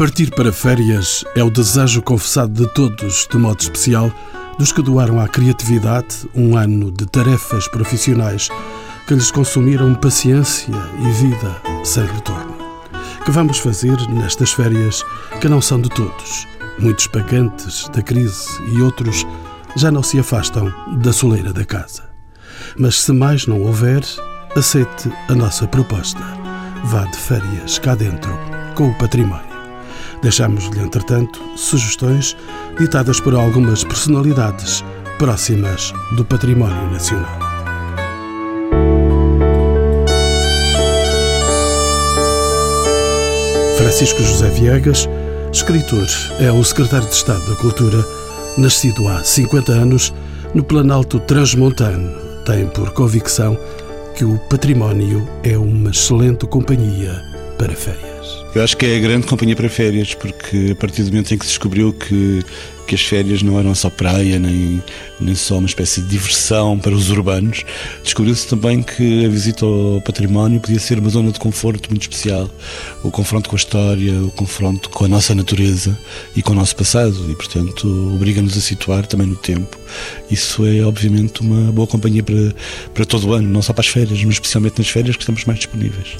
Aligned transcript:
Partir 0.00 0.30
para 0.30 0.50
férias 0.50 1.26
é 1.36 1.44
o 1.44 1.50
desejo 1.50 2.00
confessado 2.00 2.54
de 2.54 2.72
todos, 2.72 3.28
de 3.30 3.36
modo 3.36 3.60
especial, 3.60 4.10
dos 4.58 4.72
que 4.72 4.80
doaram 4.80 5.20
à 5.20 5.28
criatividade 5.28 6.26
um 6.34 6.56
ano 6.56 6.90
de 6.90 7.04
tarefas 7.04 7.68
profissionais 7.68 8.48
que 9.06 9.12
lhes 9.12 9.30
consumiram 9.30 9.94
paciência 9.94 10.74
e 11.00 11.10
vida 11.10 11.54
sem 11.84 12.06
retorno. 12.06 12.56
Que 13.26 13.30
vamos 13.30 13.58
fazer 13.58 13.94
nestas 14.08 14.54
férias 14.54 15.04
que 15.38 15.50
não 15.50 15.60
são 15.60 15.78
de 15.78 15.90
todos? 15.90 16.48
Muitos 16.78 17.06
pagantes 17.06 17.86
da 17.90 18.00
crise 18.00 18.48
e 18.72 18.80
outros 18.80 19.26
já 19.76 19.90
não 19.90 20.02
se 20.02 20.18
afastam 20.18 20.72
da 21.02 21.12
soleira 21.12 21.52
da 21.52 21.66
casa. 21.66 22.04
Mas 22.74 23.02
se 23.02 23.12
mais 23.12 23.46
não 23.46 23.60
houver, 23.60 24.02
aceite 24.56 25.12
a 25.28 25.34
nossa 25.34 25.68
proposta. 25.68 26.24
Vá 26.84 27.04
de 27.04 27.18
férias 27.18 27.78
cá 27.78 27.94
dentro 27.94 28.32
com 28.74 28.88
o 28.88 28.94
património. 28.94 29.49
Deixamos-lhe, 30.22 30.80
entretanto, 30.80 31.40
sugestões 31.56 32.36
ditadas 32.78 33.20
por 33.20 33.34
algumas 33.34 33.84
personalidades 33.84 34.84
próximas 35.18 35.92
do 36.16 36.24
património 36.24 36.90
nacional. 36.90 37.38
Francisco 43.76 44.22
José 44.22 44.48
Viegas, 44.50 45.08
escritor, 45.52 46.06
é 46.38 46.52
o 46.52 46.62
secretário 46.62 47.08
de 47.08 47.14
Estado 47.14 47.44
da 47.48 47.56
Cultura, 47.56 48.04
nascido 48.58 49.08
há 49.08 49.24
50 49.24 49.72
anos 49.72 50.12
no 50.54 50.62
Planalto 50.62 51.18
Transmontano. 51.20 52.10
Tem 52.44 52.66
por 52.68 52.90
convicção 52.92 53.58
que 54.14 54.24
o 54.24 54.38
património 54.50 55.26
é 55.42 55.56
uma 55.56 55.90
excelente 55.90 56.46
companhia 56.46 57.22
para 57.58 57.74
férias. 57.74 58.09
Eu 58.54 58.64
acho 58.64 58.76
que 58.76 58.84
é 58.84 58.96
a 58.96 59.00
grande 59.00 59.26
companhia 59.26 59.54
para 59.54 59.68
férias, 59.68 60.12
porque 60.14 60.70
a 60.72 60.74
partir 60.74 61.04
do 61.04 61.10
momento 61.10 61.32
em 61.32 61.38
que 61.38 61.44
se 61.44 61.52
descobriu 61.52 61.92
que, 61.92 62.44
que 62.90 62.96
as 62.96 63.02
férias 63.02 63.40
não 63.40 63.56
eram 63.56 63.72
só 63.72 63.88
praia, 63.88 64.36
nem, 64.36 64.82
nem 65.20 65.34
só 65.36 65.58
uma 65.58 65.68
espécie 65.68 66.00
de 66.00 66.08
diversão 66.08 66.76
para 66.76 66.92
os 66.92 67.08
urbanos, 67.08 67.64
descobriu-se 68.02 68.48
também 68.48 68.82
que 68.82 69.24
a 69.24 69.28
visita 69.28 69.64
ao 69.64 70.00
património 70.00 70.58
podia 70.58 70.80
ser 70.80 70.98
uma 70.98 71.08
zona 71.08 71.30
de 71.30 71.38
conforto 71.38 71.88
muito 71.88 72.02
especial. 72.02 72.50
O 73.04 73.10
confronto 73.12 73.48
com 73.48 73.54
a 73.54 73.58
história, 73.58 74.20
o 74.20 74.32
confronto 74.32 74.90
com 74.90 75.04
a 75.04 75.08
nossa 75.08 75.36
natureza 75.36 75.96
e 76.34 76.42
com 76.42 76.50
o 76.50 76.56
nosso 76.56 76.74
passado, 76.74 77.30
e 77.30 77.34
portanto 77.36 77.86
obriga-nos 78.12 78.58
a 78.58 78.60
situar 78.60 79.06
também 79.06 79.28
no 79.28 79.36
tempo. 79.36 79.78
Isso 80.28 80.66
é 80.66 80.80
obviamente 80.80 81.42
uma 81.42 81.70
boa 81.70 81.86
companhia 81.86 82.24
para, 82.24 82.52
para 82.92 83.04
todo 83.04 83.28
o 83.28 83.34
ano, 83.34 83.48
não 83.48 83.62
só 83.62 83.72
para 83.72 83.82
as 83.82 83.88
férias, 83.88 84.20
mas 84.24 84.34
especialmente 84.34 84.78
nas 84.78 84.88
férias 84.88 85.14
que 85.14 85.22
estamos 85.22 85.44
mais 85.44 85.60
disponíveis. 85.60 86.16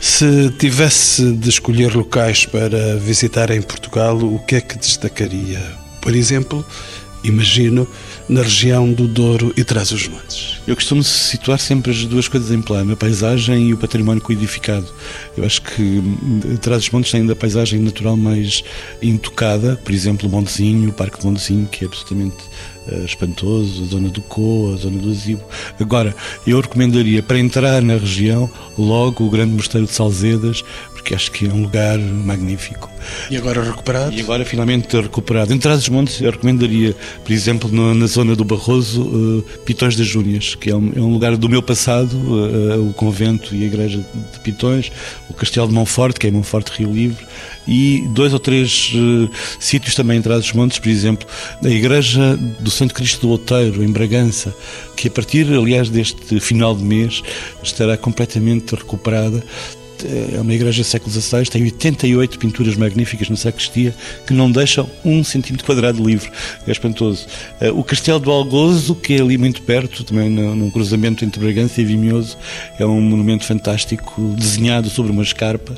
Se 0.00 0.50
tivesse 0.58 1.32
de 1.32 1.50
escolher 1.50 1.94
locais 1.94 2.46
para 2.46 2.96
visitar 2.96 3.50
em 3.50 3.60
Portugal, 3.60 4.16
o 4.16 4.38
que 4.38 4.54
é 4.54 4.62
que 4.62 4.78
destacaria? 4.78 5.83
Por 6.04 6.14
exemplo, 6.14 6.62
imagino, 7.24 7.88
na 8.28 8.42
região 8.42 8.92
do 8.92 9.08
Douro 9.08 9.54
e 9.56 9.64
Trás-os-Montes. 9.64 10.60
Eu 10.66 10.74
costumo 10.74 11.02
situar 11.02 11.58
sempre 11.58 11.92
as 11.92 12.04
duas 12.04 12.28
coisas 12.28 12.50
em 12.50 12.60
plano, 12.60 12.92
a 12.92 12.96
paisagem 12.96 13.70
e 13.70 13.72
o 13.72 13.78
património 13.78 14.22
codificado. 14.22 14.86
Eu 15.34 15.44
acho 15.44 15.62
que 15.62 15.82
hum, 15.82 16.58
Trás-os-Montes 16.60 17.10
tem 17.10 17.22
ainda 17.22 17.32
a 17.32 17.36
paisagem 17.36 17.80
natural 17.80 18.18
mais 18.18 18.62
intocada, 19.02 19.80
por 19.82 19.94
exemplo, 19.94 20.28
o 20.28 20.30
Montezinho, 20.30 20.90
o 20.90 20.92
Parque 20.92 21.20
de 21.20 21.26
Montezinho, 21.26 21.66
que 21.66 21.84
é 21.84 21.86
absolutamente 21.86 22.36
uh, 22.86 23.04
espantoso, 23.06 23.82
a 23.82 23.86
zona 23.86 24.10
do 24.10 24.20
Coa, 24.20 24.74
a 24.74 24.76
zona 24.76 24.98
do 24.98 25.10
Azibo. 25.10 25.42
Agora, 25.80 26.14
eu 26.46 26.60
recomendaria 26.60 27.22
para 27.22 27.38
entrar 27.38 27.80
na 27.80 27.96
região 27.96 28.50
logo 28.76 29.24
o 29.24 29.30
Grande 29.30 29.54
Mosteiro 29.54 29.86
de 29.86 29.94
Salzedas, 29.94 30.62
porque 31.04 31.14
acho 31.14 31.30
que 31.30 31.46
é 31.46 31.52
um 31.52 31.60
lugar 31.60 31.98
magnífico. 31.98 32.90
E 33.30 33.36
agora 33.36 33.62
recuperado? 33.62 34.14
E 34.14 34.22
agora 34.22 34.42
finalmente 34.42 34.98
recuperado. 34.98 35.52
Em 35.52 35.58
Trás-os-Montes, 35.58 36.18
eu 36.22 36.30
recomendaria, 36.30 36.96
por 37.22 37.30
exemplo, 37.30 37.70
no, 37.70 37.94
na 37.94 38.06
zona 38.06 38.34
do 38.34 38.42
Barroso, 38.42 39.02
uh, 39.02 39.42
Pitões 39.66 39.96
das 39.96 40.06
Júnias, 40.06 40.54
que 40.54 40.70
é 40.70 40.74
um, 40.74 40.92
é 40.96 41.00
um, 41.00 41.12
lugar 41.12 41.36
do 41.36 41.46
meu 41.46 41.62
passado, 41.62 42.16
uh, 42.16 42.88
o 42.88 42.94
convento 42.94 43.54
e 43.54 43.64
a 43.64 43.66
igreja 43.66 43.98
de 43.98 44.40
Pitões, 44.40 44.90
o 45.28 45.34
Castelo 45.34 45.68
de 45.68 45.74
Monforte, 45.74 46.18
que 46.18 46.26
é 46.26 46.30
Monforte 46.30 46.70
Rio 46.70 46.90
Livre, 46.90 47.26
e 47.68 48.02
dois 48.14 48.32
ou 48.32 48.38
três 48.38 48.90
uh, 48.94 49.30
sítios 49.60 49.94
também 49.94 50.16
em 50.16 50.22
Trás-os-Montes, 50.22 50.78
por 50.78 50.88
exemplo, 50.88 51.28
a 51.62 51.68
igreja 51.68 52.34
do 52.60 52.70
Santo 52.70 52.94
Cristo 52.94 53.26
do 53.26 53.28
Outeiro, 53.28 53.84
em 53.84 53.92
Bragança, 53.92 54.56
que 54.96 55.08
a 55.08 55.10
partir, 55.10 55.46
aliás, 55.52 55.90
deste 55.90 56.40
final 56.40 56.74
de 56.74 56.82
mês, 56.82 57.22
estará 57.62 57.94
completamente 57.94 58.74
recuperada 58.74 59.44
é 60.34 60.40
uma 60.40 60.52
igreja 60.52 60.82
do 60.82 60.86
século 60.86 61.10
XVI, 61.10 61.44
tem 61.46 61.62
88 61.62 62.38
pinturas 62.38 62.76
magníficas 62.76 63.28
na 63.28 63.36
sacristia 63.36 63.94
que 64.26 64.32
não 64.32 64.50
deixam 64.50 64.88
um 65.04 65.22
centímetro 65.22 65.66
quadrado 65.66 66.02
livre. 66.04 66.30
É 66.66 66.70
espantoso. 66.70 67.26
Eh, 67.60 67.70
o 67.70 67.84
Castelo 67.84 68.18
do 68.18 68.30
Algozo, 68.30 68.94
que 68.94 69.14
é 69.14 69.20
ali 69.20 69.36
muito 69.36 69.62
perto, 69.62 70.04
também 70.04 70.30
no, 70.30 70.70
cruzamento 70.70 71.24
entre 71.24 71.40
Bragança 71.40 71.80
e 71.80 71.84
Vimioso, 71.84 72.36
é 72.78 72.86
um 72.86 73.00
monumento 73.00 73.44
fantástico 73.44 74.34
desenhado 74.38 74.88
sobre 74.88 75.12
uma 75.12 75.22
escarpa, 75.22 75.74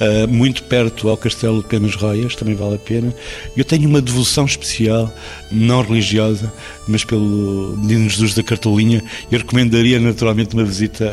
eh, 0.00 0.26
muito 0.26 0.62
perto 0.64 1.08
ao 1.08 1.16
Castelo 1.16 1.62
de 1.62 1.68
Penas 1.68 1.94
Roias, 1.94 2.34
também 2.34 2.54
vale 2.54 2.76
a 2.76 2.78
pena. 2.78 3.14
Eu 3.56 3.64
tenho 3.64 3.88
uma 3.88 4.00
devoção 4.00 4.44
especial, 4.44 5.12
não 5.50 5.82
religiosa, 5.82 6.52
mas 6.88 7.04
pelo 7.04 7.76
Menino 7.76 8.08
Jesus 8.08 8.34
da 8.34 8.42
Cartolinha. 8.42 9.02
Eu 9.30 9.38
recomendaria 9.38 10.00
naturalmente 10.00 10.54
uma 10.54 10.64
visita 10.64 11.04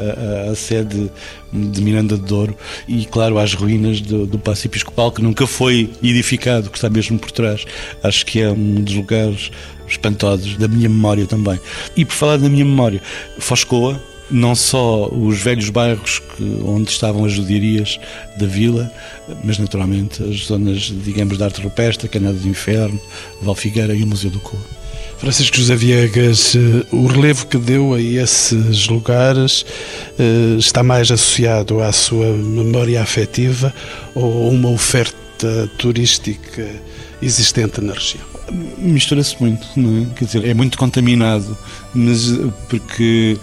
à, 0.47 0.51
à 0.51 0.55
sede 0.55 1.11
de 1.51 1.81
Miranda 1.81 2.15
de 2.15 2.23
Douro 2.23 2.38
e, 2.87 3.05
claro, 3.05 3.37
às 3.37 3.53
ruínas 3.53 4.01
do, 4.01 4.25
do 4.25 4.37
Paço 4.37 4.67
Episcopal, 4.67 5.11
que 5.11 5.21
nunca 5.21 5.47
foi 5.47 5.89
edificado, 6.03 6.69
que 6.69 6.77
está 6.77 6.89
mesmo 6.89 7.17
por 7.17 7.31
trás. 7.31 7.65
Acho 8.03 8.25
que 8.25 8.41
é 8.41 8.49
um 8.49 8.75
dos 8.75 8.93
lugares 8.93 9.51
espantosos 9.87 10.57
da 10.57 10.67
minha 10.67 10.89
memória 10.89 11.25
também. 11.25 11.59
E 11.95 12.05
por 12.05 12.13
falar 12.13 12.37
da 12.37 12.49
minha 12.49 12.65
memória, 12.65 13.01
Foscoa, 13.39 14.01
não 14.31 14.55
só 14.55 15.07
os 15.07 15.41
velhos 15.41 15.69
bairros 15.69 16.19
que, 16.19 16.43
onde 16.63 16.91
estavam 16.91 17.25
as 17.25 17.33
judiarias 17.33 17.99
da 18.37 18.45
vila, 18.45 18.91
mas 19.43 19.57
naturalmente 19.57 20.23
as 20.23 20.45
zonas, 20.45 20.93
digamos, 21.03 21.37
de 21.37 21.43
arte 21.43 21.61
rupestre, 21.61 22.07
Canada 22.07 22.37
do 22.37 22.47
Inferno, 22.47 22.99
Valfigueira 23.41 23.93
e 23.95 24.03
o 24.03 24.07
Museu 24.07 24.29
do 24.29 24.39
Coa. 24.39 24.78
Francisco 25.19 25.57
José 25.57 25.75
Viegas, 25.75 26.55
eh, 26.55 26.85
o 26.91 27.05
relevo 27.05 27.45
que 27.45 27.57
deu 27.57 27.93
a 27.93 28.01
esses 28.01 28.87
lugares 28.87 29.65
eh, 30.17 30.55
está 30.57 30.81
mais 30.81 31.11
associado 31.11 31.81
à 31.81 31.91
sua 31.91 32.27
memória 32.27 33.01
afetiva 33.01 33.73
ou 34.15 34.47
a 34.47 34.49
uma 34.49 34.69
oferta 34.69 35.69
turística 35.77 36.65
existente 37.21 37.81
na 37.81 37.93
região? 37.93 38.38
Mistura-se 38.77 39.35
muito, 39.39 39.67
não 39.75 40.03
é? 40.03 40.05
Quer 40.15 40.25
dizer, 40.25 40.45
é 40.45 40.53
muito 40.53 40.77
contaminado, 40.77 41.57
mas 41.93 42.31
porque 42.67 43.37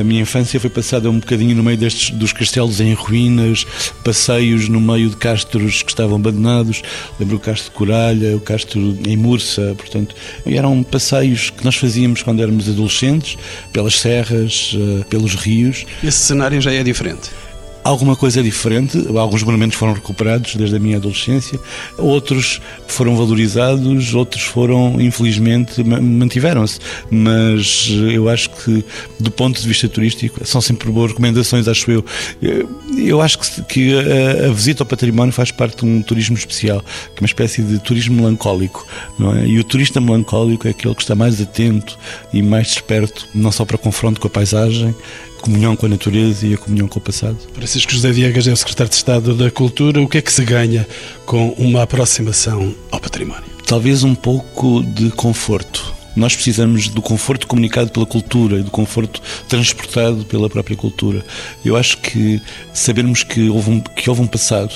a 0.00 0.04
minha 0.04 0.22
infância 0.22 0.58
foi 0.58 0.70
passada 0.70 1.10
um 1.10 1.18
bocadinho 1.18 1.54
no 1.54 1.62
meio 1.62 1.76
destes 1.76 2.10
dos 2.10 2.32
castelos 2.32 2.80
em 2.80 2.92
ruínas, 2.94 3.66
passeios 4.02 4.68
no 4.68 4.80
meio 4.80 5.10
de 5.10 5.16
castros 5.16 5.82
que 5.82 5.90
estavam 5.90 6.16
abandonados. 6.16 6.82
Lembro 7.18 7.36
o 7.36 7.40
castro 7.40 7.70
de 7.70 7.76
Coralha, 7.76 8.36
o 8.36 8.40
castro 8.40 8.98
em 9.06 9.16
Mursa, 9.16 9.74
portanto, 9.76 10.14
eram 10.46 10.82
passeios 10.82 11.50
que 11.50 11.64
nós 11.64 11.76
fazíamos 11.76 12.22
quando 12.22 12.42
éramos 12.42 12.68
adolescentes, 12.68 13.36
pelas 13.72 13.98
serras, 13.98 14.74
eh, 14.74 15.04
pelos 15.08 15.34
rios. 15.34 15.84
Esse 16.02 16.18
cenário 16.18 16.60
já 16.60 16.72
é 16.72 16.82
diferente 16.82 17.30
alguma 17.88 18.14
coisa 18.14 18.42
diferente. 18.42 18.98
Alguns 19.16 19.42
monumentos 19.42 19.76
foram 19.76 19.94
recuperados 19.94 20.54
desde 20.54 20.76
a 20.76 20.78
minha 20.78 20.98
adolescência, 20.98 21.58
outros 21.96 22.60
foram 22.86 23.16
valorizados, 23.16 24.14
outros 24.14 24.42
foram, 24.44 25.00
infelizmente, 25.00 25.82
mantiveram-se. 25.82 26.78
Mas 27.10 27.88
eu 28.12 28.28
acho 28.28 28.50
que, 28.50 28.84
do 29.18 29.30
ponto 29.30 29.60
de 29.60 29.66
vista 29.66 29.88
turístico, 29.88 30.46
são 30.46 30.60
sempre 30.60 30.90
boas 30.90 31.10
recomendações, 31.10 31.66
acho 31.66 31.90
eu. 31.90 32.04
Eu 32.96 33.20
acho 33.20 33.38
que 33.64 33.94
a 34.46 34.52
visita 34.52 34.82
ao 34.82 34.86
património 34.86 35.32
faz 35.32 35.50
parte 35.50 35.78
de 35.78 35.86
um 35.86 36.02
turismo 36.02 36.36
especial, 36.36 36.80
que 36.80 37.18
é 37.18 37.20
uma 37.22 37.26
espécie 37.26 37.62
de 37.62 37.78
turismo 37.78 38.16
melancólico, 38.16 38.86
não 39.18 39.34
é? 39.34 39.46
E 39.46 39.58
o 39.58 39.64
turista 39.64 40.00
melancólico 40.00 40.68
é 40.68 40.70
aquele 40.70 40.94
que 40.94 41.02
está 41.02 41.14
mais 41.14 41.40
atento 41.40 41.98
e 42.32 42.42
mais 42.42 42.68
desperto, 42.68 43.26
não 43.34 43.50
só 43.50 43.64
para 43.64 43.78
confronto 43.78 44.20
com 44.20 44.26
a 44.26 44.30
paisagem, 44.30 44.94
comunhão 45.38 45.76
com 45.76 45.86
a 45.86 45.88
natureza 45.88 46.46
e 46.46 46.54
a 46.54 46.58
comunhão 46.58 46.88
com 46.88 46.98
o 46.98 47.02
passado. 47.02 47.36
Francisco 47.54 47.92
José 47.92 48.10
Viegas 48.12 48.46
é 48.46 48.52
o 48.52 48.56
secretário 48.56 48.90
de 48.90 48.96
Estado 48.96 49.34
da 49.34 49.50
Cultura. 49.50 50.00
O 50.00 50.08
que 50.08 50.18
é 50.18 50.22
que 50.22 50.32
se 50.32 50.44
ganha 50.44 50.86
com 51.24 51.50
uma 51.50 51.82
aproximação 51.82 52.74
ao 52.90 53.00
património? 53.00 53.44
Talvez 53.66 54.02
um 54.02 54.14
pouco 54.14 54.82
de 54.82 55.10
conforto. 55.10 55.98
Nós 56.16 56.34
precisamos 56.34 56.88
do 56.88 57.00
conforto 57.00 57.46
comunicado 57.46 57.90
pela 57.90 58.04
cultura 58.04 58.58
e 58.58 58.62
do 58.62 58.72
conforto 58.72 59.22
transportado 59.48 60.24
pela 60.24 60.50
própria 60.50 60.76
cultura. 60.76 61.24
Eu 61.64 61.76
acho 61.76 61.98
que 61.98 62.42
sabermos 62.74 63.22
que 63.22 63.48
houve 63.48 63.70
um, 63.70 63.80
que 63.80 64.10
houve 64.10 64.22
um 64.22 64.26
passado, 64.26 64.74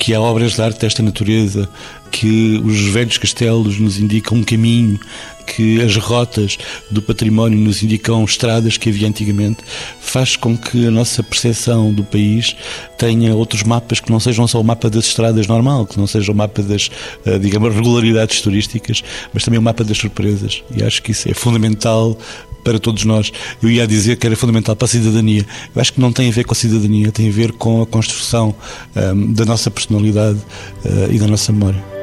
que 0.00 0.12
há 0.12 0.20
obras 0.20 0.54
de 0.54 0.62
arte 0.62 0.80
desta 0.80 1.00
natureza 1.00 1.68
que 2.10 2.60
os 2.64 2.80
velhos 2.88 3.18
castelos 3.18 3.78
nos 3.78 3.98
indicam 3.98 4.38
um 4.38 4.42
caminho, 4.42 4.98
que 5.46 5.80
as 5.80 5.96
rotas 5.96 6.58
do 6.90 7.02
património 7.02 7.58
nos 7.58 7.82
indicam 7.82 8.24
estradas 8.24 8.76
que 8.76 8.88
havia 8.88 9.08
antigamente, 9.08 9.58
faz 10.00 10.36
com 10.36 10.56
que 10.56 10.86
a 10.86 10.90
nossa 10.90 11.22
percepção 11.22 11.92
do 11.92 12.04
país 12.04 12.54
tenha 12.96 13.34
outros 13.34 13.62
mapas 13.62 14.00
que 14.00 14.10
não 14.10 14.20
sejam 14.20 14.46
só 14.46 14.60
o 14.60 14.64
mapa 14.64 14.88
das 14.88 15.06
estradas 15.06 15.46
normal, 15.46 15.86
que 15.86 15.98
não 15.98 16.06
seja 16.06 16.30
o 16.30 16.34
mapa 16.34 16.62
das, 16.62 16.90
eh, 17.24 17.38
digamos, 17.38 17.74
regularidades 17.74 18.40
turísticas, 18.40 19.02
mas 19.32 19.44
também 19.44 19.58
o 19.58 19.62
mapa 19.62 19.82
das 19.82 19.98
surpresas. 19.98 20.62
E 20.74 20.82
acho 20.82 21.02
que 21.02 21.10
isso 21.10 21.28
é 21.28 21.34
fundamental 21.34 22.16
para 22.62 22.78
todos 22.78 23.04
nós. 23.04 23.32
Eu 23.62 23.70
ia 23.70 23.86
dizer 23.86 24.16
que 24.16 24.26
era 24.26 24.36
fundamental 24.36 24.76
para 24.76 24.84
a 24.84 24.88
cidadania. 24.88 25.44
Eu 25.74 25.80
acho 25.80 25.92
que 25.92 26.00
não 26.00 26.12
tem 26.12 26.28
a 26.28 26.32
ver 26.32 26.44
com 26.44 26.52
a 26.52 26.56
cidadania, 26.56 27.10
tem 27.10 27.28
a 27.28 27.32
ver 27.32 27.52
com 27.52 27.82
a 27.82 27.86
construção 27.86 28.54
um, 28.94 29.00
ehm, 29.00 29.32
da 29.32 29.44
nossa 29.44 29.70
personalidade 29.70 30.38
uh, 30.84 31.12
e 31.12 31.18
da 31.18 31.26
nossa 31.26 31.52
memória. 31.52 31.99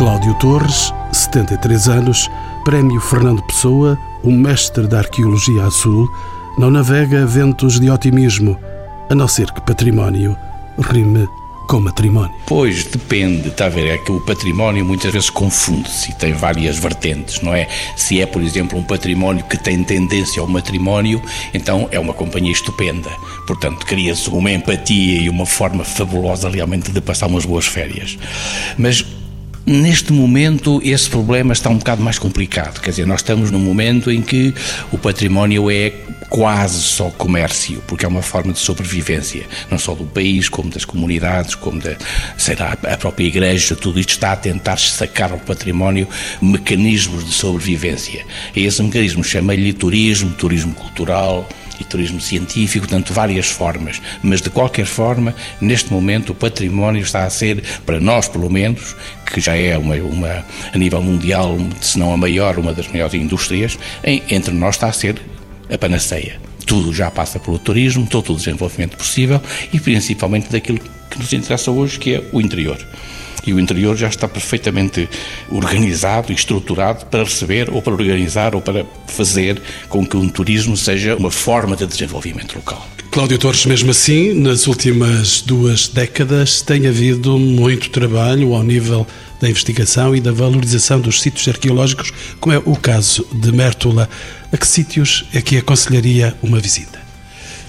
Cláudio 0.00 0.32
Torres, 0.36 0.94
73 1.12 1.88
anos, 1.90 2.30
Prémio 2.64 2.98
Fernando 3.02 3.42
Pessoa, 3.42 3.98
um 4.24 4.34
mestre 4.34 4.86
da 4.86 5.00
arqueologia 5.00 5.64
azul, 5.64 6.10
não 6.56 6.70
navega 6.70 7.26
ventos 7.26 7.78
de 7.78 7.90
otimismo, 7.90 8.58
a 9.10 9.14
não 9.14 9.28
ser 9.28 9.52
que 9.52 9.60
património 9.60 10.34
rime 10.78 11.28
com 11.68 11.80
matrimónio? 11.80 12.34
Pois, 12.46 12.84
depende, 12.84 13.48
está 13.48 13.66
a 13.66 13.68
ver, 13.68 13.88
é 13.88 13.98
que 13.98 14.10
o 14.10 14.18
património 14.22 14.86
muitas 14.86 15.12
vezes 15.12 15.28
confunde-se 15.28 16.12
e 16.12 16.14
tem 16.14 16.32
várias 16.32 16.78
vertentes, 16.78 17.42
não 17.42 17.54
é? 17.54 17.68
Se 17.94 18.22
é, 18.22 18.24
por 18.24 18.40
exemplo, 18.40 18.78
um 18.78 18.82
património 18.82 19.44
que 19.44 19.58
tem 19.58 19.84
tendência 19.84 20.40
ao 20.40 20.48
matrimónio, 20.48 21.20
então 21.52 21.86
é 21.90 22.00
uma 22.00 22.14
companhia 22.14 22.52
estupenda. 22.52 23.10
Portanto, 23.46 23.84
cria-se 23.84 24.30
uma 24.30 24.50
empatia 24.50 25.20
e 25.20 25.28
uma 25.28 25.44
forma 25.44 25.84
fabulosa 25.84 26.48
realmente 26.48 26.90
de 26.90 27.02
passar 27.02 27.26
umas 27.26 27.44
boas 27.44 27.66
férias. 27.66 28.16
Mas 28.78 29.04
Neste 29.70 30.12
momento, 30.12 30.80
esse 30.82 31.08
problema 31.08 31.52
está 31.52 31.70
um 31.70 31.78
bocado 31.78 32.02
mais 32.02 32.18
complicado. 32.18 32.80
Quer 32.80 32.90
dizer, 32.90 33.06
nós 33.06 33.20
estamos 33.20 33.52
num 33.52 33.60
momento 33.60 34.10
em 34.10 34.20
que 34.20 34.52
o 34.90 34.98
património 34.98 35.70
é 35.70 35.92
quase 36.28 36.82
só 36.82 37.08
comércio, 37.10 37.80
porque 37.86 38.04
é 38.04 38.08
uma 38.08 38.20
forma 38.20 38.52
de 38.52 38.58
sobrevivência, 38.58 39.46
não 39.70 39.78
só 39.78 39.94
do 39.94 40.04
país, 40.04 40.48
como 40.48 40.70
das 40.70 40.84
comunidades, 40.84 41.54
como 41.54 41.80
da, 41.80 41.96
sei 42.36 42.56
lá, 42.56 42.76
a 42.82 42.96
própria 42.96 43.26
igreja, 43.26 43.76
tudo 43.76 44.00
isto 44.00 44.10
está 44.10 44.32
a 44.32 44.36
tentar 44.36 44.76
sacar 44.76 45.30
ao 45.30 45.38
património 45.38 46.08
mecanismos 46.42 47.24
de 47.24 47.32
sobrevivência. 47.32 48.26
E 48.56 48.64
esse 48.64 48.82
mecanismo 48.82 49.22
chama-lhe 49.22 49.72
turismo, 49.72 50.32
turismo 50.32 50.74
cultural, 50.74 51.48
e 51.80 51.84
turismo 51.84 52.20
científico, 52.20 52.86
portanto, 52.86 53.12
várias 53.12 53.46
formas. 53.46 54.00
Mas, 54.22 54.40
de 54.40 54.50
qualquer 54.50 54.86
forma, 54.86 55.34
neste 55.60 55.92
momento, 55.92 56.30
o 56.30 56.34
património 56.34 57.02
está 57.02 57.24
a 57.24 57.30
ser, 57.30 57.62
para 57.86 57.98
nós 57.98 58.28
pelo 58.28 58.50
menos, 58.50 58.94
que 59.26 59.40
já 59.40 59.56
é 59.56 59.76
uma, 59.78 59.94
uma 59.96 60.44
a 60.72 60.78
nível 60.78 61.02
mundial, 61.02 61.56
se 61.80 61.98
não 61.98 62.12
a 62.12 62.16
maior, 62.16 62.58
uma 62.58 62.72
das 62.72 62.88
maiores 62.88 63.14
indústrias, 63.14 63.78
em, 64.04 64.22
entre 64.30 64.52
nós 64.52 64.76
está 64.76 64.88
a 64.88 64.92
ser 64.92 65.20
a 65.72 65.78
panaceia. 65.78 66.40
Tudo 66.66 66.92
já 66.92 67.10
passa 67.10 67.38
pelo 67.40 67.58
turismo, 67.58 68.06
todo 68.06 68.32
o 68.32 68.36
desenvolvimento 68.36 68.96
possível 68.96 69.40
e 69.72 69.80
principalmente 69.80 70.50
daquilo 70.50 70.78
que 70.78 71.18
nos 71.18 71.32
interessa 71.32 71.70
hoje, 71.70 71.98
que 71.98 72.14
é 72.14 72.24
o 72.32 72.40
interior 72.40 72.78
e 73.46 73.52
o 73.52 73.60
interior 73.60 73.96
já 73.96 74.08
está 74.08 74.28
perfeitamente 74.28 75.08
organizado 75.50 76.32
e 76.32 76.34
estruturado 76.34 77.06
para 77.06 77.24
receber 77.24 77.70
ou 77.70 77.82
para 77.82 77.92
organizar 77.92 78.54
ou 78.54 78.60
para 78.60 78.84
fazer 79.06 79.60
com 79.88 80.06
que 80.06 80.16
um 80.16 80.28
turismo 80.28 80.76
seja 80.76 81.16
uma 81.16 81.30
forma 81.30 81.76
de 81.76 81.86
desenvolvimento 81.86 82.54
local. 82.54 82.86
Cláudio 83.10 83.38
Torres, 83.38 83.66
mesmo 83.66 83.90
assim, 83.90 84.34
nas 84.34 84.68
últimas 84.68 85.40
duas 85.40 85.88
décadas 85.88 86.62
tem 86.62 86.86
havido 86.86 87.36
muito 87.38 87.90
trabalho 87.90 88.54
ao 88.54 88.62
nível 88.62 89.04
da 89.40 89.50
investigação 89.50 90.14
e 90.14 90.20
da 90.20 90.30
valorização 90.30 91.00
dos 91.00 91.20
sítios 91.20 91.48
arqueológicos, 91.48 92.12
como 92.38 92.54
é 92.54 92.58
o 92.58 92.76
caso 92.76 93.26
de 93.32 93.50
Mértola. 93.50 94.08
A 94.52 94.56
que 94.56 94.66
sítios 94.66 95.24
é 95.34 95.40
que 95.40 95.56
aconselharia 95.56 96.36
uma 96.40 96.60
visita? 96.60 97.09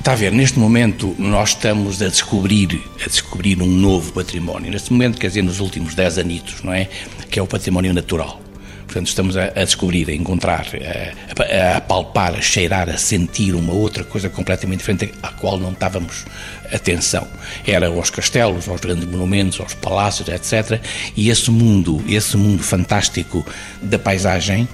Está 0.01 0.13
a 0.13 0.15
ver, 0.15 0.31
neste 0.31 0.57
momento 0.57 1.15
nós 1.19 1.50
estamos 1.50 2.01
a 2.01 2.07
descobrir, 2.07 2.81
a 3.06 3.07
descobrir 3.07 3.62
um 3.62 3.68
novo 3.68 4.12
património. 4.12 4.71
Neste 4.71 4.92
momento, 4.92 5.19
quer 5.19 5.27
dizer, 5.27 5.44
nos 5.44 5.59
últimos 5.59 5.94
10 5.94 6.18
anitos, 6.18 6.63
não 6.63 6.74
é? 6.74 6.89
Que 7.30 7.38
é 7.38 7.44
o 7.44 7.45
património 7.45 7.94
natural. 7.94 8.42
Portanto, 8.88 9.06
estamos 9.06 9.38
a, 9.38 9.44
a 9.56 9.63
descobrir, 9.63 10.09
a 10.09 10.15
encontrar, 10.15 10.65
a, 10.74 11.77
a, 11.77 11.81
palpar, 11.81 12.33
a 12.33 12.42
cheirar, 12.42 12.89
a 12.89 12.98
sentir 12.98 13.53
uma 13.53 13.74
outra 13.74 14.03
coisa 14.03 14.27
completamente 14.27 14.80
diferente 14.80 15.13
à 15.21 15.27
qual 15.27 15.59
não 15.59 15.71
estávamos 15.71 16.25
atenção. 16.74 17.27
Era 17.68 17.86
aos 17.86 18.09
castelos, 18.09 18.68
aos 18.68 18.81
grandes 18.81 19.06
monumentos, 19.07 19.59
aos 19.59 19.75
palácios, 19.75 20.27
etc. 20.30 20.83
E 21.15 21.30
esse 21.30 21.51
mundo, 21.51 22.03
esse 22.07 22.36
mundo 22.38 22.63
fantástico 22.63 23.45
da 23.80 24.00
paisagem, 24.00 24.68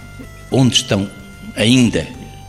onde 0.50 0.76
estão 0.76 1.12
ainda 1.54 2.08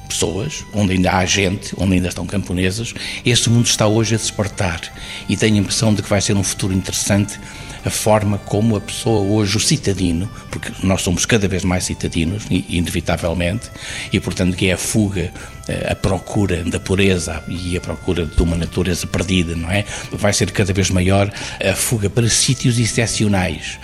pessoas, 0.08 0.64
onde 0.72 0.94
ainda 0.94 1.12
há 1.12 1.24
gente, 1.26 1.74
onde 1.76 1.94
ainda 1.94 2.08
estão 2.08 2.26
camponeses, 2.26 2.94
este 3.24 3.50
mundo 3.50 3.66
está 3.66 3.86
hoje 3.86 4.14
a 4.14 4.18
despertar 4.18 4.80
e 5.28 5.36
tenho 5.36 5.56
a 5.56 5.58
impressão 5.58 5.94
de 5.94 6.02
que 6.02 6.08
vai 6.08 6.20
ser 6.20 6.36
um 6.36 6.42
futuro 6.42 6.72
interessante 6.72 7.38
a 7.84 7.90
forma 7.90 8.38
como 8.38 8.76
a 8.76 8.80
pessoa 8.80 9.20
hoje, 9.20 9.56
o 9.56 9.60
citadino, 9.60 10.28
porque 10.50 10.70
nós 10.82 11.02
somos 11.02 11.24
cada 11.24 11.46
vez 11.46 11.64
mais 11.64 11.84
citadinos, 11.84 12.44
inevitavelmente, 12.50 13.70
e 14.12 14.18
portanto 14.20 14.56
que 14.56 14.68
é 14.68 14.72
a 14.72 14.76
fuga, 14.76 15.32
eh, 15.68 15.88
a 15.90 15.94
procura 15.94 16.64
da 16.64 16.80
pureza 16.80 17.42
e 17.48 17.76
a 17.76 17.80
procura 17.80 18.26
de 18.26 18.42
uma 18.42 18.56
natureza 18.56 19.06
perdida, 19.06 19.54
não 19.54 19.70
é? 19.70 19.84
Vai 20.12 20.32
ser 20.32 20.50
cada 20.50 20.72
vez 20.72 20.90
maior 20.90 21.32
a 21.64 21.74
fuga 21.74 22.10
para 22.10 22.28
sítios 22.28 22.78
excepcionais, 22.78 23.78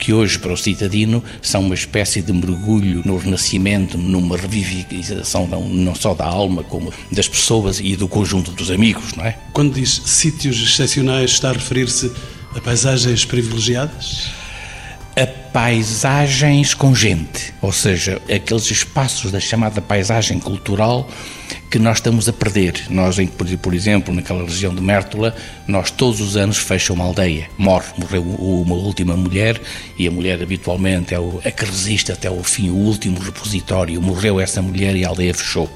que 0.00 0.12
hoje 0.12 0.38
para 0.38 0.52
o 0.52 0.56
citadino 0.56 1.22
são 1.42 1.60
uma 1.60 1.74
espécie 1.74 2.22
de 2.22 2.32
mergulho 2.32 3.02
no 3.04 3.18
renascimento, 3.18 3.98
numa 3.98 4.36
revivificação 4.36 5.46
não 5.46 5.94
só 5.94 6.14
da 6.14 6.24
alma, 6.24 6.64
como 6.64 6.92
das 7.12 7.28
pessoas 7.28 7.78
e 7.78 7.94
do 7.94 8.08
conjunto 8.08 8.50
dos 8.50 8.70
amigos, 8.70 9.14
não 9.14 9.24
é? 9.24 9.38
Quando 9.52 9.74
diz 9.74 10.02
sítios 10.06 10.60
excepcionais, 10.62 11.32
está 11.32 11.50
a 11.50 11.52
referir-se 11.52 12.10
a 12.56 12.60
paisagens 12.60 13.24
privilegiadas? 13.24 14.39
A 15.16 15.26
paisagens 15.52 16.74
com 16.74 16.94
gente, 16.94 17.52
ou 17.60 17.72
seja, 17.72 18.20
aqueles 18.32 18.70
espaços 18.70 19.32
da 19.32 19.40
chamada 19.40 19.80
paisagem 19.80 20.38
cultural 20.38 21.08
que 21.70 21.78
nós 21.78 21.98
estamos 21.98 22.28
a 22.28 22.32
perder. 22.32 22.86
Nós, 22.90 23.16
por 23.62 23.74
exemplo, 23.74 24.12
naquela 24.14 24.44
região 24.44 24.74
de 24.74 24.80
Mértola, 24.80 25.34
nós 25.66 25.90
todos 25.90 26.20
os 26.20 26.36
anos 26.36 26.58
fecha 26.58 26.92
uma 26.92 27.04
aldeia, 27.04 27.48
morre, 27.56 27.86
morreu 27.96 28.22
uma 28.22 28.74
última 28.74 29.16
mulher 29.16 29.60
e 29.98 30.06
a 30.06 30.10
mulher 30.10 30.42
habitualmente 30.42 31.14
é 31.14 31.18
a 31.18 31.50
que 31.50 31.64
resiste 31.64 32.10
até 32.12 32.30
o 32.30 32.42
fim, 32.42 32.70
o 32.70 32.74
último 32.74 33.20
repositório. 33.20 34.00
Morreu 34.02 34.40
essa 34.40 34.60
mulher 34.60 34.96
e 34.96 35.04
a 35.04 35.08
aldeia 35.08 35.34
fechou. 35.34 35.70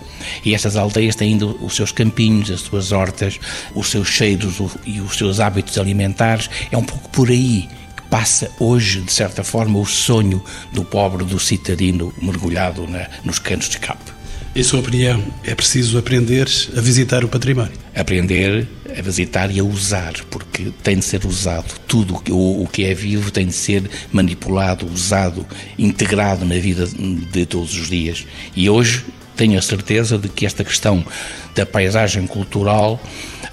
E 0.44 0.54
estas 0.54 0.76
aldeias 0.76 1.14
têm 1.14 1.32
ainda 1.32 1.46
os 1.46 1.76
seus 1.76 1.92
campinhos, 1.92 2.50
as 2.50 2.60
suas 2.60 2.92
hortas, 2.92 3.38
os 3.74 3.88
seus 3.88 4.08
cheiros 4.08 4.60
e 4.84 5.00
os 5.00 5.16
seus 5.16 5.38
hábitos 5.38 5.78
alimentares. 5.78 6.50
É 6.70 6.76
um 6.76 6.84
pouco 6.84 7.08
por 7.10 7.28
aí 7.30 7.68
passa 8.14 8.48
hoje, 8.60 9.00
de 9.00 9.12
certa 9.12 9.42
forma, 9.42 9.76
o 9.76 9.84
sonho 9.84 10.40
do 10.72 10.84
pobre, 10.84 11.24
do 11.24 11.40
citadino 11.40 12.14
mergulhado 12.22 12.86
na, 12.86 13.08
nos 13.24 13.40
canos 13.40 13.64
de 13.64 13.72
escape. 13.72 14.12
Em 14.54 14.62
sua 14.62 14.78
opinião, 14.78 15.20
é 15.42 15.52
preciso 15.52 15.98
aprender 15.98 16.48
a 16.76 16.80
visitar 16.80 17.24
o 17.24 17.28
património? 17.28 17.72
Aprender 17.92 18.68
a 18.96 19.02
visitar 19.02 19.50
e 19.50 19.58
a 19.58 19.64
usar, 19.64 20.12
porque 20.30 20.70
tem 20.80 21.00
de 21.00 21.04
ser 21.04 21.26
usado. 21.26 21.74
Tudo 21.88 22.22
o, 22.30 22.62
o 22.62 22.68
que 22.68 22.84
é 22.84 22.94
vivo 22.94 23.32
tem 23.32 23.48
de 23.48 23.52
ser 23.52 23.82
manipulado, 24.12 24.86
usado, 24.86 25.44
integrado 25.76 26.44
na 26.44 26.54
vida 26.54 26.86
de 26.86 27.44
todos 27.44 27.76
os 27.76 27.88
dias. 27.88 28.24
E 28.54 28.70
hoje 28.70 29.04
tenho 29.34 29.58
a 29.58 29.62
certeza 29.62 30.16
de 30.16 30.28
que 30.28 30.46
esta 30.46 30.62
questão 30.62 31.04
da 31.52 31.66
paisagem 31.66 32.28
cultural 32.28 33.02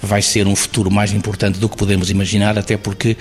vai 0.00 0.22
ser 0.22 0.46
um 0.46 0.54
futuro 0.54 0.88
mais 0.88 1.12
importante 1.12 1.58
do 1.58 1.68
que 1.68 1.76
podemos 1.76 2.10
imaginar, 2.10 2.56
até 2.56 2.76
porque 2.76 3.16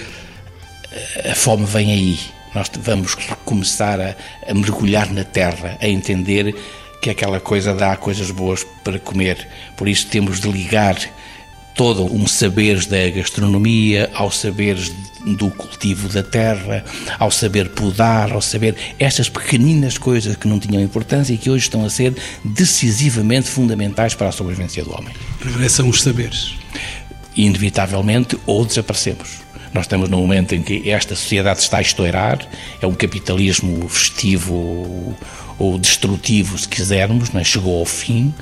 a 1.30 1.36
fome 1.36 1.66
vem 1.66 1.92
aí. 1.92 2.20
Nós 2.54 2.70
vamos 2.80 3.16
começar 3.46 4.00
a, 4.00 4.16
a 4.48 4.54
mergulhar 4.54 5.12
na 5.12 5.24
terra, 5.24 5.78
a 5.80 5.88
entender 5.88 6.54
que 7.02 7.10
aquela 7.10 7.40
coisa 7.40 7.74
dá 7.74 7.96
coisas 7.96 8.30
boas 8.30 8.64
para 8.84 9.00
comer. 9.00 9.48
Por 9.76 9.88
isso 9.88 10.08
temos 10.08 10.40
de 10.40 10.50
ligar 10.52 10.98
todo 11.74 12.04
um 12.14 12.28
saberes 12.28 12.86
da 12.86 13.10
gastronomia, 13.10 14.10
aos 14.14 14.38
saberes 14.38 14.92
do 15.26 15.50
cultivo 15.50 16.10
da 16.10 16.22
terra, 16.22 16.84
ao 17.18 17.32
saber 17.32 17.70
podar, 17.70 18.32
ao 18.32 18.42
saber 18.42 18.76
estas 19.00 19.30
pequeninas 19.30 19.98
coisas 19.98 20.36
que 20.36 20.48
não 20.48 20.60
tinham 20.60 20.82
importância 20.82 21.34
e 21.34 21.38
que 21.38 21.50
hoje 21.50 21.64
estão 21.64 21.86
a 21.86 21.90
ser 21.90 22.16
decisivamente 22.44 23.48
fundamentais 23.50 24.14
para 24.14 24.30
a 24.30 24.32
sobrevivência 24.32 24.84
do 24.84 24.94
homem. 24.94 25.14
Regressam 25.44 25.88
os 25.88 26.02
saberes. 26.02 26.56
Inevitavelmente, 27.36 28.38
ou 28.46 28.66
desaparecemos. 28.66 29.42
Nós 29.74 29.86
estamos 29.86 30.10
num 30.10 30.20
momento 30.20 30.54
em 30.54 30.62
que 30.62 30.90
esta 30.90 31.16
sociedade 31.16 31.62
está 31.62 31.78
a 31.78 31.82
estourar, 31.82 32.40
é 32.82 32.88
um 32.88 32.94
capitalismo 32.94 33.88
festivo 33.88 35.16
ou 35.62 35.78
destrutivo, 35.78 36.58
se 36.58 36.68
quisermos, 36.68 37.34
é? 37.36 37.44
chegou 37.44 37.80
ao 37.80 37.86
fim. 37.86 38.34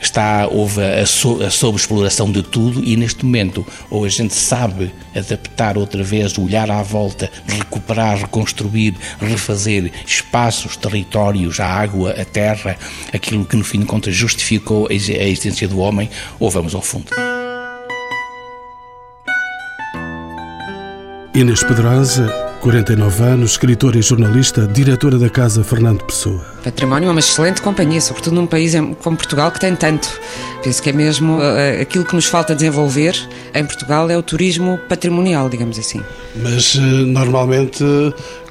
está, 0.00 0.46
houve 0.46 0.82
a, 0.82 1.04
so, 1.04 1.42
a 1.42 1.50
sobreexploração 1.50 2.30
de 2.30 2.42
tudo 2.42 2.82
e 2.84 2.96
neste 2.96 3.24
momento 3.24 3.66
ou 3.90 4.04
a 4.04 4.08
gente 4.08 4.32
sabe 4.32 4.92
adaptar 5.14 5.76
outra 5.76 6.02
vez, 6.02 6.38
olhar 6.38 6.70
à 6.70 6.82
volta, 6.82 7.30
recuperar, 7.46 8.18
reconstruir, 8.18 8.94
refazer 9.20 9.90
espaços, 10.06 10.76
territórios, 10.76 11.58
a 11.58 11.66
água, 11.66 12.12
a 12.12 12.24
terra, 12.24 12.78
aquilo 13.12 13.44
que 13.44 13.56
no 13.56 13.64
fim 13.64 13.80
de 13.80 13.86
contas 13.86 14.14
justificou 14.14 14.86
a 14.88 14.94
existência 14.94 15.66
do 15.66 15.80
homem, 15.80 16.08
ou 16.38 16.48
vamos 16.50 16.74
ao 16.74 16.80
fundo. 16.80 17.29
Inês 21.32 21.62
Pedrosa, 21.62 22.26
49 22.60 23.22
anos, 23.22 23.52
escritora 23.52 23.96
e 23.96 24.02
jornalista, 24.02 24.66
diretora 24.66 25.16
da 25.16 25.30
Casa 25.30 25.62
Fernando 25.62 26.02
Pessoa. 26.02 26.44
Património 26.64 27.06
é 27.06 27.10
uma 27.12 27.20
excelente 27.20 27.62
companhia, 27.62 28.00
sobretudo 28.00 28.34
num 28.34 28.48
país 28.48 28.74
como 29.00 29.16
Portugal 29.16 29.52
que 29.52 29.60
tem 29.60 29.76
tanto. 29.76 30.08
Penso 30.60 30.82
que 30.82 30.90
é 30.90 30.92
mesmo 30.92 31.38
uh, 31.38 31.80
aquilo 31.80 32.04
que 32.04 32.16
nos 32.16 32.26
falta 32.26 32.52
desenvolver 32.52 33.14
em 33.54 33.64
Portugal 33.64 34.10
é 34.10 34.18
o 34.18 34.22
turismo 34.24 34.76
patrimonial, 34.88 35.48
digamos 35.48 35.78
assim. 35.78 36.02
Mas 36.34 36.74
uh, 36.74 36.80
normalmente 36.80 37.84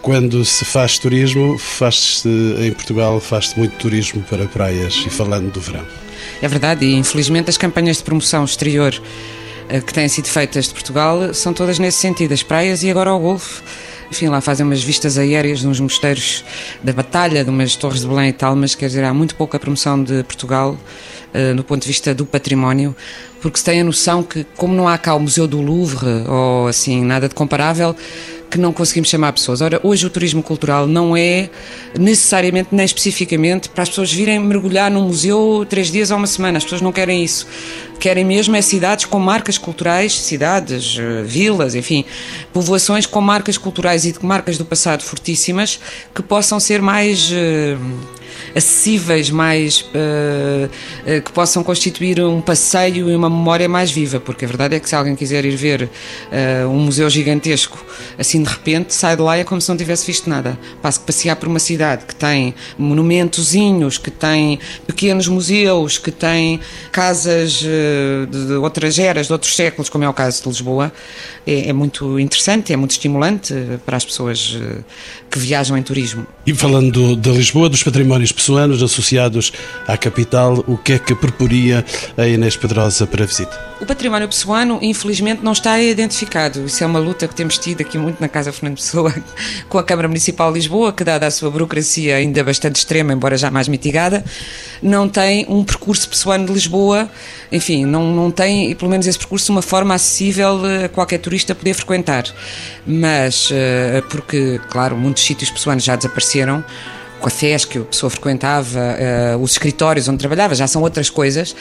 quando 0.01 0.45
se 0.45 0.63
faz 0.63 0.97
turismo, 0.97 1.57
faz-se 1.57 2.29
em 2.59 2.71
Portugal 2.71 3.19
faz-se 3.19 3.59
muito 3.59 3.75
turismo 3.77 4.23
para 4.29 4.45
praias 4.45 5.03
e 5.05 5.09
falando 5.09 5.51
do 5.51 5.59
verão. 5.59 5.83
É 6.41 6.47
verdade, 6.47 6.85
e 6.85 6.95
infelizmente 6.95 7.49
as 7.49 7.57
campanhas 7.57 7.97
de 7.97 8.03
promoção 8.03 8.45
exterior 8.45 8.93
eh, 8.93 8.99
que 9.85 9.93
têm 9.93 10.07
sido 10.07 10.27
feitas 10.27 10.67
de 10.67 10.73
Portugal 10.73 11.33
são 11.33 11.53
todas 11.53 11.77
nesse 11.77 11.99
sentido, 11.99 12.33
as 12.33 12.41
praias 12.41 12.81
e 12.83 12.89
agora 12.89 13.13
o 13.13 13.19
Golfo. 13.19 13.61
Enfim, 14.11 14.27
lá 14.27 14.41
fazem 14.41 14.65
umas 14.65 14.83
vistas 14.83 15.19
aéreas 15.19 15.59
de 15.59 15.67
uns 15.67 15.79
mosteiros 15.79 16.43
da 16.83 16.91
Batalha, 16.91 17.43
de 17.43 17.49
umas 17.49 17.75
torres 17.75 18.01
de 18.01 18.07
Belém 18.07 18.29
e 18.29 18.33
tal, 18.33 18.55
mas 18.55 18.73
quer 18.73 18.87
dizer, 18.87 19.03
há 19.03 19.13
muito 19.13 19.35
pouca 19.35 19.59
promoção 19.59 20.03
de 20.03 20.23
Portugal 20.23 20.75
uh, 21.33 21.53
no 21.53 21.63
ponto 21.63 21.83
de 21.83 21.87
vista 21.87 22.15
do 22.15 22.25
património, 22.25 22.95
porque 23.39 23.59
se 23.59 23.65
tem 23.65 23.81
a 23.81 23.83
noção 23.83 24.23
que, 24.23 24.43
como 24.57 24.73
não 24.73 24.87
há 24.87 24.97
cá 24.97 25.13
o 25.13 25.19
Museu 25.19 25.47
do 25.47 25.61
Louvre 25.61 26.09
ou 26.27 26.67
assim, 26.67 27.03
nada 27.05 27.29
de 27.29 27.35
comparável, 27.35 27.95
que 28.49 28.57
não 28.57 28.73
conseguimos 28.73 29.09
chamar 29.09 29.31
pessoas. 29.33 29.61
Ora, 29.61 29.79
hoje 29.83 30.05
o 30.05 30.09
turismo 30.09 30.41
cultural 30.41 30.87
não 30.87 31.15
é 31.15 31.49
necessariamente 31.97 32.69
nem 32.71 32.85
especificamente 32.85 33.69
para 33.69 33.83
as 33.83 33.89
pessoas 33.89 34.11
virem 34.11 34.39
mergulhar 34.39 34.89
num 34.89 35.03
museu 35.03 35.65
três 35.69 35.91
dias 35.91 36.09
ou 36.11 36.17
uma 36.17 36.27
semana. 36.27 36.57
As 36.57 36.63
pessoas 36.63 36.81
não 36.81 36.91
querem 36.91 37.23
isso. 37.23 37.45
Querem 37.99 38.25
mesmo 38.25 38.55
é 38.55 38.61
cidades 38.61 39.05
com 39.05 39.19
marcas 39.19 39.57
culturais, 39.57 40.13
cidades, 40.19 40.97
eh, 40.97 41.23
vilas, 41.23 41.75
enfim, 41.75 42.05
povoações 42.53 43.05
com 43.05 43.19
marcas 43.19 43.57
culturais 43.57 44.05
e 44.05 44.15
marcas 44.21 44.57
do 44.57 44.65
passado 44.65 45.03
fortíssimas 45.03 45.79
que 46.15 46.23
possam 46.23 46.59
ser 46.59 46.81
mais 46.81 47.29
uh, 47.31 48.18
acessíveis, 48.55 49.29
mais 49.29 49.81
uh, 49.81 50.65
uh, 50.65 51.21
que 51.21 51.31
possam 51.31 51.63
constituir 51.63 52.19
um 52.21 52.41
passeio 52.41 53.09
e 53.09 53.15
uma 53.15 53.29
memória 53.29 53.67
mais 53.67 53.91
viva, 53.91 54.19
porque 54.19 54.45
a 54.45 54.47
verdade 54.47 54.75
é 54.75 54.79
que 54.79 54.89
se 54.89 54.95
alguém 54.95 55.15
quiser 55.15 55.45
ir 55.45 55.55
ver 55.55 55.83
uh, 55.83 56.67
um 56.67 56.79
museu 56.79 57.09
gigantesco 57.09 57.85
assim 58.17 58.43
de 58.43 58.49
repente, 58.49 58.93
sai 58.93 59.15
de 59.15 59.21
lá 59.21 59.37
e 59.37 59.41
é 59.41 59.43
como 59.43 59.61
se 59.61 59.69
não 59.69 59.77
tivesse 59.77 60.05
visto 60.05 60.29
nada. 60.29 60.57
Passo 60.81 60.99
que 60.99 61.05
passear 61.05 61.35
por 61.35 61.47
uma 61.47 61.59
cidade 61.59 62.05
que 62.05 62.15
tem 62.15 62.53
monumentozinhos, 62.77 63.97
que 63.97 64.11
tem 64.11 64.59
pequenos 64.85 65.27
museus, 65.27 65.97
que 65.97 66.11
tem 66.11 66.59
casas 66.91 67.53
de 67.53 68.53
outras 68.61 68.99
eras, 68.99 69.27
de 69.27 69.33
outros 69.33 69.55
séculos, 69.55 69.89
como 69.89 70.03
é 70.03 70.09
o 70.09 70.13
caso 70.13 70.41
de 70.41 70.49
Lisboa, 70.49 70.91
é, 71.45 71.69
é 71.69 71.73
muito 71.73 72.19
interessante, 72.19 72.73
é 72.73 72.77
muito 72.77 72.91
estimulante 72.91 73.53
para 73.85 73.97
as 73.97 74.05
pessoas 74.05 74.57
que 75.29 75.37
viajam 75.37 75.77
em 75.77 75.83
turismo. 75.83 76.25
E 76.45 76.53
falando 76.53 77.15
de 77.15 77.29
Lisboa, 77.31 77.69
dos 77.69 77.83
patrimónios 77.83 78.31
pessoanos 78.31 78.81
associados 78.81 79.51
à 79.87 79.97
capital, 79.97 80.63
o 80.67 80.77
que 80.77 80.93
é 80.93 80.99
que 80.99 81.13
proporia 81.13 81.85
a 82.17 82.27
Inês 82.27 82.55
Pedrosa 82.55 83.05
para 83.05 83.23
a 83.23 83.27
visita? 83.27 83.69
O 83.79 83.85
património 83.85 84.27
pessoano, 84.27 84.79
infelizmente, 84.81 85.41
não 85.43 85.53
está 85.53 85.79
identificado. 85.79 86.65
Isso 86.65 86.83
é 86.83 86.87
uma 86.87 86.99
luta 86.99 87.27
que 87.27 87.35
temos 87.35 87.57
tido 87.57 87.81
aqui 87.81 87.97
muito 87.97 88.19
na 88.19 88.27
Casa 88.27 88.51
Fernando 88.51 88.75
Pessoa 88.75 89.13
com 89.69 89.77
a 89.77 89.83
Câmara 89.83 90.07
Municipal 90.07 90.51
de 90.51 90.59
Lisboa, 90.59 90.91
que, 90.91 91.03
dada 91.03 91.27
a 91.27 91.31
sua 91.31 91.49
burocracia 91.49 92.15
ainda 92.15 92.43
bastante 92.43 92.77
extrema, 92.77 93.13
embora 93.13 93.37
já 93.37 93.49
mais 93.49 93.67
mitigada, 93.67 94.25
não 94.81 95.07
tem 95.07 95.45
um 95.47 95.63
percurso 95.63 96.09
pessoano 96.09 96.45
de 96.45 96.53
Lisboa, 96.53 97.09
enfim, 97.51 97.85
não, 97.85 98.13
não 98.13 98.31
tem, 98.31 98.75
pelo 98.75 98.91
menos 98.91 99.07
esse 99.07 99.17
percurso, 99.17 99.51
uma 99.51 99.61
forma 99.61 99.95
acessível 99.95 100.61
a 100.85 100.89
qualquer 100.89 101.17
turista 101.19 101.55
poder 101.55 101.73
frequentar. 101.73 102.25
Mas, 102.85 103.49
eh, 103.51 104.03
porque, 104.09 104.59
claro, 104.69 104.95
muitos 104.95 105.23
sítios 105.23 105.49
pessoanos 105.49 105.83
já 105.83 105.95
desapareceram, 105.95 106.63
cafés 107.19 107.65
que 107.65 107.77
a 107.77 107.81
pessoa 107.81 108.09
frequentava, 108.09 108.79
uh, 108.79 109.37
os 109.41 109.51
escritórios 109.51 110.07
onde 110.07 110.17
trabalhava, 110.17 110.55
já 110.55 110.67
são 110.67 110.81
outras 110.81 111.09
coisas, 111.09 111.55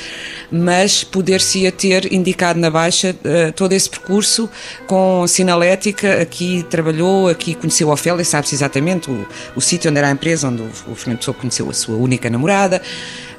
mas 0.50 1.02
poder-se-ia 1.04 1.72
ter 1.72 2.12
indicado 2.12 2.58
na 2.58 2.70
Baixa 2.70 3.14
todo 3.56 3.72
esse 3.72 3.90
percurso 3.90 4.48
com 4.86 5.26
sinalética, 5.26 6.22
aqui 6.22 6.64
trabalhou, 6.70 7.28
aqui 7.28 7.54
conheceu 7.54 7.90
a 7.90 7.94
Ofélia, 7.94 8.24
sabe-se 8.24 8.54
exatamente 8.54 9.10
o, 9.10 9.26
o 9.56 9.60
sítio 9.60 9.90
onde 9.90 9.98
era 9.98 10.08
a 10.08 10.12
empresa, 10.12 10.48
onde 10.48 10.62
o, 10.62 10.70
o 10.86 10.94
Fernando 10.94 11.18
Pessoa 11.18 11.34
conheceu 11.34 11.68
a 11.68 11.74
sua 11.74 11.96
única 11.96 12.30
namorada, 12.30 12.80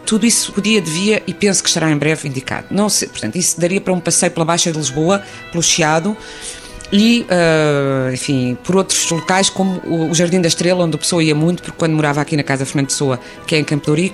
tudo 0.09 0.25
isso 0.25 0.51
podia, 0.51 0.81
devia 0.81 1.21
e 1.27 1.35
penso 1.35 1.61
que 1.61 1.69
estará 1.69 1.91
em 1.91 1.95
breve 1.95 2.27
indicado. 2.27 2.65
Não 2.71 2.89
sei, 2.89 3.07
portanto, 3.07 3.35
isso 3.35 3.61
daria 3.61 3.79
para 3.79 3.93
um 3.93 3.99
passeio 3.99 4.31
pela 4.31 4.43
Baixa 4.43 4.71
de 4.71 4.77
Lisboa, 4.79 5.21
pelo 5.51 5.61
Chiado, 5.61 6.17
e, 6.91 7.27
uh, 7.29 8.11
enfim, 8.11 8.57
por 8.63 8.75
outros 8.75 9.07
locais, 9.11 9.51
como 9.51 9.79
o 9.85 10.11
Jardim 10.15 10.41
da 10.41 10.47
Estrela, 10.47 10.83
onde 10.83 10.95
a 10.95 10.97
pessoa 10.97 11.23
ia 11.23 11.35
muito, 11.35 11.61
porque 11.61 11.77
quando 11.77 11.93
morava 11.93 12.19
aqui 12.21 12.35
na 12.35 12.41
Casa 12.41 12.65
Fernando 12.65 12.87
Pessoa, 12.87 13.19
que 13.45 13.53
é 13.53 13.59
em 13.59 13.63
Campo 13.63 13.95
de 13.95 14.11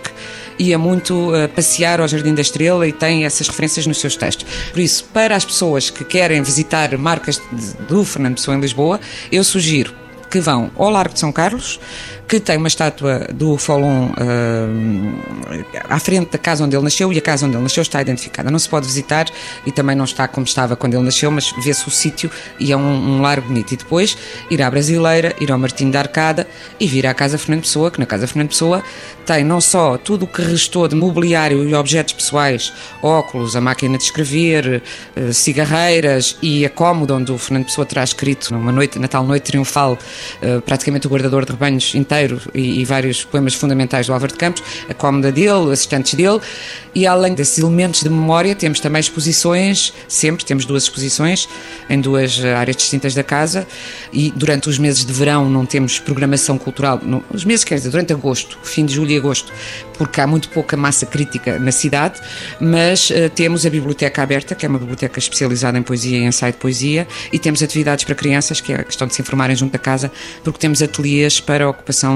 ia 0.59 0.77
muito 0.77 1.33
uh, 1.33 1.47
passear 1.55 2.01
ao 2.01 2.09
Jardim 2.09 2.35
da 2.35 2.41
Estrela 2.41 2.85
e 2.85 2.91
tem 2.91 3.23
essas 3.23 3.47
referências 3.47 3.87
nos 3.87 3.97
seus 3.97 4.17
textos. 4.17 4.45
Por 4.73 4.81
isso, 4.81 5.05
para 5.13 5.33
as 5.33 5.45
pessoas 5.45 5.89
que 5.89 6.03
querem 6.03 6.41
visitar 6.43 6.97
marcas 6.97 7.41
de, 7.53 7.85
do 7.87 8.03
Fernando 8.03 8.35
Pessoa 8.35 8.57
em 8.57 8.59
Lisboa, 8.59 8.99
eu 9.31 9.45
sugiro 9.45 9.93
que 10.29 10.41
vão 10.41 10.69
ao 10.75 10.89
Largo 10.89 11.13
de 11.13 11.21
São 11.21 11.31
Carlos, 11.31 11.79
que 12.27 12.39
tem 12.39 12.57
uma 12.57 12.67
estátua 12.67 13.27
do 13.33 13.57
Folon 13.57 14.07
uh, 14.07 15.65
à 15.89 15.99
frente 15.99 16.31
da 16.31 16.37
casa 16.37 16.63
onde 16.63 16.75
ele 16.75 16.83
nasceu 16.83 17.13
e 17.13 17.17
a 17.17 17.21
casa 17.21 17.45
onde 17.45 17.55
ele 17.55 17.63
nasceu 17.63 17.81
está 17.81 18.01
identificada. 18.01 18.49
Não 18.49 18.57
se 18.57 18.67
pode 18.67 18.87
visitar 18.87 19.27
e 19.65 19.71
também 19.71 19.95
não 19.95 20.05
está 20.05 20.27
como 20.27 20.45
estava 20.45 20.75
quando 20.75 20.95
ele 20.95 21.03
nasceu, 21.03 21.29
mas 21.29 21.53
vê-se 21.63 21.87
o 21.87 21.91
sítio 21.91 22.29
e 22.59 22.71
é 22.71 22.77
um, 22.77 23.17
um 23.17 23.21
largo 23.21 23.47
bonito. 23.47 23.73
E 23.73 23.77
depois 23.77 24.17
ir 24.49 24.61
à 24.61 24.69
Brasileira, 24.69 25.35
ir 25.39 25.51
ao 25.51 25.59
Martinho 25.59 25.91
da 25.91 25.99
Arcada 25.99 26.47
e 26.79 26.87
vir 26.87 27.05
à 27.05 27.13
Casa 27.13 27.37
Fernando 27.37 27.61
Pessoa, 27.61 27.91
que 27.91 27.99
na 27.99 28.05
Casa 28.05 28.27
Fernando 28.27 28.49
Pessoa 28.49 28.83
tem 29.25 29.43
não 29.43 29.61
só 29.61 29.97
tudo 29.97 30.25
o 30.25 30.27
que 30.27 30.41
restou 30.41 30.87
de 30.87 30.95
mobiliário 30.95 31.67
e 31.67 31.73
objetos 31.73 32.13
pessoais, 32.13 32.73
óculos, 33.01 33.55
a 33.55 33.61
máquina 33.61 33.97
de 33.97 34.03
escrever, 34.03 34.81
uh, 35.15 35.33
cigarreiras 35.33 36.37
e 36.41 36.65
a 36.65 36.69
cómoda 36.69 37.15
onde 37.15 37.31
o 37.31 37.37
Fernando 37.37 37.65
Pessoa 37.65 37.85
terá 37.85 38.03
escrito 38.03 38.53
numa 38.53 38.71
noite, 38.71 38.97
Natal 38.99 39.23
Noite 39.23 39.43
Triunfal, 39.43 39.93
uh, 39.93 40.61
praticamente 40.61 41.07
o 41.07 41.09
guardador 41.09 41.45
de 41.45 41.51
rebanhos 41.51 41.93
inteiro 41.95 42.14
inteiro 42.15 42.41
e, 42.53 42.81
e, 42.81 42.85
vários 42.85 43.23
poemas 43.23 43.53
fundamentais 43.53 44.07
do 44.07 44.13
Álvaro 44.13 44.31
de 44.31 44.37
Campos, 44.37 44.63
a 44.89 44.93
cómoda 44.93 45.31
dele, 45.31 45.71
assistentes 45.71 46.13
dele, 46.13 46.39
e 46.93 47.05
além 47.05 47.33
desses 47.33 47.57
elementos 47.57 48.01
de 48.01 48.09
memória, 48.09 48.55
temos 48.55 48.79
também 48.79 48.99
exposições, 48.99 49.93
sempre 50.07 50.45
temos 50.45 50.65
duas 50.65 50.83
exposições 50.83 51.47
em 51.89 51.99
duas 51.99 52.39
eh, 52.39 52.53
áreas 52.53 52.77
distintas 52.77 53.13
da 53.13 53.23
casa, 53.23 53.67
e 54.13 54.31
durante 54.31 54.69
os 54.69 54.79
meses 54.79 55.05
de 55.05 55.11
verão 55.11 55.49
não 55.49 55.65
temos 55.65 55.99
programação 55.99 56.57
cultural, 56.57 56.99
no, 57.03 57.23
os 57.29 57.43
meses, 57.43 57.65
quer 57.65 57.75
dizer, 57.75 57.89
durante 57.89 58.13
agosto, 58.13 58.57
fim 58.63 58.85
de 58.85 58.93
julho 58.93 59.11
e 59.11 59.17
agosto, 59.17 59.51
porque 59.97 60.21
há 60.21 60.27
muito 60.27 60.49
pouca 60.49 60.77
massa 60.77 61.05
crítica 61.05 61.59
na 61.59 61.71
cidade, 61.71 62.21
mas 62.59 63.09
uh, 63.09 63.29
temos 63.33 63.65
a 63.65 63.69
biblioteca 63.69 64.23
aberta, 64.23 64.55
que 64.55 64.65
é 64.65 64.69
uma 64.69 64.79
biblioteca 64.79 65.19
especializada 65.19 65.77
em 65.77 65.83
poesia 65.83 66.17
e 66.17 66.23
ensaio 66.23 66.53
de 66.53 66.59
poesia, 66.59 67.07
e 67.31 67.39
temos 67.39 67.61
atividades 67.61 68.05
para 68.05 68.15
crianças, 68.15 68.61
que 68.61 68.71
é 68.71 68.77
a 68.77 68.83
questão 68.83 69.07
de 69.07 69.15
se 69.15 69.21
informarem 69.21 69.55
junto 69.55 69.73
da 69.73 69.79
casa, 69.79 70.11
porque 70.43 70.59
temos 70.59 70.81
ateliês 70.81 71.39
para 71.39 71.65
a 71.65 71.69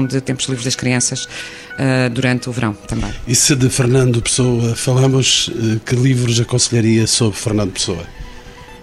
de 0.04 0.20
tempos 0.20 0.46
livres 0.46 0.64
das 0.64 0.76
crianças 0.76 1.24
uh, 1.24 2.10
durante 2.10 2.48
o 2.48 2.52
verão 2.52 2.74
também. 2.86 3.12
E 3.26 3.34
se 3.34 3.56
de 3.56 3.68
Fernando 3.68 4.20
Pessoa 4.22 4.74
falamos, 4.74 5.48
uh, 5.48 5.80
que 5.80 5.96
livros 5.96 6.40
aconselharia 6.40 7.06
sobre 7.06 7.38
Fernando 7.38 7.72
Pessoa? 7.72 8.04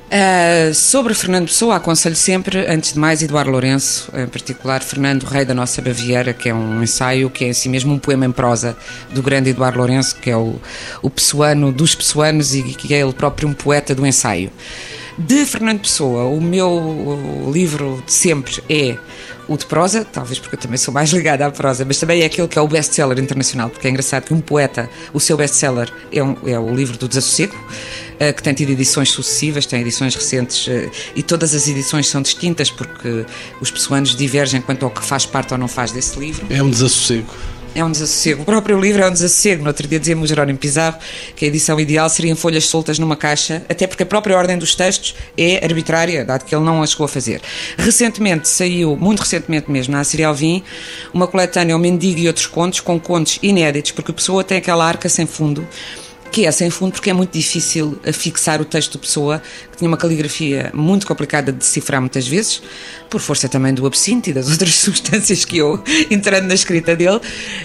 Uh, 0.08 0.74
sobre 0.74 1.14
Fernando 1.14 1.48
Pessoa, 1.48 1.76
aconselho 1.76 2.16
sempre, 2.16 2.66
antes 2.66 2.94
de 2.94 3.00
mais, 3.00 3.22
Eduardo 3.22 3.52
Lourenço, 3.52 4.10
em 4.14 4.26
particular 4.26 4.82
Fernando 4.82 5.26
Rei 5.26 5.44
da 5.44 5.54
Nossa 5.54 5.82
Baviera, 5.82 6.34
que 6.34 6.48
é 6.48 6.54
um 6.54 6.82
ensaio 6.82 7.30
que 7.30 7.44
é 7.44 7.50
assim 7.50 7.68
mesmo 7.68 7.94
um 7.94 8.00
poema 8.00 8.26
em 8.26 8.32
prosa 8.32 8.78
do 9.14 9.22
grande 9.22 9.50
Eduardo 9.50 9.78
Lourenço, 9.80 10.16
que 10.16 10.30
é 10.30 10.38
o, 10.38 10.62
o 11.02 11.10
pessoano 11.10 11.74
dos 11.74 11.94
pessoanos 11.94 12.56
e 12.56 12.64
que 12.64 12.94
é 12.94 13.02
ele 13.02 13.12
próprio 13.12 13.50
um 13.50 13.54
poeta 13.54 13.94
do 13.94 14.08
ensaio. 14.08 14.50
De 15.18 15.46
Fernando 15.46 15.80
Pessoa, 15.80 16.26
o 16.26 16.40
meu 16.40 17.52
livro 17.52 18.04
de 18.06 18.14
sempre 18.14 18.62
é 18.70 18.98
o 19.48 19.58
de 19.58 19.66
prosa, 19.66 20.06
talvez 20.06 20.38
porque 20.38 20.56
eu 20.56 20.60
também 20.60 20.78
sou 20.78 20.94
mais 20.94 21.10
ligada 21.14 21.46
à 21.46 21.50
prosa, 21.50 21.84
mas 21.86 21.98
também 22.00 22.22
é 22.22 22.26
aquele 22.26 22.48
que 22.48 22.60
é 22.60 22.62
o 22.62 22.68
best-seller 22.68 23.18
internacional, 23.18 23.70
porque 23.70 23.88
é 23.88 23.90
engraçado 23.90 24.26
que 24.26 24.34
um 24.34 24.42
poeta, 24.42 24.88
o 25.12 25.20
seu 25.20 25.36
best-seller 25.36 25.92
é, 26.12 26.22
um, 26.22 26.36
é 26.46 26.60
o 26.60 26.74
livro 26.74 26.98
do 26.98 27.08
Desassossego, 27.08 27.56
uh, 27.56 28.34
que 28.36 28.44
tem 28.44 28.54
tido 28.54 28.70
edições 28.70 29.10
sucessivas, 29.10 29.66
tem 29.66 29.82
edições 29.82 30.14
recentes, 30.14 30.68
uh, 30.68 30.92
e 31.16 31.24
todas 31.24 31.56
as 31.56 31.68
edições 31.68 32.08
são 32.08 32.22
distintas, 32.22 32.70
porque 32.70 33.26
os 33.60 33.72
pessoanos 33.72 34.16
divergem 34.16 34.62
quanto 34.62 34.86
ao 34.86 34.92
que 34.92 35.04
faz 35.04 35.26
parte 35.26 35.52
ou 35.52 35.58
não 35.58 35.68
faz 35.68 35.92
desse 35.92 36.20
livro. 36.20 36.46
É 36.50 36.62
um 36.62 36.70
desassossego. 36.70 37.34
É 37.77 37.84
um 37.86 37.91
desassossego. 37.91 38.41
O 38.41 38.46
próprio 38.46 38.79
livro 38.79 39.03
é 39.03 39.07
um 39.07 39.12
desassossego. 39.12 39.62
No 39.62 39.69
outro 39.69 39.88
dia 39.88 40.00
dizia-me 40.00 40.24
o 40.24 40.27
Jerónimo 40.27 40.57
Pizarro 40.57 40.98
que 41.36 41.46
a 41.46 41.48
edição 41.48 41.79
ideal 41.79 42.10
seria 42.10 42.31
em 42.31 42.36
folhas 42.36 42.65
soltas 42.65 42.98
numa 42.98 43.15
caixa, 43.15 43.63
até 43.69 43.86
porque 43.86 44.01
a 44.01 44.05
própria 44.05 44.36
ordem 44.36 44.57
dos 44.57 44.74
textos 44.74 45.13
é 45.38 45.63
arbitrária, 45.63 46.25
dado 46.25 46.43
que 46.43 46.55
ele 46.55 46.65
não 46.65 46.81
a 46.81 46.88
chegou 46.88 47.05
a 47.05 47.07
fazer. 47.07 47.39
Recentemente 47.77 48.48
saiu, 48.48 48.98
muito 48.98 49.19
recentemente 49.19 49.69
mesmo, 49.69 49.93
na 49.93 50.03
Serial 50.03 50.34
Vim, 50.34 50.63
uma 51.13 51.27
coletânea, 51.27 51.75
O 51.75 51.79
Mendigo 51.79 52.19
e 52.19 52.27
outros 52.27 52.48
contos, 52.48 52.79
com 52.79 53.00
contos 53.00 53.38
inéditos, 53.43 53.91
porque 53.91 54.10
a 54.10 54.13
pessoa 54.13 54.43
tem 54.43 54.57
aquela 54.57 54.84
arca 54.84 55.07
sem 55.07 55.27
fundo 55.27 55.67
que 56.38 56.46
é 56.46 56.51
sem 56.51 56.70
fundo 56.70 56.91
porque 56.91 57.10
é 57.10 57.13
muito 57.13 57.32
difícil 57.32 58.00
fixar 58.13 58.62
o 58.62 58.65
texto 58.65 58.91
de 58.91 59.00
pessoa, 59.00 59.41
que 59.72 59.77
tinha 59.77 59.88
uma 59.88 59.98
caligrafia 59.98 60.70
muito 60.72 61.08
complicada 61.08 61.51
de 61.51 61.58
decifrar 61.58 62.00
muitas 62.00 62.27
vezes, 62.27 62.62
por 63.10 63.20
força 63.20 63.50
também 63.50 63.74
do 63.74 63.88
absinto 63.88 64.29
e 64.29 64.34
das 64.34 64.48
outras 64.53 64.75
substâncias 64.75 65.44
que 65.44 65.58
eu 65.58 65.84
entrando 66.12 66.46
na 66.46 66.53
escrita 66.53 66.96
dele, 66.96 67.20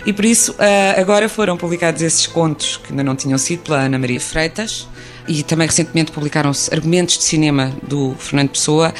e 0.07 0.13
por 0.15 0.25
isso 0.25 0.55
ah, 0.59 0.99
agora 0.99 1.29
foram 1.29 1.55
publicados 1.55 2.01
esses 2.01 2.27
contos 2.27 2.79
que 2.79 2.93
ainda 2.93 3.05
não 3.05 3.15
tinham 3.15 3.37
sido 3.37 3.63
pela 3.63 3.83
Ana 3.83 3.99
Maria 3.99 4.19
Freitas, 4.19 4.89
e 5.29 5.43
também 5.43 5.67
recentemente 5.67 6.11
publicaram-se 6.11 6.73
argumentos 6.73 7.19
de 7.19 7.25
cinema 7.25 7.77
do 7.87 8.15
Fernando 8.19 8.53
Pessoa, 8.53 8.95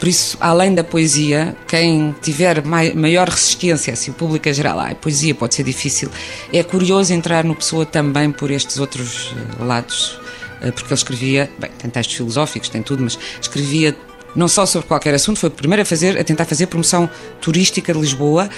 por 0.00 0.08
isso, 0.08 0.38
além 0.40 0.74
da 0.74 0.82
poesia, 0.82 1.54
quem 1.68 2.14
tiver 2.22 2.64
maior 2.64 3.28
resistência, 3.28 3.94
se 3.94 4.08
o 4.08 4.14
público 4.14 4.48
em 4.48 4.54
geral, 4.54 4.80
ah, 4.80 4.88
a 4.88 4.94
poesia 4.94 5.34
pode 5.34 5.54
ser 5.54 5.62
difícil, 5.62 6.08
é 6.50 6.62
curioso 6.62 7.12
entrar 7.12 7.44
no 7.44 7.54
Pessoa 7.54 7.84
também 7.84 8.32
por 8.32 8.50
estes 8.50 8.78
outros 8.78 9.34
eh, 9.36 9.62
lados, 9.62 10.18
eh, 10.62 10.70
porque 10.70 10.86
ele 10.86 10.94
escrevia, 10.94 11.50
bem, 11.58 11.70
tem 11.76 11.90
textos 11.90 12.16
filosóficos, 12.16 12.70
tem 12.70 12.82
tudo, 12.82 13.02
mas 13.02 13.18
escrevia 13.42 13.94
não 14.34 14.48
só 14.48 14.64
sobre 14.64 14.88
qualquer 14.88 15.12
assunto, 15.12 15.38
foi 15.38 15.50
o 15.50 15.52
primeiro 15.52 15.82
a, 15.82 15.84
fazer, 15.84 16.18
a 16.18 16.24
tentar 16.24 16.46
fazer 16.46 16.66
promoção 16.68 17.10
turística 17.38 17.92
de 17.92 18.00
Lisboa 18.00 18.48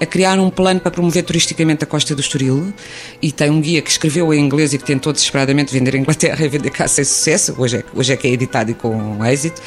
a 0.00 0.06
criar 0.06 0.38
um 0.38 0.50
plano 0.50 0.80
para 0.80 0.90
promover 0.90 1.24
turisticamente 1.24 1.84
a 1.84 1.86
Costa 1.86 2.14
do 2.14 2.20
Estoril 2.20 2.72
e 3.20 3.32
tem 3.32 3.50
um 3.50 3.60
guia 3.60 3.82
que 3.82 3.90
escreveu 3.90 4.32
em 4.32 4.40
inglês 4.40 4.72
e 4.72 4.78
que 4.78 4.84
tentou 4.84 5.12
desesperadamente 5.12 5.72
vender 5.72 5.94
em 5.94 6.00
Inglaterra 6.00 6.44
e 6.44 6.48
vender 6.48 6.70
cá 6.70 6.86
sem 6.86 7.04
sucesso, 7.04 7.54
hoje 7.58 7.78
é, 7.78 7.84
hoje 7.94 8.12
é 8.12 8.16
que 8.16 8.28
é 8.28 8.30
editado 8.30 8.70
e 8.70 8.74
com 8.74 9.24
êxito, 9.24 9.60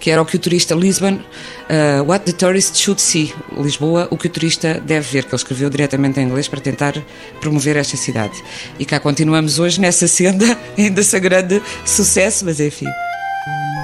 que 0.00 0.10
era 0.10 0.20
o 0.20 0.24
que 0.24 0.36
o 0.36 0.38
turista 0.38 0.74
Lisbon, 0.74 1.14
uh, 1.14 2.02
What 2.04 2.24
the 2.24 2.32
Tourist 2.32 2.76
Should 2.76 3.00
See, 3.00 3.34
Lisboa, 3.56 4.08
o 4.10 4.16
que 4.16 4.26
o 4.26 4.30
turista 4.30 4.80
deve 4.80 5.06
ver, 5.06 5.24
que 5.24 5.28
ele 5.28 5.36
escreveu 5.36 5.68
diretamente 5.68 6.18
em 6.18 6.24
inglês 6.24 6.48
para 6.48 6.60
tentar 6.60 6.94
promover 7.40 7.76
esta 7.76 7.96
cidade. 7.96 8.42
E 8.78 8.86
cá 8.86 8.98
continuamos 8.98 9.58
hoje 9.58 9.80
nessa 9.80 10.08
senda, 10.08 10.58
ainda 10.76 11.02
sem 11.02 11.20
grande 11.20 11.62
sucesso, 11.84 12.46
mas 12.46 12.58
enfim. 12.58 12.86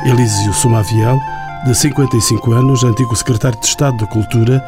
Elísio 0.06 0.52
Sumaviel, 0.54 1.20
de 1.66 1.74
55 1.74 2.52
anos, 2.52 2.82
antigo 2.82 3.14
secretário 3.14 3.60
de 3.60 3.66
Estado 3.66 3.98
da 3.98 4.06
Cultura, 4.06 4.64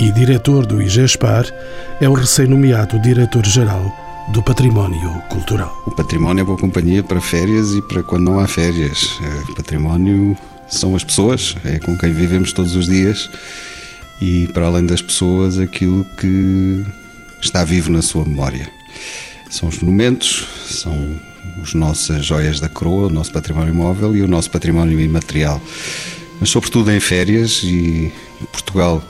e 0.00 0.12
diretor 0.12 0.64
do 0.64 0.80
IGESPAR, 0.80 1.44
é 2.00 2.08
o 2.08 2.12
recém-nomeado 2.12 3.00
diretor-geral 3.00 3.92
do 4.28 4.42
Património 4.42 5.10
Cultural. 5.28 5.72
O 5.86 5.90
património 5.90 6.42
é 6.42 6.44
boa 6.44 6.58
companhia 6.58 7.02
para 7.02 7.20
férias 7.20 7.72
e 7.72 7.82
para 7.82 8.02
quando 8.02 8.24
não 8.24 8.38
há 8.38 8.46
férias. 8.46 9.18
O 9.48 9.54
património 9.54 10.36
são 10.68 10.94
as 10.94 11.04
pessoas, 11.04 11.56
é 11.64 11.78
com 11.78 11.96
quem 11.96 12.12
vivemos 12.12 12.52
todos 12.52 12.76
os 12.76 12.86
dias 12.86 13.30
e, 14.20 14.48
para 14.48 14.66
além 14.66 14.86
das 14.86 15.00
pessoas, 15.00 15.58
aquilo 15.58 16.04
que 16.16 16.84
está 17.40 17.64
vivo 17.64 17.90
na 17.90 18.02
sua 18.02 18.24
memória. 18.24 18.70
São 19.50 19.68
os 19.68 19.78
monumentos, 19.78 20.46
são 20.68 21.18
as 21.62 21.74
nossas 21.74 22.24
joias 22.24 22.60
da 22.60 22.68
coroa, 22.68 23.06
o 23.06 23.10
nosso 23.10 23.32
património 23.32 23.74
móvel 23.74 24.14
e 24.14 24.22
o 24.22 24.28
nosso 24.28 24.50
património 24.50 25.00
imaterial. 25.00 25.60
Mas, 26.40 26.50
sobretudo, 26.50 26.90
em 26.92 27.00
férias, 27.00 27.62
e 27.64 28.12
Portugal 28.52 29.02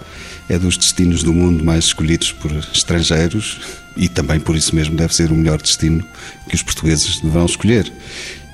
é 0.49 0.59
dos 0.59 0.77
destinos 0.77 1.23
do 1.23 1.33
mundo 1.33 1.65
mais 1.65 1.87
escolhidos 1.87 2.33
por 2.33 2.51
estrangeiros 2.73 3.61
e 3.97 4.09
também 4.09 4.41
por 4.41 4.57
isso 4.57 4.75
mesmo 4.75 4.97
deve 4.97 5.15
ser 5.15 5.31
o 5.31 5.35
melhor 5.35 5.61
destino 5.61 6.03
que 6.49 6.55
os 6.55 6.63
portugueses 6.63 7.21
deverão 7.21 7.45
escolher. 7.45 7.93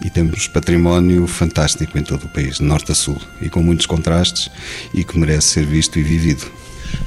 E 0.03 0.11
temos 0.11 0.47
património 0.49 1.27
fantástico 1.27 1.99
em 1.99 2.03
todo 2.03 2.25
o 2.25 2.29
país, 2.29 2.57
de 2.57 2.65
norte 2.65 2.93
a 2.93 2.95
sul, 2.95 3.19
e 3.41 3.49
com 3.49 3.63
muitos 3.63 3.87
contrastes 3.87 4.51
e 4.93 5.03
que 5.05 5.19
merece 5.19 5.49
ser 5.49 5.67
visto 5.67 5.99
e 5.99 6.03
vivido. 6.03 6.45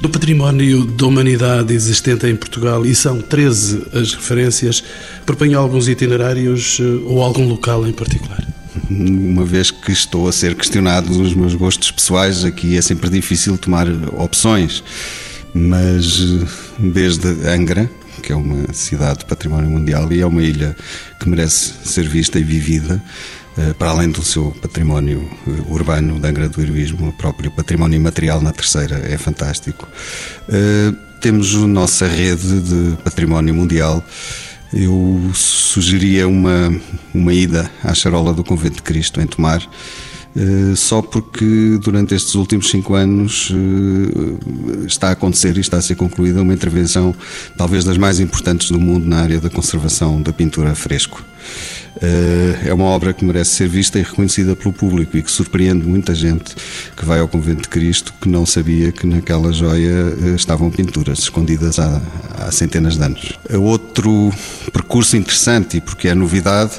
Do 0.00 0.08
património 0.08 0.84
da 0.84 1.06
humanidade 1.06 1.72
existente 1.72 2.26
em 2.26 2.36
Portugal, 2.36 2.84
e 2.84 2.94
são 2.94 3.20
13 3.20 3.86
as 3.92 4.14
referências, 4.14 4.82
propõe 5.24 5.54
alguns 5.54 5.88
itinerários 5.88 6.78
eh, 6.80 6.84
ou 7.06 7.22
algum 7.22 7.46
local 7.48 7.86
em 7.86 7.92
particular? 7.92 8.46
uma 8.90 9.44
vez 9.44 9.70
que 9.70 9.92
estou 9.92 10.28
a 10.28 10.32
ser 10.32 10.54
questionado 10.54 11.08
dos 11.08 11.34
meus 11.34 11.54
gostos 11.54 11.90
pessoais, 11.90 12.44
aqui 12.44 12.76
é 12.76 12.82
sempre 12.82 13.10
difícil 13.10 13.56
tomar 13.58 13.86
opções, 14.16 14.82
mas 15.54 16.20
desde 16.78 17.28
Angra, 17.48 17.90
que 18.18 18.32
é 18.32 18.36
uma 18.36 18.72
cidade 18.72 19.20
de 19.20 19.24
património 19.24 19.70
mundial 19.70 20.12
e 20.12 20.20
é 20.20 20.26
uma 20.26 20.42
ilha 20.42 20.76
que 21.18 21.28
merece 21.28 21.72
ser 21.84 22.08
vista 22.08 22.38
e 22.38 22.42
vivida, 22.42 23.02
eh, 23.56 23.72
para 23.74 23.90
além 23.90 24.10
do 24.10 24.22
seu 24.22 24.50
património 24.62 25.28
eh, 25.46 25.50
urbano 25.68 26.20
de 26.20 26.26
Angra 26.26 26.48
do 26.48 26.60
Heroísmo, 26.60 27.08
o 27.08 27.12
próprio 27.12 27.50
património 27.50 27.96
imaterial 27.96 28.40
na 28.40 28.52
terceira 28.52 29.02
é 29.08 29.16
fantástico. 29.16 29.88
Eh, 30.48 30.92
temos 31.20 31.54
a 31.54 31.66
nossa 31.66 32.06
rede 32.06 32.60
de 32.60 32.96
património 33.02 33.54
mundial 33.54 34.04
eu 34.72 35.30
sugeria 35.32 36.28
uma, 36.28 36.78
uma 37.14 37.32
ida 37.32 37.70
à 37.82 37.94
charola 37.94 38.34
do 38.34 38.44
Convento 38.44 38.76
de 38.76 38.82
Cristo 38.82 39.20
em 39.20 39.26
Tomar, 39.26 39.66
só 40.76 41.02
porque 41.02 41.78
durante 41.82 42.14
estes 42.14 42.34
últimos 42.34 42.70
cinco 42.70 42.94
anos 42.94 43.52
eh, 43.52 44.86
está 44.86 45.08
a 45.08 45.12
acontecer 45.12 45.56
e 45.56 45.60
está 45.60 45.78
a 45.78 45.82
ser 45.82 45.96
concluída 45.96 46.42
uma 46.42 46.54
intervenção 46.54 47.14
talvez 47.56 47.84
das 47.84 47.96
mais 47.96 48.20
importantes 48.20 48.70
do 48.70 48.78
mundo 48.78 49.06
na 49.06 49.20
área 49.20 49.40
da 49.40 49.50
conservação 49.50 50.22
da 50.22 50.32
pintura 50.32 50.74
fresco. 50.74 51.24
Eh, 52.00 52.68
é 52.68 52.74
uma 52.74 52.84
obra 52.84 53.12
que 53.12 53.24
merece 53.24 53.52
ser 53.52 53.68
vista 53.68 53.98
e 53.98 54.02
reconhecida 54.02 54.54
pelo 54.54 54.72
público 54.72 55.16
e 55.16 55.22
que 55.22 55.30
surpreende 55.30 55.86
muita 55.86 56.14
gente 56.14 56.54
que 56.96 57.04
vai 57.04 57.18
ao 57.20 57.28
Convento 57.28 57.62
de 57.62 57.68
Cristo 57.68 58.14
que 58.20 58.28
não 58.28 58.46
sabia 58.46 58.92
que 58.92 59.06
naquela 59.06 59.52
joia 59.52 60.14
eh, 60.22 60.34
estavam 60.34 60.70
pinturas 60.70 61.20
escondidas 61.20 61.78
há, 61.78 62.00
há 62.38 62.52
centenas 62.52 62.96
de 62.96 63.04
anos. 63.04 63.32
Outro 63.50 64.32
percurso 64.72 65.16
interessante, 65.16 65.78
e 65.78 65.80
porque 65.80 66.08
é 66.08 66.14
novidade, 66.14 66.72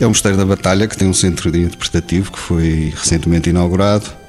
é 0.00 0.06
o 0.06 0.08
Mosteiro 0.08 0.36
da 0.36 0.46
Batalha, 0.46 0.86
que 0.86 0.96
tem 0.96 1.08
um 1.08 1.14
centro 1.14 1.48
interpretativo 1.56 2.32
que 2.32 2.38
foi 2.38 2.92
recentemente 2.96 3.50
inaugurado 3.50 4.21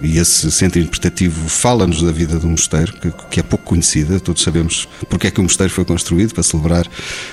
e 0.00 0.18
esse 0.18 0.50
centro 0.50 0.78
interpretativo 0.78 1.48
fala-nos 1.48 2.02
da 2.02 2.12
vida 2.12 2.38
do 2.38 2.48
mosteiro, 2.48 2.92
que, 2.94 3.10
que, 3.30 3.40
é 3.40 3.42
pouco 3.42 3.64
conhecida. 3.64 4.18
Todos 4.20 4.42
sabemos 4.42 4.88
porque 5.08 5.28
é 5.28 5.30
que 5.30 5.40
o 5.40 5.42
mosteiro 5.42 5.72
foi 5.72 5.84
construído 5.84 6.34
para 6.34 6.42
celebrar 6.42 6.86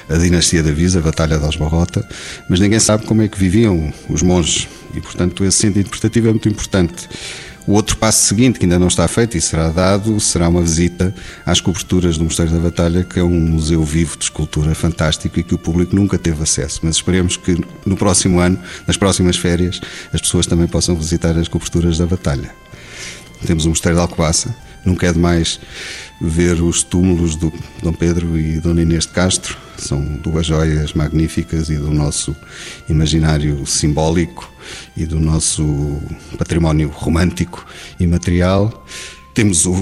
a 0.10 0.18
dinastia 0.18 0.64
da 0.64 0.72
Visa, 0.72 1.00
a 1.00 1.02
Batalha 1.02 1.38
de 1.38 1.46
Osbarrota, 1.46 2.08
mas 2.50 2.60
ninguém 2.60 2.80
sabe 2.80 3.06
como 3.06 3.22
é 3.22 3.28
que 3.28 3.38
viviam 3.38 3.94
os 4.10 4.22
monges. 4.22 4.68
E, 4.94 5.02
portanto, 5.02 5.44
esse 5.46 5.58
centro 5.58 5.80
interpretativo 5.80 6.28
é 6.28 6.32
muito 6.32 6.50
importante. 6.50 7.08
O 7.68 7.74
outro 7.74 7.96
passo 7.98 8.26
seguinte, 8.26 8.58
que 8.58 8.66
ainda 8.66 8.80
não 8.80 8.88
está 8.88 9.08
feito 9.08 9.38
e 9.38 9.42
será 9.42 9.70
dado, 9.70 10.20
será 10.20 10.50
uma 10.50 10.62
visita 10.62 11.14
às 11.46 11.62
coberturas 11.62 12.18
do 12.18 12.24
Mosteiro 12.24 12.52
da 12.52 12.60
Batalha, 12.60 13.04
que 13.04 13.20
é 13.20 13.24
um 13.24 13.40
museu 13.40 13.84
vivo 13.84 14.18
de 14.18 14.24
escultura 14.24 14.74
fantástico 14.74 15.40
e 15.40 15.44
que 15.44 15.54
o 15.54 15.60
público 15.60 15.96
nunca 15.96 16.18
teve 16.18 16.42
acesso. 16.42 16.80
Mas 16.82 16.96
esperemos 16.96 17.38
que 17.38 17.64
no 17.86 17.96
próximo 17.96 18.40
ano, 18.40 18.60
nas 18.88 18.98
próximas 18.98 19.38
férias, 19.38 19.80
as 20.12 20.20
pessoas 20.20 20.48
também 20.48 20.68
possam 20.68 20.96
visitar 20.96 21.38
as 21.38 21.48
coberturas 21.48 22.00
da 22.00 22.08
Batalha. 22.08 22.52
Temos 23.46 23.66
o 23.66 23.70
Mosteiro 23.70 23.96
de 23.96 24.02
Alcobaça, 24.02 24.56
nunca 24.84 25.08
é 25.08 25.14
demais 25.14 25.60
ver 26.22 26.62
os 26.62 26.84
túmulos 26.84 27.36
do 27.36 27.52
Dom 27.82 27.94
Pedro 27.94 28.38
e 28.38 28.60
Dona 28.60 28.84
Inês 28.84 29.06
de 29.06 29.14
Castro, 29.14 29.58
são 29.78 30.00
duas 30.22 30.46
joias 30.46 30.94
magníficas 30.94 31.70
e 31.70 31.76
do 31.76 31.92
nosso 31.92 32.36
imaginário 32.88 33.66
simbólico 33.66 34.48
e 34.96 35.06
do 35.06 35.20
nosso 35.20 36.00
património 36.38 36.90
romântico 36.90 37.66
e 38.00 38.06
material. 38.06 38.86
Temos 39.34 39.66
o 39.66 39.76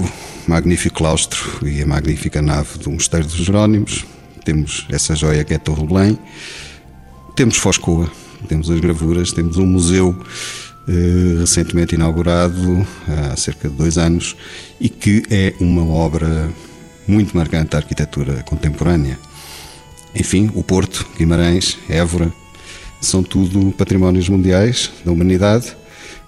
magnífico 0.46 0.96
claustro 0.96 1.66
e 1.66 1.82
a 1.82 1.86
magnífica 1.86 2.40
nave 2.40 2.78
do 2.78 2.90
Mosteiro 2.90 3.26
dos 3.26 3.36
Jerónimos, 3.36 4.06
temos 4.44 4.86
essa 4.88 5.14
joia 5.14 5.44
que 5.44 5.52
é 5.52 5.58
Torre 5.58 5.86
Belém, 5.86 6.18
temos 7.36 7.58
Foscoa, 7.58 8.10
temos 8.48 8.70
as 8.70 8.80
gravuras, 8.80 9.32
temos 9.32 9.58
um 9.58 9.66
museu 9.66 10.18
eh, 10.88 11.40
recentemente 11.40 11.94
inaugurado 11.94 12.86
há 13.06 13.36
cerca 13.36 13.68
de 13.68 13.76
dois 13.76 13.98
anos 13.98 14.34
e 14.80 14.88
que 14.88 15.22
é 15.30 15.54
uma 15.60 15.84
obra 15.84 16.50
muito 17.06 17.36
marcante 17.36 17.70
da 17.70 17.78
arquitetura 17.78 18.42
contemporânea. 18.44 19.18
Enfim, 20.14 20.50
o 20.54 20.62
Porto, 20.62 21.06
Guimarães, 21.18 21.76
Évora, 21.88 22.32
são 23.00 23.22
tudo 23.22 23.72
patrimónios 23.72 24.28
mundiais 24.28 24.90
da 25.04 25.12
humanidade, 25.12 25.76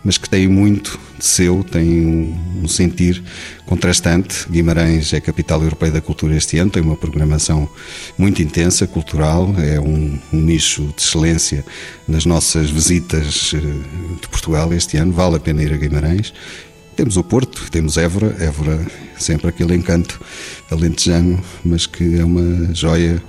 mas 0.05 0.19
que 0.19 0.29
têm 0.29 0.49
muito 0.49 0.99
de 1.19 1.25
seu, 1.25 1.62
têm 1.62 2.35
um, 2.62 2.67
sentir 2.67 3.23
contrastante. 3.65 4.47
Guimarães 4.51 5.12
é 5.12 5.21
capital 5.21 5.62
europeia 5.62 5.93
da 5.93 6.01
cultura 6.01 6.35
este 6.37 6.59
ano, 6.59 6.71
tem 6.71 6.83
uma 6.83 6.97
programação 6.97 7.69
muito 8.19 8.43
intensa, 8.43 8.87
cultural, 8.87 9.55
é 9.59 9.79
um, 9.79 10.19
um 10.33 10.41
nicho 10.41 10.93
de 10.97 11.03
excelência 11.03 11.65
nas 12.09 12.27
nossas 12.27 12.69
visitas 12.71 13.53
eh, 13.55 13.59
de 14.21 14.29
Portugal 14.29 14.73
este 14.73 14.97
ano, 14.97 15.12
vale 15.12 15.37
a 15.37 15.41
pena 15.41 15.62
ir 15.62 15.73
a 15.73 15.77
Guimarães. 15.77 16.33
Temos 16.96 17.16
o 17.16 17.24
Porto, 17.24 17.70
temos 17.70 17.96
Évora, 17.96 18.37
Évora 18.38 18.87
sempre 19.16 19.48
aquele 19.48 19.74
encanto 19.74 20.20
alentejano, 20.70 21.40
mas 21.64 21.87
que 21.87 22.18
é 22.18 22.24
uma 22.24 22.74
joia 22.74 23.22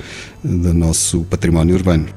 do 0.43 0.73
nosso 0.73 1.21
património 1.21 1.76
urbano. 1.76 2.08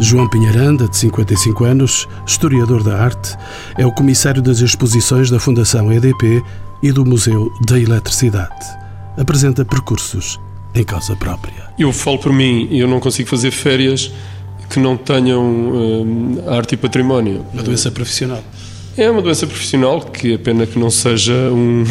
João 0.00 0.28
Pinheiranda, 0.28 0.88
de 0.88 0.96
55 0.96 1.64
anos, 1.64 2.08
historiador 2.26 2.82
da 2.82 2.96
arte, 2.96 3.36
é 3.76 3.84
o 3.84 3.92
comissário 3.92 4.40
das 4.40 4.60
exposições 4.60 5.30
da 5.30 5.38
Fundação 5.38 5.92
EDP 5.92 6.42
e 6.82 6.90
do 6.90 7.04
Museu 7.04 7.52
da 7.66 7.78
Eletricidade. 7.78 8.66
Apresenta 9.18 9.64
percursos 9.64 10.40
em 10.74 10.82
causa 10.82 11.14
própria. 11.14 11.70
Eu 11.78 11.92
falo 11.92 12.18
por 12.18 12.32
mim, 12.32 12.68
eu 12.70 12.88
não 12.88 12.98
consigo 12.98 13.28
fazer 13.28 13.50
férias 13.50 14.10
que 14.70 14.80
não 14.80 14.96
tenham 14.96 15.44
hum, 15.44 16.42
arte 16.48 16.74
e 16.74 16.78
património. 16.78 17.44
Uma 17.52 17.62
doença 17.62 17.90
profissional. 17.90 18.42
É 18.96 19.08
uma 19.08 19.22
doença 19.22 19.46
profissional 19.46 20.00
que 20.00 20.34
é 20.34 20.38
pena 20.38 20.66
que 20.66 20.78
não 20.78 20.90
seja 20.90 21.32
um, 21.32 21.84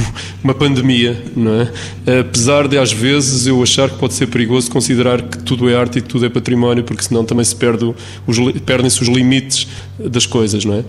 uma 0.43 0.53
pandemia, 0.53 1.17
não 1.35 1.61
é? 1.61 2.19
Apesar 2.19 2.67
de 2.67 2.77
às 2.77 2.91
vezes 2.91 3.47
eu 3.47 3.63
achar 3.63 3.89
que 3.89 3.97
pode 3.97 4.13
ser 4.13 4.27
perigoso 4.27 4.69
considerar 4.69 5.21
que 5.21 5.37
tudo 5.39 5.69
é 5.69 5.75
arte 5.75 5.99
e 5.99 6.01
tudo 6.01 6.25
é 6.25 6.29
património, 6.29 6.83
porque 6.83 7.03
senão 7.03 7.23
também 7.23 7.45
se 7.45 7.55
perde 7.55 7.93
os, 8.27 8.37
perdem-se 8.65 9.01
os 9.01 9.07
limites 9.07 9.67
das 9.97 10.25
coisas, 10.25 10.65
não 10.65 10.75
é? 10.75 10.83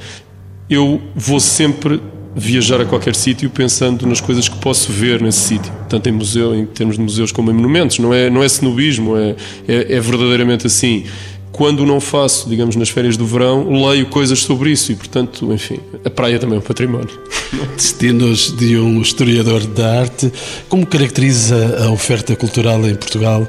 Eu 0.69 1.01
vou 1.15 1.39
sempre 1.39 2.01
viajar 2.35 2.81
a 2.81 2.85
qualquer 2.85 3.15
sítio 3.15 3.49
pensando 3.51 4.07
nas 4.07 4.21
coisas 4.21 4.49
que 4.49 4.57
posso 4.59 4.93
ver 4.93 5.21
nesse 5.21 5.41
sítio, 5.41 5.73
tanto 5.89 6.09
em 6.09 6.13
museu, 6.13 6.55
em 6.55 6.65
termos 6.67 6.97
de 6.97 7.03
museus 7.03 7.33
como 7.33 7.51
em 7.51 7.55
monumentos. 7.55 7.99
Não 7.99 8.13
é, 8.13 8.29
não 8.29 8.43
é 8.43 8.47
snobismo, 8.47 9.17
é, 9.17 9.35
é, 9.67 9.95
é 9.95 10.01
verdadeiramente 10.01 10.67
assim 10.67 11.05
quando 11.53 11.85
não 11.85 12.01
faço, 12.01 12.49
digamos, 12.49 12.77
nas 12.77 12.89
férias 12.89 13.17
do 13.17 13.27
verão, 13.27 13.69
leio 13.89 14.07
coisas 14.07 14.41
sobre 14.41 14.71
isso 14.71 14.93
e, 14.93 14.95
portanto, 14.95 15.53
enfim, 15.53 15.79
a 16.05 16.11
praia 16.11 16.39
também 16.39 16.57
é 16.57 16.59
um 16.59 16.63
património. 16.63 17.11
Destinos 17.77 18.57
de 18.57 18.77
um 18.79 19.01
historiador 19.01 19.67
da 19.67 20.01
arte, 20.01 20.33
como 20.69 20.87
caracteriza 20.87 21.85
a 21.85 21.91
oferta 21.91 22.35
cultural 22.37 22.87
em 22.87 22.95
Portugal 22.95 23.47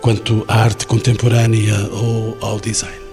quanto 0.00 0.44
à 0.46 0.62
arte 0.62 0.86
contemporânea 0.86 1.88
ou 1.92 2.36
ao 2.40 2.60
design? 2.60 3.03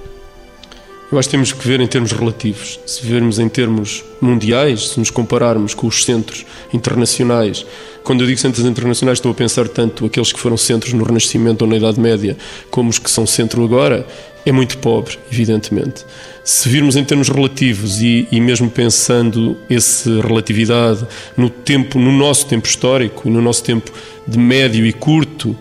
Eu 1.12 1.20
acho 1.20 1.28
que 1.28 1.32
temos 1.32 1.52
que 1.52 1.68
ver 1.68 1.82
em 1.82 1.88
termos 1.88 2.14
relativos. 2.14 2.80
Se 2.86 3.06
vermos 3.06 3.38
em 3.38 3.50
termos 3.50 4.02
mundiais, 4.22 4.90
se 4.90 5.00
nos 5.00 5.10
compararmos 5.10 5.74
com 5.74 5.86
os 5.86 6.06
centros 6.06 6.46
internacionais, 6.74 7.66
quando 8.02 8.22
eu 8.22 8.28
digo 8.28 8.40
centros 8.40 8.66
internacionais, 8.66 9.18
estou 9.18 9.32
a 9.32 9.36
pensar 9.36 9.68
tanto 9.68 10.06
aqueles 10.06 10.32
que 10.32 10.40
foram 10.40 10.56
centros 10.56 10.94
no 10.94 11.04
Renascimento 11.04 11.64
ou 11.64 11.70
na 11.70 11.76
Idade 11.76 12.00
Média, 12.00 12.38
como 12.70 12.90
os 12.90 12.98
que 12.98 13.12
são 13.12 13.28
centro 13.28 13.62
agora, 13.64 14.08
é 14.46 14.52
muito 14.54 14.78
pobre, 14.78 15.20
evidentemente. 15.30 16.06
Se 16.46 16.70
virmos 16.70 16.96
em 16.96 17.04
termos 17.04 17.28
relativos 17.28 18.02
e, 18.02 18.28
e 18.32 18.40
mesmo 18.40 18.70
pensando 18.70 19.58
essa 19.70 20.10
relatividade 20.22 21.06
no 21.36 21.50
tempo, 21.50 22.00
no 22.00 22.12
nosso 22.12 22.48
tempo 22.48 22.68
histórico 22.68 23.28
e 23.28 23.32
no 23.32 23.42
nosso 23.42 23.64
tempo 23.64 23.92
de 24.26 24.40
médio 24.40 24.86
e 24.86 24.94
curto, 24.94 25.56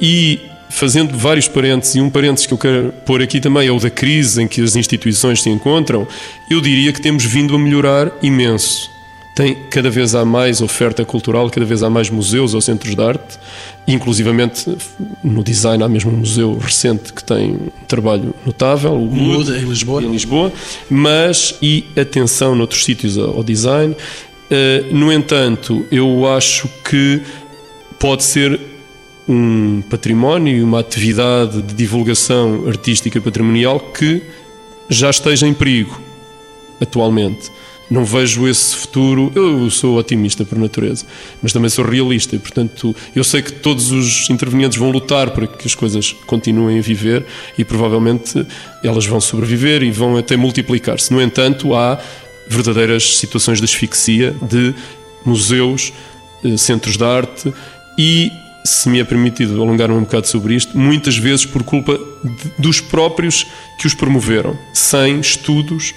e 0.00 0.40
fazendo 0.70 1.16
vários 1.16 1.48
parênteses, 1.48 1.94
e 1.94 2.00
um 2.00 2.10
parênteses 2.10 2.46
que 2.46 2.54
eu 2.54 2.58
quero 2.58 2.92
pôr 3.04 3.22
aqui 3.22 3.40
também 3.40 3.68
é 3.68 3.72
o 3.72 3.78
da 3.78 3.90
crise 3.90 4.42
em 4.42 4.48
que 4.48 4.62
as 4.62 4.76
instituições 4.76 5.42
se 5.42 5.50
encontram, 5.50 6.06
eu 6.50 6.60
diria 6.60 6.92
que 6.92 7.00
temos 7.00 7.24
vindo 7.24 7.54
a 7.54 7.58
melhorar 7.58 8.12
imenso. 8.22 8.90
Tem 9.34 9.54
cada 9.70 9.88
vez 9.88 10.16
há 10.16 10.24
mais 10.24 10.60
oferta 10.60 11.04
cultural, 11.04 11.48
cada 11.48 11.64
vez 11.64 11.84
há 11.84 11.88
mais 11.88 12.10
museus 12.10 12.54
ou 12.54 12.60
centros 12.60 12.96
de 12.96 13.00
arte, 13.00 13.38
inclusivamente 13.86 14.76
no 15.22 15.44
design 15.44 15.84
há 15.84 15.88
mesmo 15.88 16.10
um 16.10 16.16
museu 16.16 16.58
recente 16.58 17.12
que 17.12 17.22
tem 17.22 17.52
um 17.52 17.86
trabalho 17.86 18.34
notável, 18.44 18.94
o 18.94 19.06
Muda 19.06 19.56
em 19.56 19.64
Lisboa. 19.64 20.02
Em 20.02 20.10
Lisboa, 20.10 20.52
mas 20.90 21.54
e 21.62 21.84
atenção 21.96 22.56
noutros 22.56 22.84
sítios 22.84 23.16
ao 23.16 23.44
design. 23.44 23.94
Uh, 23.94 24.92
no 24.92 25.12
entanto, 25.12 25.86
eu 25.92 26.26
acho 26.26 26.68
que 26.82 27.22
pode 28.00 28.24
ser 28.24 28.58
um 29.28 29.82
património 29.82 30.56
e 30.56 30.62
uma 30.62 30.80
atividade 30.80 31.60
de 31.60 31.74
divulgação 31.74 32.66
artística 32.66 33.20
patrimonial 33.20 33.78
que 33.78 34.22
já 34.88 35.10
esteja 35.10 35.46
em 35.46 35.52
perigo 35.52 36.00
atualmente. 36.80 37.50
Não 37.90 38.04
vejo 38.04 38.46
esse 38.46 38.76
futuro. 38.76 39.32
Eu 39.34 39.70
sou 39.70 39.98
otimista 39.98 40.44
por 40.44 40.58
natureza, 40.58 41.06
mas 41.42 41.52
também 41.52 41.70
sou 41.70 41.84
realista 41.84 42.36
e, 42.36 42.38
portanto, 42.38 42.94
eu 43.14 43.24
sei 43.24 43.40
que 43.40 43.52
todos 43.52 43.90
os 43.90 44.28
intervenientes 44.28 44.76
vão 44.78 44.90
lutar 44.90 45.30
para 45.30 45.46
que 45.46 45.66
as 45.66 45.74
coisas 45.74 46.12
continuem 46.26 46.78
a 46.78 46.82
viver 46.82 47.24
e 47.56 47.64
provavelmente 47.64 48.46
elas 48.84 49.06
vão 49.06 49.20
sobreviver 49.20 49.82
e 49.82 49.90
vão 49.90 50.16
até 50.16 50.36
multiplicar-se. 50.36 51.12
No 51.12 51.20
entanto, 51.20 51.74
há 51.74 51.98
verdadeiras 52.46 53.16
situações 53.16 53.58
de 53.58 53.64
asfixia 53.64 54.34
de 54.42 54.74
museus, 55.24 55.92
eh, 56.44 56.56
centros 56.56 56.96
de 56.96 57.04
arte 57.04 57.52
e 57.98 58.30
se 58.64 58.88
me 58.88 59.00
é 59.00 59.04
permitido 59.04 59.60
alongar 59.60 59.90
um 59.90 60.00
bocado 60.00 60.26
sobre 60.26 60.54
isto, 60.54 60.76
muitas 60.76 61.16
vezes 61.16 61.46
por 61.46 61.62
culpa 61.62 61.98
de, 61.98 62.52
dos 62.58 62.80
próprios 62.80 63.46
que 63.78 63.86
os 63.86 63.94
promoveram, 63.94 64.58
sem 64.72 65.20
estudos 65.20 65.94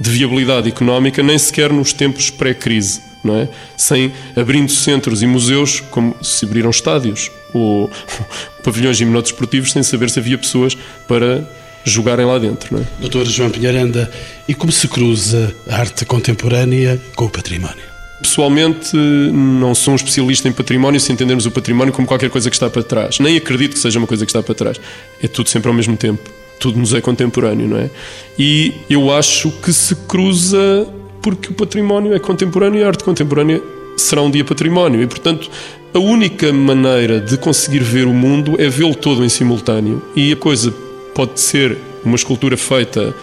de 0.00 0.10
viabilidade 0.10 0.68
económica, 0.68 1.22
nem 1.22 1.38
sequer 1.38 1.72
nos 1.72 1.92
tempos 1.92 2.30
pré-crise, 2.30 3.00
não 3.24 3.36
é? 3.36 3.48
Sem 3.76 4.12
abrindo 4.36 4.70
centros 4.70 5.22
e 5.22 5.26
museus, 5.26 5.80
como 5.80 6.14
se 6.22 6.44
abriram 6.44 6.70
estádios 6.70 7.30
ou 7.52 7.90
pavilhões 8.62 9.00
esportivos, 9.00 9.72
sem 9.72 9.82
saber 9.82 10.10
se 10.10 10.18
havia 10.18 10.38
pessoas 10.38 10.76
para 11.06 11.48
jogarem 11.84 12.26
lá 12.26 12.38
dentro, 12.38 12.74
não 12.74 12.82
é? 12.82 12.86
Doutor 13.00 13.26
João 13.26 13.50
Pinheiranda, 13.50 14.10
e 14.46 14.54
como 14.54 14.70
se 14.70 14.86
cruza 14.86 15.54
a 15.68 15.76
arte 15.76 16.04
contemporânea 16.04 17.00
com 17.16 17.24
o 17.24 17.30
património? 17.30 17.97
Pessoalmente, 18.20 18.96
não 18.96 19.74
sou 19.74 19.92
um 19.92 19.96
especialista 19.96 20.48
em 20.48 20.52
património 20.52 20.98
se 20.98 21.12
entendermos 21.12 21.46
o 21.46 21.50
património 21.50 21.92
como 21.92 22.06
qualquer 22.06 22.30
coisa 22.30 22.50
que 22.50 22.56
está 22.56 22.68
para 22.68 22.82
trás. 22.82 23.20
Nem 23.20 23.36
acredito 23.36 23.74
que 23.74 23.78
seja 23.78 23.98
uma 23.98 24.08
coisa 24.08 24.26
que 24.26 24.30
está 24.30 24.42
para 24.42 24.54
trás. 24.54 24.80
É 25.22 25.28
tudo 25.28 25.48
sempre 25.48 25.68
ao 25.68 25.74
mesmo 25.74 25.96
tempo. 25.96 26.28
Tudo 26.58 26.78
nos 26.78 26.92
é 26.92 27.00
contemporâneo, 27.00 27.68
não 27.68 27.78
é? 27.78 27.88
E 28.36 28.74
eu 28.90 29.12
acho 29.12 29.50
que 29.62 29.72
se 29.72 29.94
cruza 29.94 30.88
porque 31.22 31.50
o 31.50 31.54
património 31.54 32.12
é 32.12 32.18
contemporâneo 32.18 32.80
e 32.80 32.84
a 32.84 32.88
arte 32.88 33.04
contemporânea 33.04 33.62
será 33.96 34.22
um 34.22 34.30
dia 34.30 34.44
património. 34.44 35.00
E, 35.00 35.06
portanto, 35.06 35.48
a 35.94 35.98
única 35.98 36.52
maneira 36.52 37.20
de 37.20 37.36
conseguir 37.38 37.80
ver 37.80 38.06
o 38.06 38.12
mundo 38.12 38.56
é 38.58 38.68
vê-lo 38.68 38.94
todo 38.94 39.24
em 39.24 39.28
simultâneo. 39.28 40.02
E 40.16 40.32
a 40.32 40.36
coisa 40.36 40.72
pode 41.14 41.38
ser 41.40 41.78
uma 42.04 42.16
escultura 42.16 42.56
feita 42.56 43.14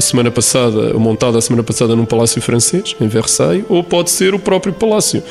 semana 0.00 0.30
passada, 0.30 0.94
montada 0.94 1.38
a 1.38 1.40
semana 1.40 1.62
passada 1.62 1.94
num 1.94 2.04
palácio 2.04 2.40
francês, 2.40 2.96
em 3.00 3.08
Versailles, 3.08 3.64
ou 3.68 3.82
pode 3.82 4.10
ser 4.10 4.34
o 4.34 4.38
próprio 4.38 4.72
palácio. 4.72 5.22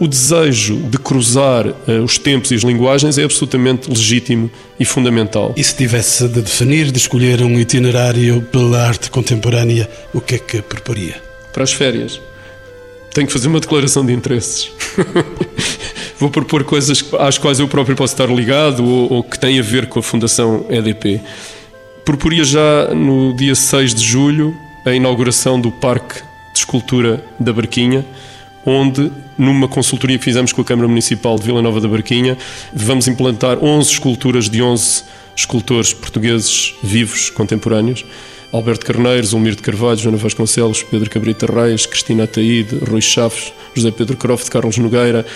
O 0.00 0.06
desejo 0.06 0.76
de 0.76 0.96
cruzar 0.96 1.66
uh, 1.66 2.04
os 2.04 2.18
tempos 2.18 2.52
e 2.52 2.54
as 2.54 2.62
linguagens 2.62 3.18
é 3.18 3.24
absolutamente 3.24 3.90
legítimo 3.90 4.48
e 4.78 4.84
fundamental. 4.84 5.52
E 5.56 5.64
se 5.64 5.74
tivesse 5.74 6.28
de 6.28 6.40
definir, 6.40 6.92
de 6.92 6.98
escolher 6.98 7.42
um 7.42 7.58
itinerário 7.58 8.42
pela 8.52 8.86
arte 8.86 9.10
contemporânea, 9.10 9.90
o 10.14 10.20
que 10.20 10.36
é 10.36 10.38
que 10.38 10.62
proporia? 10.62 11.20
Para 11.52 11.64
as 11.64 11.72
férias. 11.72 12.20
Tenho 13.12 13.26
que 13.26 13.32
fazer 13.32 13.48
uma 13.48 13.58
declaração 13.58 14.06
de 14.06 14.12
interesses. 14.12 14.70
Vou 16.16 16.30
propor 16.30 16.62
coisas 16.62 17.04
às 17.18 17.36
quais 17.36 17.58
eu 17.58 17.66
próprio 17.66 17.96
posso 17.96 18.14
estar 18.14 18.28
ligado 18.28 18.84
ou, 18.84 19.12
ou 19.14 19.22
que 19.22 19.38
têm 19.38 19.58
a 19.58 19.62
ver 19.62 19.86
com 19.86 19.98
a 19.98 20.02
Fundação 20.02 20.64
EDP 20.70 21.20
proporia 22.08 22.42
já 22.42 22.94
no 22.94 23.34
dia 23.34 23.54
6 23.54 23.94
de 23.94 24.02
julho 24.02 24.56
a 24.82 24.94
inauguração 24.94 25.60
do 25.60 25.70
Parque 25.70 26.22
de 26.54 26.58
Escultura 26.60 27.22
da 27.38 27.52
Barquinha, 27.52 28.02
onde, 28.64 29.12
numa 29.36 29.68
consultoria 29.68 30.16
que 30.16 30.24
fizemos 30.24 30.50
com 30.50 30.62
a 30.62 30.64
Câmara 30.64 30.88
Municipal 30.88 31.38
de 31.38 31.44
Vila 31.44 31.60
Nova 31.60 31.82
da 31.82 31.86
Barquinha, 31.86 32.38
vamos 32.72 33.08
implantar 33.08 33.62
11 33.62 33.92
esculturas 33.92 34.48
de 34.48 34.62
11 34.62 35.04
escultores 35.36 35.92
portugueses 35.92 36.74
vivos, 36.82 37.28
contemporâneos. 37.28 38.06
Alberto 38.54 38.86
Carneiros, 38.86 39.34
Ulmir 39.34 39.54
de 39.54 39.60
Carvalho, 39.60 39.98
Joana 39.98 40.16
Vasconcelos, 40.16 40.82
Pedro 40.82 41.10
Cabrita 41.10 41.44
Reis, 41.44 41.84
Cristina 41.84 42.24
Ataíde, 42.24 42.78
Rui 42.90 43.02
Chaves, 43.02 43.52
José 43.74 43.90
Pedro 43.90 44.16
Croft, 44.16 44.48
Carlos 44.48 44.78
Nogueira, 44.78 45.26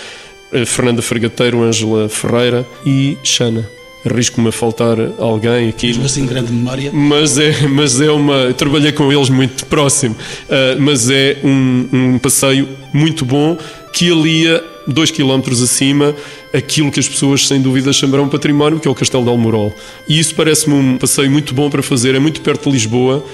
eh, 0.51 0.65
Fernanda 0.65 1.03
Fergateiro, 1.03 1.61
Ângela 1.61 2.09
Ferreira 2.09 2.65
e 2.83 3.15
Xana 3.23 3.63
arrisco-me 4.05 4.49
a 4.49 4.51
faltar 4.51 4.97
alguém 5.17 5.69
aqui. 5.69 5.87
Mesmo 5.87 6.05
assim, 6.05 6.25
grande 6.25 6.51
memória. 6.51 6.91
Mas 6.93 7.37
é, 7.37 7.67
mas 7.67 7.99
é 8.01 8.11
uma. 8.11 8.53
Trabalhei 8.53 8.91
com 8.91 9.11
eles 9.11 9.29
muito 9.29 9.65
próximo, 9.65 10.15
uh, 10.15 10.79
mas 10.79 11.09
é 11.09 11.37
um, 11.43 11.87
um 11.91 12.19
passeio 12.19 12.67
muito 12.93 13.25
bom 13.25 13.57
que 13.93 14.11
alia 14.11 14.63
dois 14.87 15.11
quilómetros 15.11 15.61
acima 15.61 16.13
aquilo 16.53 16.91
que 16.91 16.99
as 16.99 17.07
pessoas 17.07 17.47
sem 17.47 17.61
dúvida 17.61 17.91
chamarão 17.91 18.29
património, 18.29 18.79
que 18.79 18.87
é 18.87 18.91
o 18.91 18.95
Castelo 18.95 19.23
de 19.23 19.29
Almorol. 19.29 19.73
E 20.07 20.19
isso 20.19 20.35
parece-me 20.35 20.75
um 20.75 20.97
passeio 20.97 21.31
muito 21.31 21.53
bom 21.53 21.69
para 21.69 21.81
fazer, 21.81 22.15
é 22.15 22.19
muito 22.19 22.41
perto 22.41 22.69
de 22.69 22.71
Lisboa, 22.71 23.25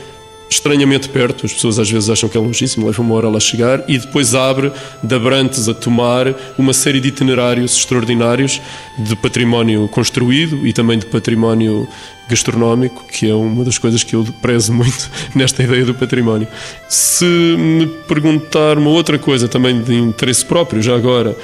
estranhamente 0.49 1.07
perto, 1.09 1.45
as 1.45 1.53
pessoas 1.53 1.77
às 1.77 1.89
vezes 1.89 2.09
acham 2.09 2.27
que 2.27 2.37
é 2.37 2.41
longíssimo, 2.41 2.87
leva 2.87 3.01
uma 3.01 3.15
hora 3.15 3.29
lá 3.29 3.39
chegar, 3.39 3.83
e 3.87 3.97
depois 3.97 4.33
abre 4.33 4.71
de 5.03 5.15
Abrantes 5.15 5.69
a 5.69 5.73
Tomar 5.73 6.33
uma 6.57 6.73
série 6.73 6.99
de 6.99 7.09
itinerários 7.09 7.77
extraordinários 7.77 8.59
de 8.97 9.15
património 9.15 9.87
construído 9.87 10.65
e 10.65 10.73
também 10.73 10.97
de 10.97 11.05
património 11.05 11.87
gastronómico, 12.27 13.05
que 13.05 13.29
é 13.29 13.33
uma 13.33 13.63
das 13.63 13.77
coisas 13.77 14.03
que 14.03 14.15
eu 14.15 14.25
prezo 14.41 14.73
muito 14.73 15.09
nesta 15.35 15.63
ideia 15.63 15.85
do 15.85 15.93
património. 15.93 16.47
Se 16.87 17.25
me 17.25 17.87
perguntar 18.07 18.77
uma 18.77 18.89
outra 18.89 19.17
coisa 19.17 19.47
também 19.47 19.81
de 19.81 19.95
interesse 19.95 20.45
próprio, 20.45 20.81
já 20.81 20.95
agora, 20.95 21.35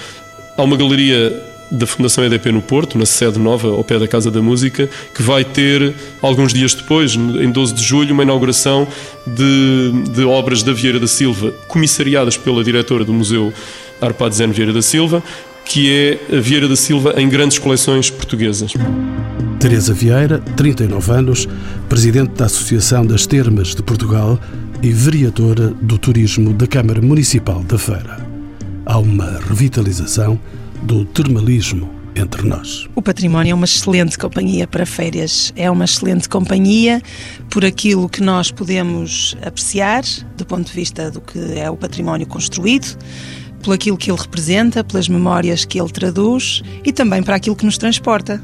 há 0.58 0.64
uma 0.64 0.78
galeria 0.78 1.55
da 1.72 1.86
Fundação 1.86 2.24
EDP 2.24 2.52
no 2.52 2.62
Porto, 2.62 2.98
na 2.98 3.06
sede 3.06 3.40
nova, 3.40 3.70
ao 3.70 3.84
pé 3.84 3.98
da 4.00 4.08
Casa 4.08 4.30
da 4.30 4.42
Música, 4.42 4.90
que 5.14 5.22
vai 5.22 5.44
ter, 5.44 5.94
alguns 6.22 6.54
dias 6.54 6.74
depois, 6.74 7.16
em 7.16 7.52
12 7.52 7.74
de 7.74 7.84
julho, 7.84 8.14
uma 8.14 8.24
inauguração 8.24 8.88
de, 9.26 9.92
de 10.12 10.24
obras 10.24 10.64
da 10.64 10.74
Vieira 10.74 11.00
da 11.00 11.08
Silva, 11.08 11.52
comissariadas 11.68 12.38
pela 12.38 12.64
diretora 12.64 13.04
do 13.04 13.14
Museu 13.14 13.52
Arpadzene 14.02 14.54
Vieira 14.54 14.74
da 14.74 14.82
Silva, 14.82 15.24
que 15.66 15.92
é 15.92 16.38
a 16.38 16.40
Vieira 16.40 16.68
da 16.68 16.76
Silva 16.76 17.16
em 17.18 17.28
grandes 17.28 17.58
coleções 17.58 18.10
portuguesas. 18.10 18.74
Teresa 19.60 19.94
Vieira, 19.94 20.40
39 20.56 21.12
anos, 21.12 21.48
presidente 21.90 22.34
da 22.34 22.46
Associação 22.46 23.06
das 23.06 23.26
Termas 23.26 23.74
de 23.74 23.82
Portugal 23.82 24.40
e 24.82 24.92
vereadora 24.92 25.70
do 25.82 25.98
Turismo 25.98 26.54
da 26.54 26.68
Câmara 26.68 27.02
Municipal 27.02 27.64
da 27.64 27.78
Feira. 27.78 28.24
Há 28.86 29.00
uma 29.00 29.40
revitalização 29.40 30.40
do 30.86 31.04
termalismo 31.04 31.90
entre 32.16 32.44
nós. 32.44 32.88
O 32.96 33.02
património 33.02 33.52
é 33.52 33.56
uma 33.56 33.66
excelente 33.66 34.18
companhia 34.18 34.68
para 34.68 34.86
férias. 34.86 35.52
É 35.56 35.70
uma 35.70 35.84
excelente 35.84 36.30
companhia 36.30 37.02
por 37.50 37.66
aquilo 37.66 38.08
que 38.08 38.22
nós 38.22 38.52
podemos 38.52 39.36
apreciar 39.44 40.04
do 40.38 40.46
ponto 40.46 40.68
de 40.68 40.74
vista 40.74 41.10
do 41.10 41.20
que 41.20 41.40
é 41.58 41.70
o 41.70 41.76
património 41.76 42.28
construído, 42.28 42.98
por 43.64 43.74
aquilo 43.74 43.98
que 43.98 44.12
ele 44.12 44.20
representa, 44.22 44.84
pelas 44.84 45.10
memórias 45.10 45.66
que 45.66 45.80
ele 45.80 45.90
traduz 45.90 46.62
e 46.86 46.94
também 46.94 47.24
para 47.24 47.36
aquilo 47.36 47.56
que 47.56 47.66
nos 47.66 47.80
transporta. 47.80 48.40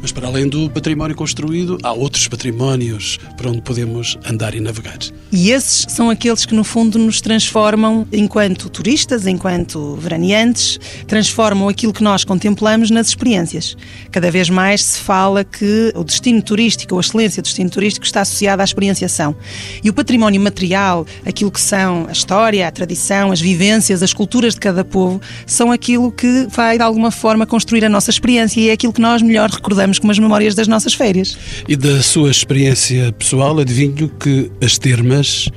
Mas 0.00 0.12
para 0.12 0.26
além 0.26 0.48
do 0.48 0.70
património 0.70 1.14
construído, 1.14 1.78
há 1.82 1.92
outros 1.92 2.26
patrimónios 2.26 3.18
para 3.36 3.50
onde 3.50 3.60
podemos 3.60 4.18
andar 4.24 4.54
e 4.54 4.60
navegar. 4.60 4.98
E 5.32 5.50
esses 5.50 5.86
são 5.88 6.10
aqueles 6.10 6.44
que, 6.44 6.54
no 6.54 6.64
fundo, 6.64 6.98
nos 6.98 7.20
transformam 7.20 8.06
enquanto 8.12 8.68
turistas, 8.68 9.26
enquanto 9.26 9.94
veraneantes, 9.96 10.78
transformam 11.06 11.68
aquilo 11.68 11.92
que 11.92 12.02
nós 12.02 12.24
contemplamos 12.24 12.90
nas 12.90 13.08
experiências. 13.08 13.76
Cada 14.10 14.30
vez 14.30 14.48
mais 14.48 14.82
se 14.82 15.00
fala 15.00 15.44
que 15.44 15.92
o 15.94 16.02
destino 16.02 16.42
turístico, 16.42 16.94
ou 16.94 16.98
a 16.98 17.00
excelência 17.00 17.42
do 17.42 17.44
destino 17.44 17.70
turístico, 17.70 18.06
está 18.06 18.22
associada 18.22 18.62
à 18.62 18.64
experienciação. 18.64 19.36
E 19.84 19.90
o 19.90 19.92
património 19.92 20.40
material, 20.40 21.06
aquilo 21.24 21.50
que 21.50 21.60
são 21.60 22.06
a 22.08 22.12
história, 22.12 22.66
a 22.66 22.70
tradição, 22.70 23.30
as 23.30 23.40
vivências, 23.40 24.02
as 24.02 24.12
culturas 24.12 24.54
de 24.54 24.60
cada 24.60 24.84
povo, 24.84 25.20
são 25.46 25.70
aquilo 25.70 26.10
que 26.10 26.46
vai, 26.50 26.76
de 26.76 26.82
alguma 26.82 27.10
forma, 27.10 27.46
construir 27.46 27.84
a 27.84 27.88
nossa 27.88 28.10
experiência 28.10 28.60
e 28.60 28.68
é 28.70 28.72
aquilo 28.72 28.92
que 28.92 29.00
nós 29.00 29.22
melhor 29.22 29.50
recordamos 29.50 29.89
ficamos 29.90 29.98
com 29.98 30.10
as 30.10 30.18
memórias 30.18 30.54
das 30.54 30.68
nossas 30.68 30.94
férias. 30.94 31.36
E 31.68 31.76
da 31.76 32.02
sua 32.02 32.30
experiência 32.30 33.12
pessoal, 33.12 33.58
adivinho 33.58 34.08
que 34.08 34.50
as 34.62 34.78
termas 34.78 35.48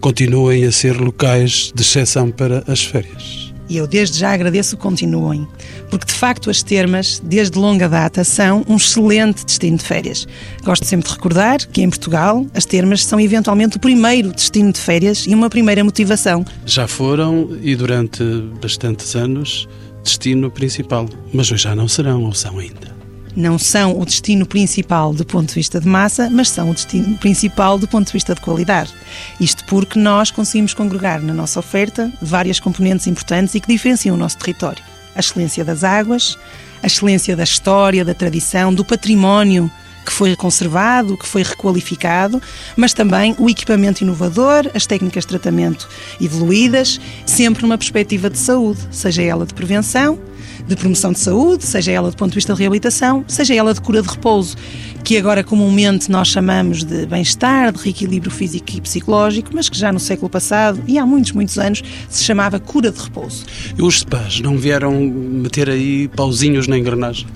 continuem 0.00 0.64
a 0.64 0.72
ser 0.72 1.00
locais 1.00 1.72
de 1.74 1.82
exceção 1.82 2.30
para 2.30 2.62
as 2.66 2.84
férias. 2.84 3.50
E 3.68 3.76
eu 3.76 3.86
desde 3.86 4.18
já 4.18 4.32
agradeço 4.32 4.76
que 4.76 4.82
continuem, 4.82 5.46
porque 5.88 6.04
de 6.04 6.12
facto 6.12 6.50
as 6.50 6.60
termas, 6.60 7.22
desde 7.24 7.56
longa 7.56 7.88
data, 7.88 8.24
são 8.24 8.64
um 8.68 8.74
excelente 8.74 9.44
destino 9.44 9.76
de 9.76 9.84
férias. 9.84 10.26
Gosto 10.64 10.84
sempre 10.84 11.08
de 11.08 11.14
recordar 11.14 11.64
que 11.68 11.80
em 11.80 11.88
Portugal 11.88 12.44
as 12.52 12.64
termas 12.64 13.04
são 13.04 13.20
eventualmente 13.20 13.76
o 13.76 13.80
primeiro 13.80 14.32
destino 14.32 14.72
de 14.72 14.80
férias 14.80 15.24
e 15.24 15.34
uma 15.34 15.48
primeira 15.48 15.84
motivação. 15.84 16.44
Já 16.66 16.88
foram 16.88 17.56
e 17.62 17.76
durante 17.76 18.24
bastantes 18.60 19.14
anos 19.14 19.68
destino 20.02 20.50
principal, 20.50 21.08
mas 21.32 21.52
hoje 21.52 21.62
já 21.62 21.76
não 21.76 21.86
serão 21.86 22.24
ou 22.24 22.34
são 22.34 22.58
ainda 22.58 22.99
não 23.36 23.58
são 23.58 23.98
o 23.98 24.04
destino 24.04 24.46
principal 24.46 25.12
do 25.12 25.24
ponto 25.24 25.48
de 25.48 25.54
vista 25.54 25.80
de 25.80 25.86
massa, 25.86 26.28
mas 26.30 26.48
são 26.48 26.70
o 26.70 26.74
destino 26.74 27.16
principal 27.18 27.78
do 27.78 27.86
ponto 27.86 28.06
de 28.06 28.12
vista 28.12 28.34
de 28.34 28.40
qualidade. 28.40 28.92
Isto 29.40 29.64
porque 29.66 29.98
nós 29.98 30.30
conseguimos 30.30 30.74
congregar 30.74 31.22
na 31.22 31.32
nossa 31.32 31.60
oferta 31.60 32.10
várias 32.20 32.60
componentes 32.60 33.06
importantes 33.06 33.54
e 33.54 33.60
que 33.60 33.68
diferenciam 33.68 34.14
o 34.14 34.18
nosso 34.18 34.38
território. 34.38 34.82
A 35.14 35.20
excelência 35.20 35.64
das 35.64 35.84
águas, 35.84 36.38
a 36.82 36.86
excelência 36.86 37.36
da 37.36 37.44
história, 37.44 38.04
da 38.04 38.14
tradição, 38.14 38.72
do 38.72 38.84
património 38.84 39.70
que 40.04 40.12
foi 40.12 40.34
conservado, 40.34 41.16
que 41.16 41.26
foi 41.26 41.42
requalificado, 41.42 42.40
mas 42.74 42.94
também 42.94 43.34
o 43.38 43.50
equipamento 43.50 44.02
inovador, 44.02 44.70
as 44.74 44.86
técnicas 44.86 45.24
de 45.24 45.28
tratamento 45.28 45.88
evoluídas, 46.20 46.98
sempre 47.26 47.62
numa 47.62 47.76
perspectiva 47.76 48.30
de 48.30 48.38
saúde, 48.38 48.80
seja 48.90 49.22
ela 49.22 49.44
de 49.44 49.52
prevenção 49.52 50.18
de 50.66 50.76
promoção 50.76 51.12
de 51.12 51.18
saúde, 51.18 51.64
seja 51.64 51.92
ela 51.92 52.10
do 52.10 52.16
ponto 52.16 52.30
de 52.30 52.36
vista 52.36 52.52
de 52.54 52.58
reabilitação, 52.60 53.24
seja 53.26 53.54
ela 53.54 53.74
de 53.74 53.80
cura 53.80 54.02
de 54.02 54.08
repouso, 54.08 54.56
que 55.02 55.16
agora 55.16 55.42
comumente 55.42 56.10
nós 56.10 56.28
chamamos 56.28 56.84
de 56.84 57.06
bem-estar, 57.06 57.72
de 57.72 57.82
reequilíbrio 57.82 58.30
físico 58.30 58.66
e 58.74 58.80
psicológico, 58.80 59.50
mas 59.52 59.68
que 59.68 59.76
já 59.76 59.92
no 59.92 60.00
século 60.00 60.28
passado 60.28 60.82
e 60.86 60.98
há 60.98 61.06
muitos, 61.06 61.32
muitos 61.32 61.58
anos 61.58 61.82
se 62.08 62.22
chamava 62.22 62.58
cura 62.58 62.90
de 62.90 63.00
repouso. 63.00 63.44
E 63.76 63.82
os 63.82 64.00
spas 64.00 64.40
não 64.40 64.56
vieram 64.56 64.92
meter 65.00 65.68
aí 65.68 66.08
pauzinhos 66.08 66.66
na 66.66 66.78
engrenagem? 66.78 67.26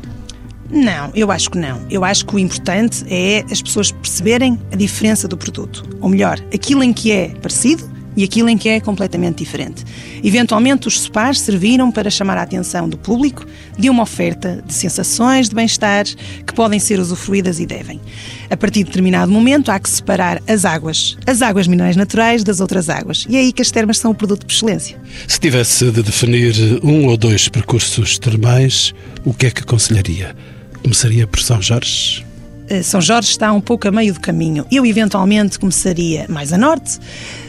Não, 0.71 1.11
eu 1.15 1.31
acho 1.31 1.51
que 1.51 1.59
não. 1.59 1.81
Eu 1.91 2.05
acho 2.05 2.27
que 2.27 2.35
o 2.35 2.39
importante 2.39 3.05
é 3.09 3.45
as 3.51 3.63
pessoas 3.63 3.93
perceberem 3.93 4.59
a 4.73 4.77
diferença 4.77 5.29
do 5.29 5.37
produto. 5.37 5.85
Ou 6.01 6.09
melhor, 6.09 6.41
aquilo 6.53 6.83
em 6.83 6.93
que 6.93 7.13
é 7.13 7.29
parecido 7.29 7.94
e 8.17 8.25
aquilo 8.25 8.49
em 8.49 8.57
que 8.57 8.69
é 8.69 8.81
completamente 8.81 9.39
diferente. 9.39 9.85
Eventualmente, 10.23 10.89
os 10.89 11.01
spas 11.03 11.41
serviram 11.41 11.91
para 11.91 12.11
chamar 12.11 12.39
a 12.39 12.43
atenção 12.43 12.89
do 12.89 12.97
público 12.97 13.47
de 13.79 13.91
uma 13.91 14.03
oferta 14.03 14.63
de 14.67 14.73
sensações 14.73 15.49
de 15.49 15.55
bem-estar 15.55 16.05
que 16.05 16.55
podem 16.55 16.79
ser 16.79 16.99
usufruídas 16.99 17.61
e 17.61 17.67
devem. 17.67 18.01
A 18.51 18.57
partir 18.57 18.81
de 18.81 18.85
determinado 18.85 19.31
momento, 19.31 19.71
há 19.71 19.79
que 19.79 19.89
separar 19.89 20.43
as 20.47 20.65
águas, 20.65 21.17
as 21.27 21.43
águas 21.43 21.67
minerais 21.67 21.97
naturais 21.97 22.45
das 22.45 22.61
outras 22.61 22.89
águas. 22.89 23.27
E 23.29 23.37
é 23.37 23.41
aí 23.41 23.53
que 23.53 23.63
as 23.63 23.71
termas 23.71 23.99
são 23.99 24.11
o 24.11 24.15
produto 24.15 24.47
por 24.47 24.53
excelência. 24.53 24.97
Se 25.27 25.39
tivesse 25.39 25.91
de 25.91 26.03
definir 26.03 26.55
um 26.83 27.07
ou 27.07 27.17
dois 27.17 27.49
percursos 27.49 28.19
termais, 28.19 28.95
o 29.25 29.33
que 29.33 29.47
é 29.47 29.51
que 29.51 29.63
aconselharia? 29.63 30.35
Começaria 30.83 31.27
por 31.27 31.41
São 31.41 31.61
Jorge? 31.61 32.25
Eh, 32.69 32.83
São 32.83 33.01
Jorge 33.01 33.31
está 33.31 33.53
um 33.53 33.61
pouco 33.61 33.87
a 33.89 33.91
meio 33.91 34.15
do 34.15 34.21
caminho. 34.21 34.67
Eu, 34.71 34.87
eventualmente, 34.87 35.59
começaria 35.59 36.27
mais 36.29 36.53
a 36.53 36.59
norte, 36.59 36.99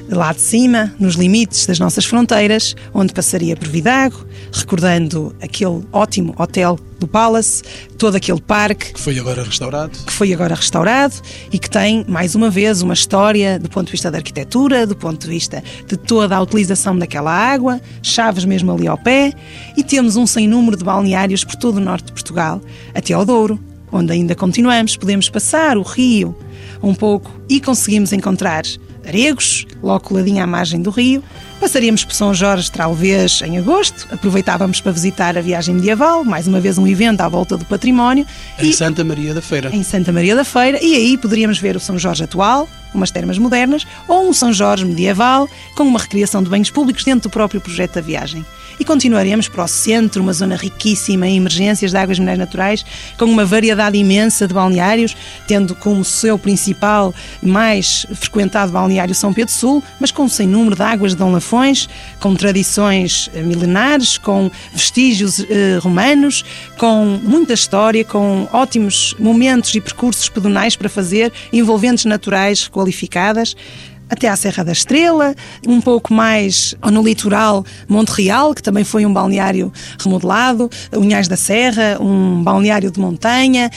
lá 0.10 0.34
de 0.34 0.42
cima, 0.42 0.94
nos 1.00 1.16
limites 1.16 1.66
das 1.66 1.80
nossas 1.80 2.06
fronteiras, 2.06 2.76
onde 2.94 3.14
passaria 3.14 3.56
por 3.56 3.68
Vidago, 3.68 4.26
recordando 4.52 5.36
aquele 5.42 5.84
ótimo 5.92 6.36
hotel 6.38 6.78
do 7.00 7.08
Palace, 7.08 7.64
todo 7.98 8.16
aquele 8.16 8.40
parque. 8.42 8.94
Que 8.94 9.00
foi 9.00 9.18
agora 9.18 9.44
restaurado. 9.44 9.98
Que 10.06 10.14
foi 10.14 10.34
agora 10.34 10.54
restaurado 10.54 11.16
e 11.52 11.58
que 11.58 11.70
tem, 11.70 12.06
mais 12.08 12.36
uma 12.36 12.50
vez, 12.50 12.82
uma 12.82 12.94
história 12.94 13.58
do 13.58 13.70
ponto 13.70 13.88
de 13.88 13.94
vista 13.94 14.12
da 14.12 14.18
arquitetura, 14.18 14.86
do 14.86 14.96
ponto 14.96 15.20
de 15.22 15.28
vista 15.28 15.64
de 15.88 15.98
toda 15.98 16.36
a 16.36 16.42
utilização 16.42 16.98
daquela 16.98 17.32
água, 17.32 17.82
chaves 18.02 18.46
mesmo 18.46 18.72
ali 18.72 18.88
ao 18.88 18.98
pé, 18.98 19.34
e 19.76 19.84
temos 19.84 20.16
um 20.16 20.28
sem 20.28 20.48
número 20.48 20.78
de 20.78 20.84
balneários 20.84 21.44
por 21.44 21.56
todo 21.56 21.78
o 21.78 21.82
norte 21.82 22.06
de 22.06 22.12
Portugal, 22.12 22.62
até 22.94 23.14
ao 23.14 23.26
Douro, 23.26 23.60
onde 23.96 24.12
ainda 24.12 24.36
continuamos, 24.36 24.98
podemos 24.98 25.30
passar 25.30 25.78
o 25.78 25.82
rio 25.82 26.36
um 26.82 26.94
pouco 26.94 27.32
e 27.50 27.60
conseguimos 27.60 28.14
encontrar 28.14 28.64
Aregos, 29.08 29.68
logo 29.84 30.00
coladinha 30.00 30.44
à 30.44 30.48
margem 30.48 30.82
do 30.82 30.90
rio. 30.90 31.24
Passaríamos 31.60 32.04
por 32.04 32.14
São 32.14 32.34
Jorge, 32.34 32.72
talvez 32.72 33.42
em 33.42 33.58
agosto. 33.58 34.08
Aproveitávamos 34.12 34.82
para 34.82 34.92
visitar 34.92 35.38
a 35.38 35.42
viagem 35.42 35.76
medieval, 35.76 36.24
mais 36.24 36.48
uma 36.48 36.60
vez 36.60 36.78
um 36.78 36.88
evento 36.88 37.22
à 37.22 37.30
volta 37.30 37.56
do 37.56 37.66
património. 37.66 38.26
Em 38.60 38.70
e... 38.70 38.74
Santa 38.74 39.04
Maria 39.04 39.34
da 39.34 39.42
Feira. 39.42 39.70
Em 39.74 39.84
Santa 39.84 40.12
Maria 40.12 40.36
da 40.36 40.44
Feira. 40.44 40.84
E 40.84 40.96
aí 40.96 41.18
poderíamos 41.18 41.60
ver 41.60 41.76
o 41.76 41.80
São 41.80 42.00
Jorge 42.00 42.24
atual, 42.24 42.68
umas 42.94 43.12
termas 43.12 43.38
modernas, 43.38 43.86
ou 44.08 44.28
um 44.28 44.34
São 44.34 44.52
Jorge 44.52 44.84
medieval, 44.84 45.48
com 45.76 45.84
uma 45.84 46.00
recriação 46.00 46.42
de 46.42 46.50
banhos 46.50 46.72
públicos 46.72 47.04
dentro 47.04 47.30
do 47.30 47.32
próprio 47.32 47.62
projeto 47.62 47.96
da 47.96 48.02
viagem 48.02 48.44
e 48.80 48.86
continuaremos 48.86 49.48
para 49.48 49.64
o 49.64 49.68
centro, 49.68 50.22
uma 50.22 50.34
zona 50.34 50.56
riquíssima 50.56 51.28
em 51.28 51.38
emergências 51.38 51.92
de 51.92 51.98
águas 51.98 52.20
minerais 52.20 52.40
naturais, 52.40 52.86
com 53.18 53.26
uma 53.26 53.46
variedade 53.46 53.98
imensa 53.98 54.48
de 54.48 54.54
balneários, 54.54 55.16
tendo 55.48 55.76
como 55.76 56.04
seu 56.04 56.38
principal 56.38 57.14
e 57.42 57.48
mais 57.48 58.06
frequentado 58.14 58.72
balneário 58.72 59.16
São 59.16 59.34
Pedro 59.34 59.54
Sul, 59.54 59.84
mas 60.00 60.12
com 60.12 60.24
um 60.24 60.30
sem 60.30 60.48
número 60.48 60.76
de 60.76 60.82
águas 60.82 61.12
de 61.12 61.18
Dom 61.18 61.32
Lafões, 61.32 61.88
com 62.20 62.36
tradições 62.36 63.30
eh, 63.34 63.42
milenares, 63.42 64.18
com 64.18 64.50
vestígios 64.74 65.40
eh, 65.40 65.80
romanos, 65.82 66.44
com 66.78 67.20
muita 67.22 67.54
história, 67.54 68.04
com 68.04 68.48
ótimos 68.52 69.16
momentos 69.20 69.74
e 69.76 69.82
percursos 69.82 70.30
pedonais 70.30 70.76
para 70.76 70.90
fazer, 70.90 71.32
envolventes 71.52 72.06
naturais 72.06 72.64
requalificadas 72.64 73.56
até 74.10 74.28
à 74.28 74.36
Serra 74.36 74.64
da 74.64 74.72
Estrela, 74.72 75.36
um 75.68 75.82
pouco 75.82 76.14
mais 76.14 76.76
no 76.92 77.02
litoral 77.04 77.66
Monte 77.88 78.10
Real, 78.10 78.54
que 78.54 78.62
também 78.62 78.84
foi 78.84 79.06
um 79.06 79.14
balneário 79.14 79.72
remodelado, 80.00 80.70
Unhais 80.94 81.28
da 81.28 81.36
Serra, 81.36 81.98
um 82.00 82.44
balneário 82.44 82.92
de 82.92 83.00
montanha. 83.00 83.70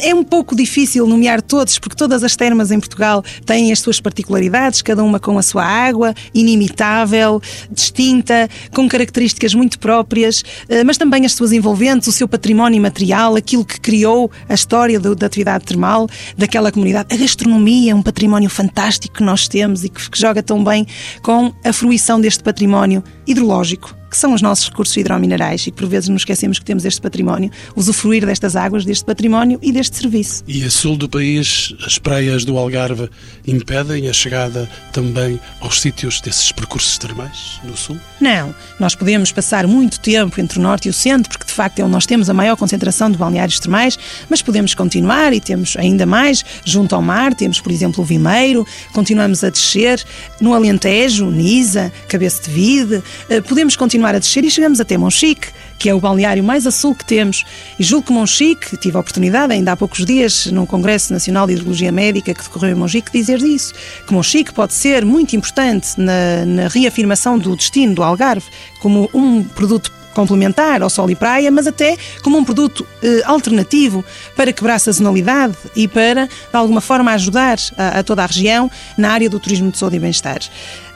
É 0.00 0.14
um 0.14 0.24
pouco 0.24 0.54
difícil 0.54 1.06
nomear 1.06 1.40
todos, 1.40 1.78
porque 1.78 1.96
todas 1.96 2.24
as 2.24 2.36
termas 2.36 2.70
em 2.70 2.80
Portugal 2.80 3.22
têm 3.44 3.72
as 3.72 3.80
suas 3.80 4.00
particularidades, 4.00 4.82
cada 4.82 5.02
uma 5.02 5.20
com 5.20 5.38
a 5.38 5.42
sua 5.42 5.64
água, 5.64 6.14
inimitável, 6.34 7.40
distinta, 7.70 8.48
com 8.74 8.88
características 8.88 9.54
muito 9.54 9.78
próprias, 9.78 10.42
eh, 10.68 10.84
mas 10.84 10.96
também 10.96 11.24
as 11.24 11.32
suas 11.32 11.52
envolventes, 11.52 12.08
o 12.08 12.12
seu 12.12 12.28
património 12.28 12.80
material, 12.80 13.36
aquilo 13.36 13.64
que 13.64 13.80
criou 13.80 14.30
a 14.48 14.54
história 14.54 14.98
da 14.98 15.26
atividade 15.26 15.64
termal 15.64 16.08
daquela 16.36 16.72
comunidade. 16.72 17.14
A 17.14 17.16
gastronomia, 17.16 17.94
um 17.94 18.02
património 18.02 18.50
fantástico 18.50 19.16
que 19.16 19.22
nós 19.22 19.48
temos 19.48 19.75
e 19.84 19.88
que, 19.88 20.10
que 20.10 20.18
joga 20.18 20.42
tão 20.42 20.62
bem 20.62 20.86
com 21.22 21.52
a 21.64 21.72
fruição 21.72 22.20
deste 22.20 22.42
património 22.42 23.02
hidrológico 23.26 23.96
que 24.10 24.16
são 24.16 24.32
os 24.32 24.40
nossos 24.40 24.68
recursos 24.68 24.96
hidrominerais 24.96 25.66
e 25.66 25.70
que 25.70 25.76
por 25.76 25.88
vezes 25.88 26.08
nos 26.08 26.22
esquecemos 26.22 26.58
que 26.58 26.64
temos 26.64 26.84
este 26.84 27.00
património, 27.00 27.50
usufruir 27.74 28.24
destas 28.24 28.56
águas, 28.56 28.84
deste 28.84 29.04
património 29.04 29.58
e 29.62 29.72
deste 29.72 29.96
serviço. 29.96 30.42
E 30.46 30.64
a 30.64 30.70
sul 30.70 30.96
do 30.96 31.08
país, 31.08 31.74
as 31.84 31.98
praias 31.98 32.44
do 32.44 32.56
Algarve 32.56 33.10
impedem 33.46 34.08
a 34.08 34.12
chegada 34.12 34.68
também 34.92 35.38
aos 35.60 35.80
sítios 35.80 36.20
desses 36.20 36.52
percursos 36.52 36.96
termais 36.98 37.60
no 37.64 37.76
sul? 37.76 37.98
Não, 38.20 38.54
nós 38.80 38.94
podemos 38.94 39.32
passar 39.32 39.66
muito 39.66 40.00
tempo 40.00 40.40
entre 40.40 40.58
o 40.58 40.62
norte 40.62 40.86
e 40.86 40.90
o 40.90 40.94
centro, 40.94 41.30
porque 41.30 41.44
de 41.44 41.52
facto 41.52 41.80
é 41.80 41.82
onde 41.82 41.92
nós 41.92 42.06
temos 42.06 42.30
a 42.30 42.34
maior 42.34 42.56
concentração 42.56 43.10
de 43.10 43.18
balneários 43.18 43.60
termais, 43.60 43.98
mas 44.30 44.40
podemos 44.40 44.74
continuar 44.74 45.32
e 45.32 45.40
temos 45.40 45.76
ainda 45.76 46.06
mais 46.06 46.44
junto 46.64 46.94
ao 46.94 47.02
mar, 47.02 47.34
temos 47.34 47.60
por 47.60 47.72
exemplo 47.72 48.02
o 48.02 48.06
Vimeiro, 48.06 48.66
continuamos 48.92 49.42
a 49.44 49.50
descer 49.50 50.02
no 50.40 50.54
Alentejo, 50.54 51.30
Nisa, 51.30 51.92
Cabeça 52.08 52.42
de 52.44 52.50
Vide, 52.50 53.02
podemos 53.46 53.76
continuar 53.76 54.14
a 54.14 54.18
descer 54.18 54.44
e 54.44 54.50
chegamos 54.50 54.80
até 54.80 54.96
Monchique, 54.96 55.48
que 55.78 55.88
é 55.88 55.94
o 55.94 56.00
balneário 56.00 56.42
mais 56.42 56.66
a 56.66 56.70
sul 56.70 56.94
que 56.94 57.04
temos. 57.04 57.44
E 57.78 57.82
julgo 57.82 58.06
que 58.06 58.12
Monchique, 58.12 58.76
tive 58.76 58.96
a 58.96 59.00
oportunidade 59.00 59.52
ainda 59.52 59.72
há 59.72 59.76
poucos 59.76 60.04
dias, 60.04 60.46
num 60.46 60.66
Congresso 60.66 61.12
Nacional 61.12 61.46
de 61.46 61.54
Hidrologia 61.54 61.92
Médica 61.92 62.34
que 62.34 62.42
decorreu 62.42 62.70
em 62.70 62.74
Monchique, 62.74 63.12
dizer 63.12 63.40
isso, 63.42 63.74
que 64.06 64.12
Monchique 64.12 64.52
pode 64.52 64.72
ser 64.74 65.04
muito 65.04 65.36
importante 65.36 65.88
na, 65.96 66.44
na 66.46 66.68
reafirmação 66.68 67.38
do 67.38 67.56
destino 67.56 67.94
do 67.94 68.02
Algarve 68.02 68.46
como 68.80 69.10
um 69.12 69.42
produto 69.42 69.92
complementar 70.16 70.80
ao 70.80 70.88
sol 70.88 71.10
e 71.10 71.14
praia, 71.14 71.50
mas 71.50 71.66
até 71.66 71.98
como 72.22 72.38
um 72.38 72.44
produto 72.44 72.86
eh, 73.02 73.20
alternativo 73.26 74.02
para 74.34 74.50
quebrar 74.50 74.78
sazonalidade 74.78 75.54
e 75.76 75.86
para, 75.86 76.26
de 76.26 76.56
alguma 76.56 76.80
forma, 76.80 77.12
ajudar 77.12 77.58
a, 77.76 77.98
a 77.98 78.02
toda 78.02 78.22
a 78.22 78.26
região 78.26 78.70
na 78.96 79.10
área 79.10 79.28
do 79.28 79.38
turismo 79.38 79.70
de 79.70 79.76
saúde 79.76 79.96
e 79.96 79.98
bem-estar. 79.98 80.38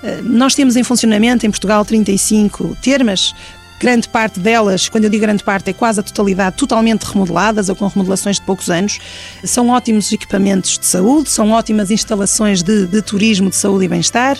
Eh, 0.02 0.20
nós 0.22 0.54
temos 0.54 0.74
em 0.74 0.82
funcionamento 0.82 1.44
em 1.46 1.50
Portugal 1.50 1.84
35 1.84 2.78
termas 2.82 3.34
grande 3.80 4.06
parte 4.06 4.38
delas, 4.38 4.90
quando 4.90 5.04
eu 5.04 5.10
digo 5.10 5.22
grande 5.22 5.42
parte, 5.42 5.70
é 5.70 5.72
quase 5.72 5.98
a 5.98 6.02
totalidade, 6.02 6.56
totalmente 6.56 7.02
remodeladas 7.04 7.70
ou 7.70 7.74
com 7.74 7.86
remodelações 7.86 8.36
de 8.36 8.42
poucos 8.42 8.68
anos. 8.68 8.98
São 9.42 9.70
ótimos 9.70 10.12
equipamentos 10.12 10.78
de 10.78 10.84
saúde, 10.84 11.30
são 11.30 11.50
ótimas 11.50 11.90
instalações 11.90 12.62
de, 12.62 12.86
de 12.86 13.00
turismo 13.00 13.48
de 13.48 13.56
saúde 13.56 13.86
e 13.86 13.88
bem-estar, 13.88 14.36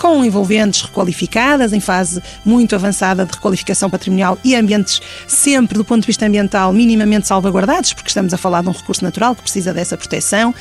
com 0.00 0.24
envolventes 0.24 0.82
requalificadas, 0.82 1.72
em 1.72 1.78
fase 1.78 2.20
muito 2.44 2.74
avançada 2.74 3.24
de 3.24 3.32
requalificação 3.32 3.88
patrimonial 3.88 4.36
e 4.42 4.56
ambientes 4.56 5.00
sempre, 5.28 5.78
do 5.78 5.84
ponto 5.84 6.00
de 6.00 6.08
vista 6.08 6.26
ambiental, 6.26 6.72
minimamente 6.72 7.28
salvaguardados, 7.28 7.92
porque 7.92 8.08
estamos 8.08 8.34
a 8.34 8.36
falar 8.36 8.60
de 8.62 8.68
um 8.68 8.72
recurso 8.72 9.04
natural 9.04 9.36
que 9.36 9.42
precisa 9.42 9.72
dessa 9.72 9.96
proteção. 9.96 10.52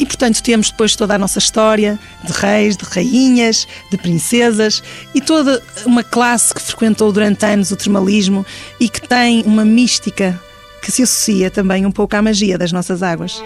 E, 0.00 0.06
portanto, 0.06 0.42
temos 0.42 0.70
depois 0.70 0.96
toda 0.96 1.14
a 1.14 1.18
nossa 1.18 1.38
história 1.38 1.98
de 2.24 2.32
reis, 2.32 2.74
de 2.74 2.84
rainhas, 2.86 3.68
de 3.90 3.98
princesas 3.98 4.82
e 5.14 5.20
toda 5.20 5.62
uma 5.84 6.02
classe 6.02 6.54
que 6.54 6.62
frequentou 6.62 7.12
durante 7.12 7.44
anos 7.44 7.70
o 7.70 7.76
termalismo 7.76 8.44
e 8.80 8.88
que 8.88 9.06
tem 9.06 9.42
uma 9.42 9.62
mística 9.62 10.40
que 10.80 10.90
se 10.90 11.02
associa 11.02 11.50
também 11.50 11.84
um 11.84 11.92
pouco 11.92 12.16
à 12.16 12.22
magia 12.22 12.56
das 12.56 12.72
nossas 12.72 13.02
águas. 13.02 13.42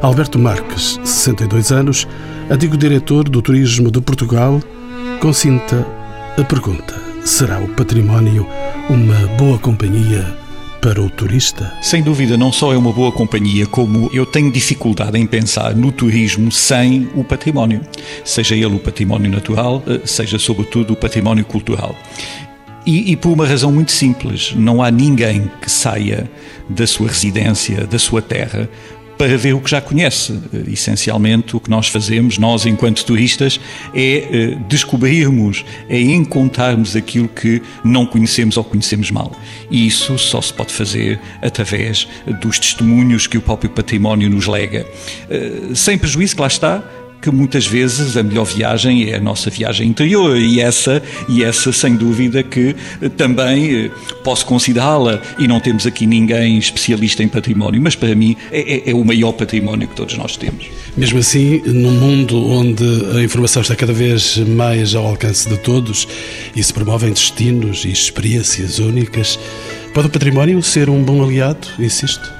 Alberto 0.00 0.38
Marques, 0.38 0.98
62 1.04 1.70
anos, 1.70 2.08
antigo 2.50 2.76
diretor 2.78 3.28
do 3.28 3.42
Turismo 3.42 3.90
de 3.90 4.00
Portugal, 4.00 4.62
consinta 5.20 5.86
a 6.38 6.42
pergunta: 6.42 6.98
será 7.22 7.60
o 7.60 7.68
património 7.68 8.46
uma 8.88 9.26
boa 9.36 9.58
companhia 9.58 10.41
para 10.82 11.00
o 11.00 11.08
turista? 11.08 11.72
Sem 11.80 12.02
dúvida, 12.02 12.36
não 12.36 12.50
só 12.50 12.72
é 12.72 12.76
uma 12.76 12.92
boa 12.92 13.12
companhia, 13.12 13.64
como 13.66 14.10
eu 14.12 14.26
tenho 14.26 14.50
dificuldade 14.50 15.16
em 15.16 15.24
pensar 15.24 15.76
no 15.76 15.92
turismo 15.92 16.50
sem 16.50 17.08
o 17.14 17.22
património, 17.22 17.80
seja 18.24 18.56
ele 18.56 18.66
o 18.66 18.80
património 18.80 19.30
natural, 19.30 19.80
eh, 19.86 20.00
seja 20.04 20.40
sobretudo 20.40 20.92
o 20.92 20.96
património 20.96 21.44
cultural. 21.44 21.94
E, 22.84 23.12
e, 23.12 23.16
por 23.16 23.30
uma 23.30 23.46
razão 23.46 23.70
muito 23.70 23.92
simples: 23.92 24.54
não 24.56 24.82
há 24.82 24.90
ninguém 24.90 25.48
que 25.60 25.70
saia 25.70 26.28
da 26.68 26.84
sua 26.84 27.06
residência, 27.06 27.86
da 27.86 27.98
sua 27.98 28.20
terra, 28.20 28.68
para 29.18 29.36
ver 29.36 29.54
o 29.54 29.60
que 29.60 29.70
já 29.70 29.80
conhece. 29.80 30.32
Eh, 30.52 30.72
essencialmente, 30.72 31.56
o 31.56 31.60
que 31.60 31.70
nós 31.70 31.88
fazemos, 31.88 32.38
nós 32.38 32.66
enquanto 32.66 33.04
turistas, 33.04 33.60
é 33.94 34.16
eh, 34.16 34.58
descobrirmos, 34.68 35.64
é 35.88 36.00
encontrarmos 36.00 36.96
aquilo 36.96 37.28
que 37.28 37.62
não 37.84 38.06
conhecemos 38.06 38.56
ou 38.56 38.64
conhecemos 38.64 39.10
mal. 39.10 39.32
E 39.70 39.86
isso 39.86 40.18
só 40.18 40.40
se 40.40 40.52
pode 40.52 40.72
fazer 40.72 41.20
através 41.40 42.08
dos 42.40 42.58
testemunhos 42.58 43.26
que 43.26 43.38
o 43.38 43.40
próprio 43.40 43.70
património 43.70 44.28
nos 44.28 44.46
lega. 44.46 44.86
Eh, 45.30 45.74
sem 45.74 45.96
prejuízo, 45.96 46.34
que 46.34 46.40
lá 46.40 46.48
está, 46.48 46.82
que 47.22 47.30
muitas 47.30 47.64
vezes 47.64 48.16
a 48.16 48.22
melhor 48.22 48.44
viagem 48.44 49.08
é 49.08 49.14
a 49.14 49.20
nossa 49.20 49.48
viagem 49.48 49.88
interior 49.88 50.36
e 50.36 50.60
essa, 50.60 51.00
e 51.28 51.44
essa 51.44 51.72
sem 51.72 51.94
dúvida 51.94 52.42
que 52.42 52.74
eh, 53.00 53.08
também 53.08 53.84
eh, 53.84 53.90
posso 54.24 54.44
considerá-la 54.44 55.22
e 55.38 55.46
não 55.46 55.60
temos 55.60 55.86
aqui 55.86 56.04
ninguém 56.04 56.58
especialista 56.58 57.22
em 57.22 57.28
património, 57.28 57.80
mas 57.80 57.94
para 57.94 58.12
mim 58.16 58.36
é, 58.50 58.88
é, 58.88 58.90
é 58.90 58.94
o 58.94 59.04
maior 59.04 59.30
património 59.32 59.86
que 59.86 59.94
todos 59.94 60.18
nós 60.18 60.36
temos. 60.36 60.66
Mesmo 60.96 61.20
assim, 61.20 61.62
num 61.64 61.92
mundo 61.92 62.44
onde 62.44 62.84
a 63.16 63.22
informação 63.22 63.62
está 63.62 63.76
cada 63.76 63.92
vez 63.92 64.36
mais 64.38 64.96
ao 64.96 65.06
alcance 65.06 65.48
de 65.48 65.56
todos 65.58 66.08
e 66.56 66.62
se 66.62 66.74
promovem 66.74 67.12
destinos 67.12 67.84
e 67.84 67.92
experiências 67.92 68.80
únicas, 68.80 69.38
pode 69.94 70.08
o 70.08 70.10
património 70.10 70.60
ser 70.60 70.90
um 70.90 71.04
bom 71.04 71.22
aliado? 71.22 71.68
Insisto. 71.78 72.32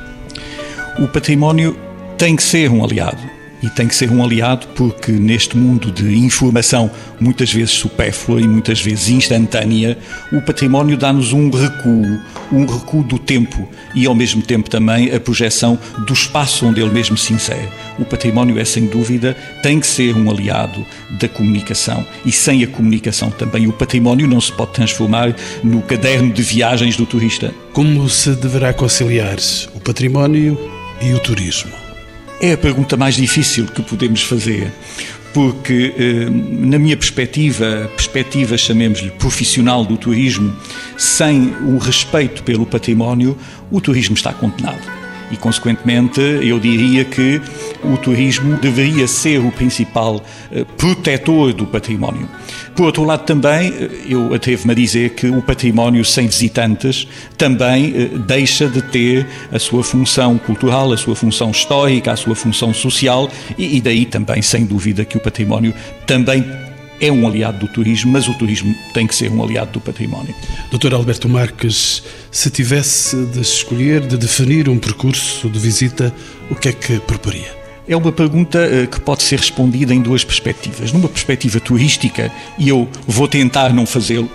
O 0.99 1.07
património 1.07 1.79
tem 2.19 2.35
que 2.35 2.43
ser 2.43 2.69
um 2.69 2.85
aliado 2.85 3.42
e 3.63 3.71
tem 3.71 3.87
que 3.87 3.95
ser 3.95 4.11
um 4.11 4.23
aliado 4.23 4.67
porque 4.75 5.13
neste 5.13 5.57
mundo 5.57 5.91
de 5.91 6.17
informação 6.17 6.91
muitas 7.21 7.53
vezes 7.53 7.71
supérflua 7.71 8.41
e 8.41 8.49
muitas 8.49 8.81
vezes 8.81 9.09
instantânea, 9.09 9.97
o 10.33 10.41
património 10.43 10.97
dá-nos 10.97 11.33
um 11.33 11.51
recuo, 11.51 12.19
um 12.51 12.67
recuo 12.67 13.05
do 13.05 13.19
tempo 13.19 13.69
e 13.95 14.07
ao 14.07 14.15
mesmo 14.15 14.43
tempo 14.43 14.69
também 14.69 15.15
a 15.15 15.21
projeção 15.21 15.79
do 16.07 16.13
espaço 16.13 16.67
onde 16.67 16.81
ele 16.81 16.91
mesmo 16.91 17.17
se 17.17 17.33
insere. 17.33 17.69
O 17.99 18.05
património 18.05 18.59
é 18.59 18.65
sem 18.65 18.87
dúvida, 18.87 19.37
tem 19.63 19.79
que 19.79 19.87
ser 19.87 20.17
um 20.17 20.31
aliado 20.31 20.85
da 21.21 21.29
comunicação 21.29 22.05
e 22.25 22.33
sem 22.33 22.65
a 22.65 22.67
comunicação 22.67 23.31
também 23.31 23.67
o 23.67 23.73
património 23.73 24.27
não 24.27 24.41
se 24.41 24.53
pode 24.53 24.73
transformar 24.73 25.35
no 25.63 25.83
caderno 25.83 26.33
de 26.33 26.43
viagens 26.43 26.97
do 26.97 27.07
turista. 27.07 27.55
Como 27.73 28.09
se 28.09 28.35
deverá 28.35 28.73
conciliar 28.73 29.37
o 29.75 29.81
património 29.81 30.59
e 31.01 31.13
o 31.13 31.19
turismo? 31.21 31.82
É 32.45 32.55
a 32.55 32.59
pergunta 32.59 32.97
mais 32.97 33.15
difícil 33.15 33.67
que 33.67 33.81
podemos 33.83 34.25
fazer, 34.25 34.73
porque, 35.33 35.95
eh, 35.97 36.29
na 36.29 36.77
minha 36.77 36.97
perspectiva, 36.97 37.89
perspectiva, 37.95 38.59
chamemos-lhe 38.59 39.13
profissional 39.13 39.85
do 39.85 39.97
turismo, 39.97 40.53
sem 40.99 41.55
o 41.65 41.79
respeito 41.79 42.43
pelo 42.43 42.67
património, 42.67 43.39
o 43.71 43.81
turismo 43.81 44.17
está 44.17 44.33
condenado 44.33 45.02
e, 45.33 45.37
consequentemente, 45.37 46.21
eu 46.21 46.61
diria 46.61 47.05
que 47.05 47.41
o 47.83 47.97
turismo 47.97 48.57
deveria 48.59 49.09
ser 49.09 49.39
o 49.39 49.51
principal 49.51 50.23
eh, 50.53 50.65
protetor 50.77 51.53
do 51.53 51.67
património. 51.67 52.29
Por 52.77 52.85
outro 52.87 53.05
lado, 53.05 53.25
também, 53.25 53.73
eh, 53.73 53.91
eu 54.09 54.35
atrevo-me 54.35 54.73
a 54.73 54.75
dizer 54.75 55.11
que 55.11 55.27
o 55.27 55.41
património 55.41 56.05
sem 56.05 56.27
visitantes 56.27 57.09
também 57.39 57.95
eh, 57.97 58.19
deixa 58.19 58.69
de 58.69 58.83
ter 58.83 59.27
a 59.51 59.59
sua 59.59 59.83
função 59.83 60.37
cultural, 60.39 60.93
a 60.93 60.97
sua 60.97 61.17
função 61.17 61.51
histórica, 61.51 62.13
a 62.13 62.17
sua 62.17 62.35
função 62.35 62.75
social 62.75 63.31
e, 63.57 63.81
daí 63.81 64.05
também, 64.05 64.43
sem 64.43 64.67
dúvida, 64.67 65.05
que 65.05 65.17
o 65.17 65.21
património 65.21 65.73
também 66.07 66.45
é 67.03 67.11
um 67.11 67.27
aliado 67.27 67.59
do 67.59 67.69
turismo, 67.69 68.13
mas 68.13 68.29
o 68.29 68.35
turismo 68.35 68.73
tem 68.95 69.09
que 69.09 69.15
ser 69.15 69.29
um 69.31 69.43
aliado 69.43 69.73
do 69.73 69.81
património. 69.81 70.33
Doutor 70.71 70.95
Alberto 70.95 71.29
Marques, 71.29 72.01
se 72.31 72.49
tivesse 72.49 73.27
de 73.27 73.41
escolher, 73.41 74.01
de 74.01 74.17
definir 74.17 74.69
um 74.69 74.79
percurso 74.79 75.51
de 75.51 75.59
visita, 75.59 76.15
o 76.49 76.55
que 76.55 76.69
é 76.69 76.73
que 76.73 77.01
proporia? 77.01 77.61
É 77.89 77.97
uma 77.97 78.13
pergunta 78.13 78.59
eh, 78.59 78.87
que 78.87 79.01
pode 79.01 79.25
ser 79.25 79.41
respondida 79.41 79.93
em 79.93 80.01
duas 80.01 80.23
perspectivas. 80.23 80.93
Numa 80.93 81.09
perspectiva 81.09 81.59
turística, 81.59 82.31
e 82.57 82.69
eu 82.69 82.89
vou 83.05 83.27
tentar 83.27 83.75
não 83.75 83.85
fazê-lo, 83.85 84.31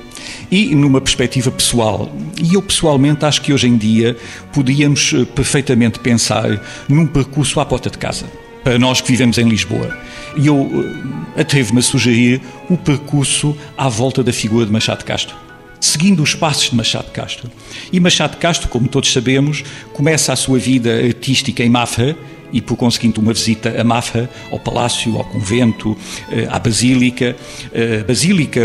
e 0.51 0.75
numa 0.75 0.99
perspectiva 0.99 1.49
pessoal. 1.49 2.13
E 2.41 2.55
eu 2.55 2.61
pessoalmente 2.61 3.23
acho 3.23 3.41
que 3.41 3.53
hoje 3.53 3.67
em 3.67 3.77
dia 3.77 4.17
podíamos 4.51 5.13
eh, 5.13 5.23
perfeitamente 5.23 5.99
pensar 5.99 6.61
num 6.89 7.07
percurso 7.07 7.61
à 7.61 7.65
porta 7.65 7.89
de 7.89 7.97
casa 7.97 8.25
para 8.61 8.77
nós 8.77 8.99
que 8.99 9.07
vivemos 9.07 9.37
em 9.37 9.47
Lisboa. 9.47 9.97
E 10.37 10.47
eu 10.47 10.69
eh, 11.35 11.41
atrevo-me 11.41 11.79
a 11.79 11.83
sugerir 11.83 12.41
o 12.69 12.77
percurso 12.77 13.55
à 13.77 13.89
volta 13.89 14.23
da 14.23 14.31
figura 14.31 14.65
de 14.65 14.71
Machado 14.71 15.03
Castro 15.03 15.47
seguindo 15.79 16.21
os 16.23 16.35
passos 16.35 16.69
de 16.69 16.75
Machado 16.75 17.11
Castro. 17.11 17.49
E 17.91 17.99
Machado 17.99 18.37
Castro, 18.37 18.67
como 18.67 18.87
todos 18.87 19.11
sabemos, 19.11 19.63
começa 19.93 20.33
a 20.33 20.35
sua 20.35 20.59
vida 20.59 20.93
artística 21.05 21.63
em 21.63 21.69
Mafra, 21.69 22.17
e, 22.51 22.61
por 22.61 22.77
conseguinte, 22.77 23.19
uma 23.19 23.33
visita 23.33 23.79
a 23.79 23.83
Mafra, 23.83 24.29
ao 24.51 24.59
palácio, 24.59 25.17
ao 25.17 25.23
convento, 25.23 25.97
eh, 26.31 26.47
à 26.49 26.59
Basílica. 26.59 27.35
A 28.01 28.03
Basílica, 28.03 28.61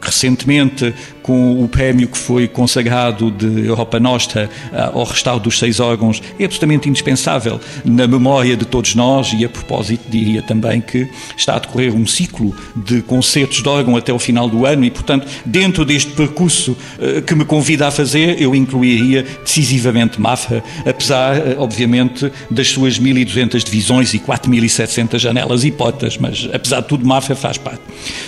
recentemente, 0.00 0.94
com 1.28 1.62
o 1.62 1.68
prémio 1.68 2.08
que 2.08 2.16
foi 2.16 2.48
consagrado 2.48 3.30
de 3.30 3.66
Europa 3.66 4.00
Nostra 4.00 4.48
eh, 4.72 4.90
ao 4.94 5.04
restauro 5.04 5.38
dos 5.38 5.58
seis 5.58 5.78
órgãos, 5.78 6.22
é 6.40 6.44
absolutamente 6.46 6.88
indispensável 6.88 7.60
na 7.84 8.06
memória 8.06 8.56
de 8.56 8.64
todos 8.64 8.94
nós 8.94 9.34
e, 9.34 9.44
a 9.44 9.48
propósito, 9.50 10.04
diria 10.08 10.40
também 10.40 10.80
que 10.80 11.06
está 11.36 11.56
a 11.56 11.58
decorrer 11.58 11.94
um 11.94 12.06
ciclo 12.06 12.56
de 12.74 13.02
concertos 13.02 13.62
de 13.62 13.68
órgão 13.68 13.94
até 13.94 14.10
o 14.10 14.18
final 14.18 14.48
do 14.48 14.64
ano 14.64 14.86
e, 14.86 14.90
portanto, 14.90 15.28
dentro 15.44 15.84
deste 15.84 16.12
percurso 16.12 16.74
eh, 16.98 17.20
que 17.20 17.34
me 17.34 17.44
convida 17.44 17.88
a 17.88 17.90
fazer, 17.90 18.40
eu 18.40 18.54
incluiria 18.54 19.26
decisivamente 19.44 20.18
Mafra, 20.18 20.64
apesar, 20.86 21.58
obviamente, 21.58 22.32
das 22.50 22.68
suas 22.68 22.98
1.200 23.14 23.64
divisões 23.64 24.14
e 24.14 24.18
4.700 24.18 25.18
janelas 25.18 25.64
e 25.64 25.70
portas, 25.70 26.16
mas 26.16 26.48
apesar 26.52 26.80
de 26.80 26.88
tudo, 26.88 27.06
Mafra 27.06 27.34
faz 27.34 27.58
parte. 27.58 27.80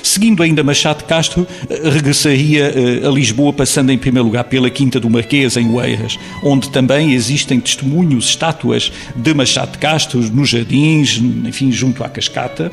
Seguindo 0.02 0.42
ainda 0.42 0.62
Machado 0.62 1.04
Castro, 1.04 1.46
eh, 1.68 1.88
regressaria 1.90 2.72
eh, 2.74 3.06
a 3.06 3.10
Lisboa, 3.10 3.52
passando 3.52 3.90
em 3.90 3.98
primeiro 3.98 4.26
lugar 4.26 4.44
pela 4.44 4.70
Quinta 4.70 4.98
do 4.98 5.08
Marquês, 5.10 5.56
em 5.56 5.68
Oeiras, 5.70 6.18
onde 6.42 6.70
também 6.70 7.12
existem 7.12 7.60
testemunhos, 7.60 8.26
estátuas 8.26 8.92
de 9.14 9.34
Machado 9.34 9.78
Castro 9.78 10.20
nos 10.20 10.50
jardins, 10.50 11.20
enfim, 11.44 11.70
junto 11.70 12.02
à 12.02 12.08
cascata. 12.08 12.72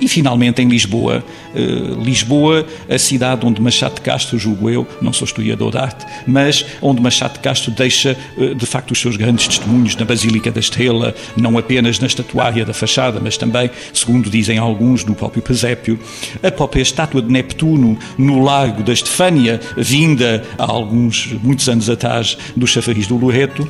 E 0.00 0.08
finalmente 0.08 0.60
em 0.60 0.68
Lisboa, 0.68 1.24
uh, 1.54 2.02
Lisboa, 2.02 2.66
a 2.90 2.98
cidade 2.98 3.46
onde 3.46 3.60
Machado 3.60 3.94
de 3.94 4.00
Castro, 4.00 4.36
julgo 4.36 4.68
eu, 4.68 4.84
não 5.00 5.12
sou 5.12 5.26
historiador 5.26 5.70
de 5.70 5.78
arte, 5.78 6.04
mas 6.26 6.66
onde 6.80 7.00
Machado 7.00 7.34
de 7.34 7.38
Castro 7.38 7.70
deixa 7.70 8.16
de 8.56 8.66
facto 8.66 8.90
os 8.90 9.00
seus 9.00 9.16
grandes 9.16 9.46
testemunhos 9.46 9.94
na 9.94 10.04
Basílica 10.04 10.50
da 10.50 10.58
Estrela, 10.58 11.14
não 11.42 11.58
apenas 11.58 11.98
na 11.98 12.06
estatuária 12.06 12.64
da 12.64 12.72
fachada, 12.72 13.20
mas 13.22 13.36
também, 13.36 13.70
segundo 13.92 14.30
dizem 14.30 14.56
alguns, 14.56 15.04
no 15.04 15.14
próprio 15.14 15.42
presépio, 15.42 15.98
a 16.42 16.50
própria 16.50 16.80
estátua 16.80 17.20
de 17.20 17.30
Neptuno 17.30 17.98
no 18.16 18.42
Largo 18.42 18.82
da 18.82 18.92
Estefânia, 18.92 19.60
vinda 19.76 20.44
há 20.56 20.64
alguns, 20.64 21.34
muitos 21.42 21.68
anos 21.68 21.90
atrás 21.90 22.38
do 22.56 22.66
chafariz 22.66 23.06
do 23.06 23.16
Loreto, 23.16 23.62
uh, 23.62 23.68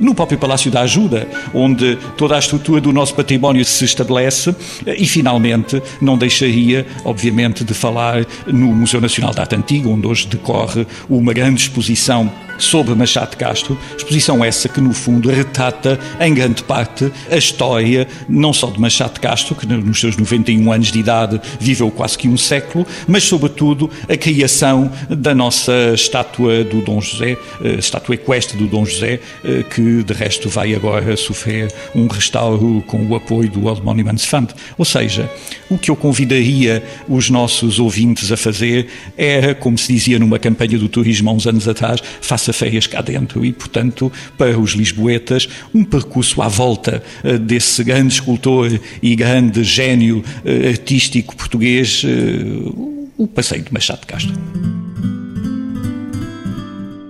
no 0.00 0.14
próprio 0.14 0.38
Palácio 0.38 0.70
da 0.70 0.82
Ajuda, 0.82 1.28
onde 1.54 1.96
toda 2.16 2.34
a 2.34 2.38
estrutura 2.38 2.80
do 2.80 2.92
nosso 2.92 3.14
património 3.14 3.64
se 3.64 3.84
estabelece, 3.84 4.54
e 4.84 5.06
finalmente 5.06 5.80
não 6.00 6.18
deixaria, 6.18 6.86
obviamente, 7.04 7.64
de 7.64 7.74
falar 7.74 8.26
no 8.46 8.66
Museu 8.74 9.00
Nacional 9.00 9.32
da 9.32 9.42
Arte 9.42 9.54
Antiga, 9.54 9.88
onde 9.88 10.06
hoje 10.06 10.26
decorre 10.26 10.86
uma 11.08 11.32
grande 11.32 11.62
exposição 11.62 12.30
sobre 12.58 12.94
Machado 12.94 13.30
de 13.30 13.36
Castro, 13.36 13.78
exposição 13.96 14.44
essa 14.44 14.68
que 14.68 14.80
no 14.80 14.92
fundo 14.92 15.30
retrata 15.30 15.98
em 16.20 16.32
grande 16.32 16.62
parte 16.62 17.10
a 17.30 17.36
história 17.36 18.06
não 18.28 18.52
só 18.52 18.70
de 18.70 18.80
Machado 18.80 19.14
de 19.14 19.20
Castro, 19.20 19.54
que 19.54 19.66
nos 19.66 20.00
seus 20.00 20.16
91 20.16 20.72
anos 20.72 20.92
de 20.92 20.98
idade 20.98 21.40
viveu 21.60 21.90
quase 21.90 22.16
que 22.16 22.28
um 22.28 22.36
século, 22.36 22.86
mas 23.06 23.24
sobretudo 23.24 23.90
a 24.08 24.16
criação 24.16 24.90
da 25.08 25.34
nossa 25.34 25.72
estátua 25.94 26.64
do 26.64 26.80
Dom 26.80 27.00
José, 27.00 27.36
a 27.62 27.78
estátua 27.78 28.14
equestre 28.14 28.56
do 28.56 28.66
Dom 28.66 28.84
José, 28.84 29.20
eh, 29.44 29.62
que 29.62 30.02
de 30.02 30.12
resto 30.12 30.48
vai 30.48 30.74
agora 30.74 31.16
sofrer 31.16 31.72
um 31.94 32.06
restauro 32.06 32.82
com 32.86 33.06
o 33.06 33.14
apoio 33.14 33.50
do 33.50 33.60
World 33.64 33.82
Monuments 33.82 34.24
Fund. 34.24 34.50
Ou 34.76 34.84
seja, 34.84 35.30
o 35.70 35.78
que 35.78 35.90
eu 35.90 35.96
convidaria 35.96 36.82
os 37.08 37.30
nossos 37.30 37.78
ouvintes 37.78 38.32
a 38.32 38.36
fazer 38.36 38.88
era, 39.16 39.54
como 39.54 39.78
se 39.78 39.92
dizia 39.92 40.18
numa 40.18 40.38
campanha 40.38 40.78
do 40.78 40.88
turismo 40.88 41.30
há 41.30 41.32
uns 41.32 41.46
anos 41.46 41.68
atrás, 41.68 42.02
faça 42.20 42.41
férias 42.50 42.86
cá 42.86 43.02
dentro 43.02 43.44
e, 43.44 43.52
portanto, 43.52 44.10
para 44.38 44.58
os 44.58 44.70
lisboetas, 44.70 45.46
um 45.74 45.84
percurso 45.84 46.40
à 46.40 46.48
volta 46.48 47.02
uh, 47.22 47.38
desse 47.38 47.84
grande 47.84 48.14
escultor 48.14 48.70
e 49.02 49.14
grande 49.14 49.62
gênio 49.62 50.24
uh, 50.44 50.68
artístico 50.68 51.36
português, 51.36 52.02
uh, 52.04 53.10
o 53.18 53.26
passeio 53.26 53.62
de 53.62 53.72
Machado 53.72 54.00
de 54.00 54.06
Castro. 54.06 54.34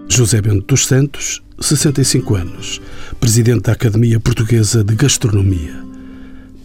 José 0.08 0.42
Bento 0.42 0.66
dos 0.66 0.86
Santos, 0.86 1.40
65 1.58 2.34
anos, 2.34 2.82
presidente 3.18 3.62
da 3.62 3.72
Academia 3.72 4.20
Portuguesa 4.20 4.82
de 4.82 4.94
Gastronomia. 4.94 5.74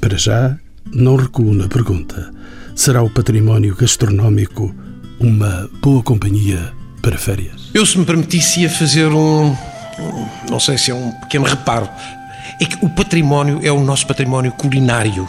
Para 0.01 0.18
já, 0.18 0.57
não 0.93 1.15
recuo 1.15 1.53
na 1.53 1.68
pergunta: 1.68 2.34
será 2.76 3.01
o 3.01 3.09
património 3.09 3.76
gastronómico 3.76 4.76
uma 5.20 5.70
boa 5.82 6.03
companhia 6.03 6.74
para 7.08 7.18
férias? 7.18 7.53
Eu, 7.74 7.86
se 7.86 7.97
me 7.97 8.05
permitisse, 8.05 8.60
ia 8.60 8.70
fazer 8.70 9.08
um. 9.08 9.55
Não 10.49 10.60
sei 10.60 10.78
se 10.78 10.91
é 10.91 10.93
um 10.93 11.12
pequeno 11.12 11.45
reparo. 11.45 11.89
É 12.60 12.66
que 12.66 12.78
o 12.84 12.89
património 12.89 13.62
é 13.64 13.72
o 13.72 13.80
nosso 13.80 14.05
património 14.05 14.51
culinário. 14.51 15.28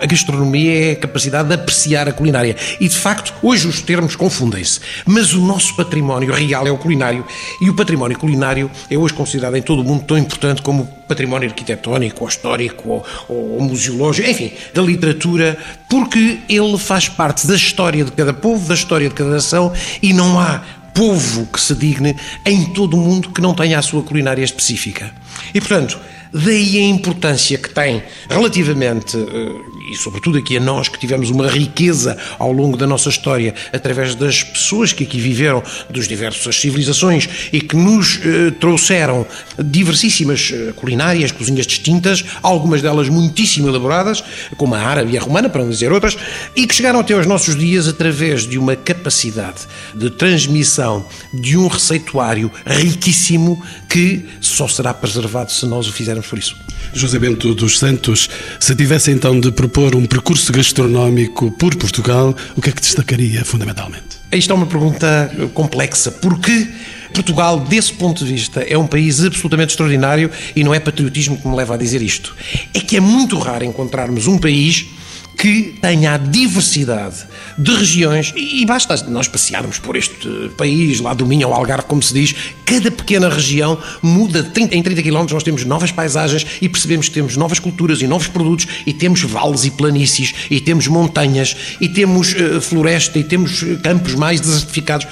A 0.00 0.06
gastronomia 0.06 0.90
é 0.90 0.92
a 0.92 0.96
capacidade 0.96 1.48
de 1.48 1.54
apreciar 1.54 2.08
a 2.08 2.12
culinária. 2.12 2.56
E, 2.80 2.88
de 2.88 2.94
facto, 2.94 3.34
hoje 3.42 3.66
os 3.66 3.82
termos 3.82 4.14
confundem-se. 4.14 4.80
Mas 5.04 5.34
o 5.34 5.40
nosso 5.40 5.74
património 5.74 6.32
real 6.32 6.66
é 6.66 6.70
o 6.70 6.78
culinário. 6.78 7.26
E 7.60 7.68
o 7.68 7.74
património 7.74 8.16
culinário 8.16 8.70
é 8.88 8.96
hoje 8.96 9.12
considerado 9.12 9.56
em 9.56 9.62
todo 9.62 9.82
o 9.82 9.84
mundo 9.84 10.04
tão 10.04 10.16
importante 10.16 10.62
como 10.62 10.84
o 10.84 10.86
património 11.08 11.48
arquitetónico, 11.48 12.22
ou 12.22 12.28
histórico, 12.28 12.88
ou, 12.88 13.06
ou 13.28 13.60
museológico, 13.60 14.30
enfim, 14.30 14.52
da 14.72 14.82
literatura, 14.82 15.58
porque 15.90 16.38
ele 16.48 16.78
faz 16.78 17.08
parte 17.08 17.46
da 17.46 17.56
história 17.56 18.04
de 18.04 18.12
cada 18.12 18.32
povo, 18.32 18.68
da 18.68 18.74
história 18.74 19.08
de 19.08 19.14
cada 19.14 19.30
nação, 19.30 19.72
e 20.00 20.12
não 20.12 20.38
há 20.38 20.62
povo 20.98 21.46
que 21.46 21.60
se 21.60 21.76
digne 21.76 22.16
em 22.44 22.64
todo 22.72 22.96
o 22.96 23.00
mundo 23.00 23.30
que 23.30 23.40
não 23.40 23.54
tenha 23.54 23.78
a 23.78 23.82
sua 23.82 24.02
culinária 24.02 24.42
específica. 24.42 25.14
E, 25.54 25.60
portanto, 25.60 25.96
daí 26.34 26.76
a 26.76 26.88
importância 26.88 27.56
que 27.56 27.70
tem 27.70 28.02
relativamente 28.28 29.16
eh, 29.16 29.52
e 29.90 29.96
sobretudo 29.96 30.38
aqui 30.38 30.56
a 30.56 30.60
nós 30.60 30.88
que 30.88 30.98
tivemos 30.98 31.30
uma 31.30 31.48
riqueza 31.48 32.16
ao 32.38 32.52
longo 32.52 32.76
da 32.76 32.86
nossa 32.86 33.08
história 33.08 33.54
através 33.72 34.14
das 34.14 34.42
pessoas 34.42 34.92
que 34.92 35.04
aqui 35.04 35.18
viveram, 35.18 35.62
dos 35.88 36.06
diversas 36.06 36.56
civilizações 36.56 37.28
e 37.52 37.60
que 37.60 37.76
nos 37.76 38.20
eh, 38.22 38.50
trouxeram 38.58 39.26
diversíssimas 39.58 40.52
eh, 40.52 40.72
culinárias, 40.76 41.32
cozinhas 41.32 41.66
distintas, 41.66 42.24
algumas 42.42 42.82
delas 42.82 43.08
muitíssimo 43.08 43.68
elaboradas, 43.68 44.22
como 44.56 44.74
a 44.74 44.80
árabe 44.80 45.12
e 45.12 45.18
a 45.18 45.20
romana, 45.20 45.48
para 45.48 45.62
não 45.62 45.70
dizer 45.70 45.90
outras, 45.92 46.16
e 46.54 46.66
que 46.66 46.74
chegaram 46.74 47.00
até 47.00 47.14
aos 47.14 47.26
nossos 47.26 47.56
dias 47.56 47.88
através 47.88 48.46
de 48.46 48.58
uma 48.58 48.76
capacidade 48.76 49.66
de 49.94 50.10
transmissão 50.10 51.06
de 51.32 51.56
um 51.56 51.66
receituário 51.66 52.50
riquíssimo 52.66 53.62
que 53.88 54.26
só 54.40 54.68
será 54.68 54.92
preservado 54.92 55.50
se 55.52 55.64
nós 55.66 55.86
o 55.86 55.92
fizermos 55.92 56.26
por 56.26 56.38
isso. 56.38 56.56
José 56.92 57.18
Bento 57.18 57.54
dos 57.54 57.78
Santos, 57.78 58.28
se 58.58 58.74
tivesse 58.74 59.10
então 59.10 59.38
de 59.38 59.52
propor 59.52 59.77
um 59.78 60.06
percurso 60.06 60.52
gastronómico 60.52 61.50
por 61.52 61.74
Portugal, 61.76 62.34
o 62.56 62.60
que 62.60 62.70
é 62.70 62.72
que 62.72 62.80
destacaria 62.80 63.44
fundamentalmente? 63.44 64.18
Isto 64.32 64.52
é 64.52 64.56
uma 64.56 64.66
pergunta 64.66 65.30
complexa, 65.54 66.10
porque 66.10 66.68
Portugal, 67.14 67.60
desse 67.60 67.92
ponto 67.92 68.24
de 68.24 68.32
vista, 68.32 68.60
é 68.60 68.76
um 68.76 68.86
país 68.86 69.24
absolutamente 69.24 69.70
extraordinário 69.70 70.30
e 70.54 70.64
não 70.64 70.74
é 70.74 70.80
patriotismo 70.80 71.36
que 71.36 71.46
me 71.46 71.56
leva 71.56 71.74
a 71.74 71.76
dizer 71.76 72.02
isto. 72.02 72.34
É 72.74 72.80
que 72.80 72.96
é 72.96 73.00
muito 73.00 73.38
raro 73.38 73.64
encontrarmos 73.64 74.26
um 74.26 74.36
país 74.36 74.86
que 75.38 75.78
tenha 75.80 76.14
a 76.14 76.16
diversidade 76.18 77.24
de 77.56 77.72
regiões, 77.72 78.34
e 78.36 78.66
basta 78.66 78.96
nós 79.08 79.28
passearmos 79.28 79.78
por 79.78 79.94
este 79.94 80.50
país, 80.56 80.98
lá 80.98 81.14
do 81.14 81.24
Minho 81.24 81.46
ao 81.46 81.54
Algarve, 81.54 81.86
como 81.86 82.02
se 82.02 82.12
diz, 82.12 82.34
cada 82.66 82.90
pequena 82.90 83.28
região 83.28 83.78
muda, 84.02 84.42
30, 84.42 84.74
em 84.74 84.82
30 84.82 85.00
km 85.00 85.26
nós 85.30 85.44
temos 85.44 85.64
novas 85.64 85.92
paisagens 85.92 86.44
e 86.60 86.68
percebemos 86.68 87.08
que 87.08 87.14
temos 87.14 87.36
novas 87.36 87.60
culturas 87.60 88.02
e 88.02 88.08
novos 88.08 88.26
produtos, 88.26 88.66
e 88.84 88.92
temos 88.92 89.22
vales 89.22 89.64
e 89.64 89.70
planícies, 89.70 90.34
e 90.50 90.60
temos 90.60 90.88
montanhas, 90.88 91.56
e 91.80 91.88
temos 91.88 92.34
uh, 92.34 92.60
floresta, 92.60 93.16
e 93.16 93.22
temos 93.22 93.64
campos 93.82 94.16
mais 94.16 94.40
desertificados. 94.40 95.06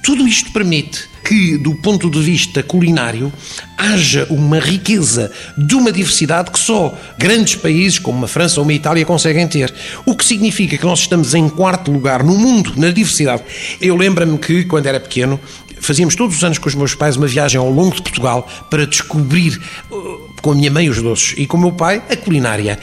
Tudo 0.00 0.28
isto 0.28 0.52
permite 0.52 1.11
que, 1.24 1.56
do 1.56 1.74
ponto 1.74 2.10
de 2.10 2.20
vista 2.20 2.62
culinário, 2.62 3.32
haja 3.76 4.26
uma 4.30 4.58
riqueza 4.58 5.30
de 5.56 5.74
uma 5.74 5.92
diversidade 5.92 6.50
que 6.50 6.58
só 6.58 6.96
grandes 7.18 7.54
países 7.54 7.98
como 7.98 8.18
uma 8.18 8.28
França 8.28 8.60
ou 8.60 8.64
uma 8.64 8.72
Itália 8.72 9.04
conseguem 9.04 9.46
ter. 9.46 9.72
O 10.04 10.16
que 10.16 10.24
significa 10.24 10.76
que 10.76 10.84
nós 10.84 11.00
estamos 11.00 11.34
em 11.34 11.48
quarto 11.48 11.90
lugar 11.90 12.22
no 12.22 12.36
mundo 12.36 12.74
na 12.76 12.90
diversidade. 12.90 13.42
Eu 13.80 13.96
lembro-me 13.96 14.38
que, 14.38 14.64
quando 14.64 14.86
era 14.86 15.00
pequeno, 15.00 15.38
fazíamos 15.82 16.14
todos 16.14 16.36
os 16.36 16.44
anos 16.44 16.58
com 16.58 16.68
os 16.68 16.74
meus 16.74 16.94
pais 16.94 17.16
uma 17.16 17.26
viagem 17.26 17.58
ao 17.58 17.70
longo 17.70 17.96
de 17.96 18.02
Portugal 18.02 18.48
para 18.70 18.86
descobrir 18.86 19.60
uh, 19.90 20.32
com 20.40 20.52
a 20.52 20.54
minha 20.54 20.70
mãe 20.70 20.88
os 20.88 21.02
doces 21.02 21.34
e 21.36 21.46
com 21.46 21.56
o 21.56 21.60
meu 21.60 21.72
pai 21.72 22.02
a 22.08 22.16
culinária. 22.16 22.78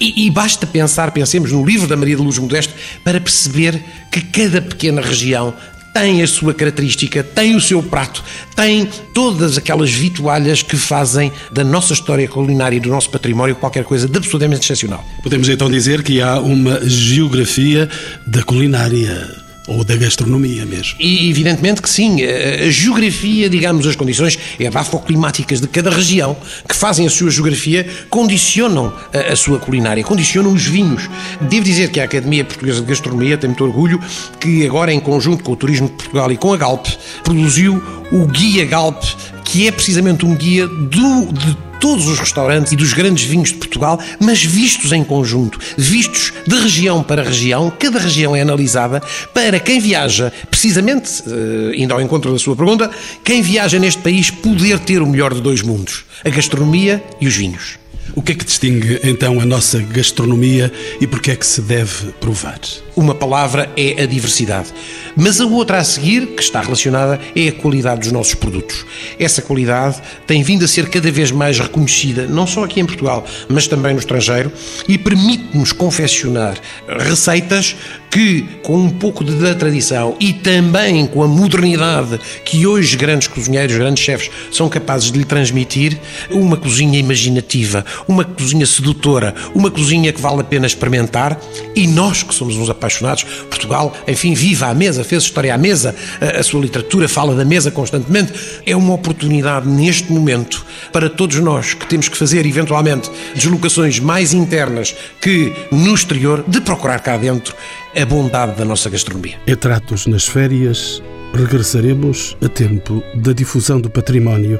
E, 0.00 0.26
e, 0.26 0.30
basta 0.30 0.66
pensar, 0.66 1.10
pensemos 1.10 1.52
no 1.52 1.64
livro 1.64 1.86
da 1.86 1.96
Maria 1.96 2.16
de 2.16 2.22
Luz 2.22 2.38
Modesto, 2.38 2.74
para 3.02 3.20
perceber 3.20 3.82
que 4.10 4.20
cada 4.20 4.60
pequena 4.60 5.00
região 5.00 5.54
tem 5.94 6.22
a 6.22 6.26
sua 6.26 6.52
característica, 6.52 7.22
tem 7.22 7.54
o 7.54 7.60
seu 7.60 7.80
prato, 7.80 8.24
tem 8.56 8.84
todas 9.14 9.56
aquelas 9.56 9.92
vitualhas 9.92 10.60
que 10.60 10.76
fazem 10.76 11.32
da 11.52 11.62
nossa 11.62 11.92
história 11.92 12.26
culinária 12.26 12.76
e 12.76 12.80
do 12.80 12.88
nosso 12.88 13.08
património 13.08 13.54
qualquer 13.54 13.84
coisa 13.84 14.08
de 14.08 14.18
absolutamente 14.18 14.62
excepcional. 14.64 15.06
Podemos 15.22 15.48
então 15.48 15.70
dizer 15.70 16.02
que 16.02 16.20
há 16.20 16.40
uma 16.40 16.80
geografia 16.84 17.88
da 18.26 18.42
culinária 18.42 19.43
ou 19.66 19.82
da 19.82 19.96
gastronomia 19.96 20.66
mesmo. 20.66 20.96
E 20.98 21.30
evidentemente 21.30 21.80
que 21.80 21.88
sim, 21.88 22.22
a 22.22 22.70
geografia, 22.70 23.48
digamos, 23.48 23.86
as 23.86 23.96
condições 23.96 24.38
edafoclimáticas 24.58 25.60
de 25.60 25.68
cada 25.68 25.90
região 25.90 26.36
que 26.68 26.76
fazem 26.76 27.06
a 27.06 27.10
sua 27.10 27.30
geografia 27.30 27.86
condicionam 28.10 28.92
a, 29.12 29.32
a, 29.32 29.36
sua 29.36 29.58
culinária, 29.58 30.04
condicionam 30.04 30.52
os 30.52 30.66
vinhos. 30.66 31.08
Devo 31.40 31.64
dizer 31.64 31.90
que 31.90 32.00
a 32.00 32.04
Academia 32.04 32.44
Portuguesa 32.44 32.80
de 32.80 32.86
Gastronomia 32.86 33.38
tem 33.38 33.48
muito 33.48 33.64
orgulho 33.64 34.00
que 34.38 34.66
agora 34.66 34.92
em 34.92 35.00
conjunto 35.00 35.42
com 35.42 35.52
o 35.52 35.56
Turismo 35.56 35.88
de 35.88 35.94
Portugal 35.94 36.30
e 36.30 36.36
com 36.36 36.52
a 36.52 36.56
Galp 36.56 36.86
produziu 37.22 37.82
o 38.12 38.26
Guia 38.26 38.66
Galp, 38.66 39.02
que 39.44 39.66
é 39.66 39.72
precisamente 39.72 40.26
um 40.26 40.34
guia 40.34 40.66
do, 40.66 41.32
de 41.32 41.56
todos 41.84 42.08
os 42.08 42.18
restaurantes 42.18 42.72
e 42.72 42.76
dos 42.76 42.94
grandes 42.94 43.26
vinhos 43.26 43.50
de 43.50 43.56
Portugal, 43.56 44.00
mas 44.18 44.42
vistos 44.42 44.90
em 44.90 45.04
conjunto, 45.04 45.58
vistos 45.76 46.32
de 46.46 46.58
região 46.58 47.02
para 47.02 47.22
região, 47.22 47.70
cada 47.78 47.98
região 47.98 48.34
é 48.34 48.40
analisada 48.40 49.02
para 49.34 49.60
quem 49.60 49.78
viaja, 49.80 50.32
precisamente, 50.48 51.22
eh, 51.26 51.72
indo 51.76 51.92
ao 51.92 52.00
encontro 52.00 52.32
da 52.32 52.38
sua 52.38 52.56
pergunta, 52.56 52.90
quem 53.22 53.42
viaja 53.42 53.78
neste 53.78 54.00
país 54.00 54.30
poder 54.30 54.78
ter 54.78 55.02
o 55.02 55.06
melhor 55.06 55.34
de 55.34 55.42
dois 55.42 55.60
mundos, 55.60 56.06
a 56.24 56.30
gastronomia 56.30 57.04
e 57.20 57.28
os 57.28 57.36
vinhos. 57.36 57.83
O 58.16 58.22
que 58.22 58.30
é 58.30 58.34
que 58.36 58.44
distingue 58.44 59.00
então 59.02 59.40
a 59.40 59.44
nossa 59.44 59.80
gastronomia 59.80 60.72
e 61.00 61.06
por 61.06 61.20
que 61.20 61.32
é 61.32 61.36
que 61.36 61.44
se 61.44 61.60
deve 61.60 62.12
provar? 62.20 62.60
Uma 62.94 63.12
palavra 63.12 63.68
é 63.76 64.00
a 64.00 64.06
diversidade, 64.06 64.68
mas 65.16 65.40
a 65.40 65.46
outra 65.46 65.78
a 65.78 65.84
seguir, 65.84 66.28
que 66.28 66.42
está 66.42 66.60
relacionada, 66.60 67.20
é 67.34 67.48
a 67.48 67.52
qualidade 67.52 68.02
dos 68.02 68.12
nossos 68.12 68.34
produtos. 68.34 68.86
Essa 69.18 69.42
qualidade 69.42 70.00
tem 70.28 70.44
vindo 70.44 70.64
a 70.64 70.68
ser 70.68 70.88
cada 70.88 71.10
vez 71.10 71.32
mais 71.32 71.58
reconhecida, 71.58 72.28
não 72.28 72.46
só 72.46 72.62
aqui 72.62 72.78
em 72.78 72.86
Portugal, 72.86 73.26
mas 73.48 73.66
também 73.66 73.94
no 73.94 73.98
estrangeiro, 73.98 74.52
e 74.86 74.96
permite-nos 74.96 75.72
confeccionar 75.72 76.56
receitas 76.86 77.74
que, 78.14 78.46
com 78.62 78.76
um 78.76 78.90
pouco 78.90 79.24
da 79.24 79.56
tradição 79.56 80.16
e 80.20 80.32
também 80.32 81.04
com 81.04 81.20
a 81.20 81.26
modernidade 81.26 82.20
que 82.44 82.64
hoje 82.64 82.96
grandes 82.96 83.26
cozinheiros, 83.26 83.76
grandes 83.76 84.04
chefes 84.04 84.30
são 84.52 84.68
capazes 84.68 85.10
de 85.10 85.18
lhe 85.18 85.24
transmitir, 85.24 85.98
uma 86.30 86.56
cozinha 86.56 86.96
imaginativa, 86.96 87.84
uma 88.06 88.24
cozinha 88.24 88.66
sedutora, 88.66 89.34
uma 89.54 89.70
cozinha 89.70 90.12
que 90.12 90.20
vale 90.20 90.40
a 90.40 90.44
pena 90.44 90.66
experimentar 90.66 91.38
e 91.74 91.86
nós 91.86 92.22
que 92.22 92.34
somos 92.34 92.56
uns 92.56 92.70
apaixonados, 92.70 93.24
Portugal, 93.48 93.94
enfim, 94.06 94.34
viva 94.34 94.66
à 94.66 94.74
mesa, 94.74 95.04
fez 95.04 95.24
história 95.24 95.54
à 95.54 95.58
mesa, 95.58 95.94
a, 96.20 96.40
a 96.40 96.42
sua 96.42 96.60
literatura 96.60 97.08
fala 97.08 97.34
da 97.34 97.44
mesa 97.44 97.70
constantemente, 97.70 98.32
é 98.66 98.76
uma 98.76 98.94
oportunidade 98.94 99.68
neste 99.68 100.12
momento 100.12 100.64
para 100.92 101.08
todos 101.08 101.38
nós 101.40 101.74
que 101.74 101.86
temos 101.86 102.08
que 102.08 102.16
fazer 102.16 102.46
eventualmente 102.46 103.10
deslocações 103.34 103.98
mais 103.98 104.32
internas 104.32 104.94
que 105.20 105.52
no 105.70 105.94
exterior, 105.94 106.44
de 106.46 106.60
procurar 106.60 107.00
cá 107.00 107.16
dentro 107.16 107.54
a 107.96 108.04
bondade 108.04 108.56
da 108.56 108.64
nossa 108.64 108.90
gastronomia. 108.90 109.38
É 109.46 109.54
tratos 109.54 110.06
nas 110.06 110.26
férias, 110.26 111.02
regressaremos 111.32 112.36
a 112.44 112.48
tempo 112.48 113.02
da 113.14 113.32
difusão 113.32 113.80
do 113.80 113.90
património 113.90 114.58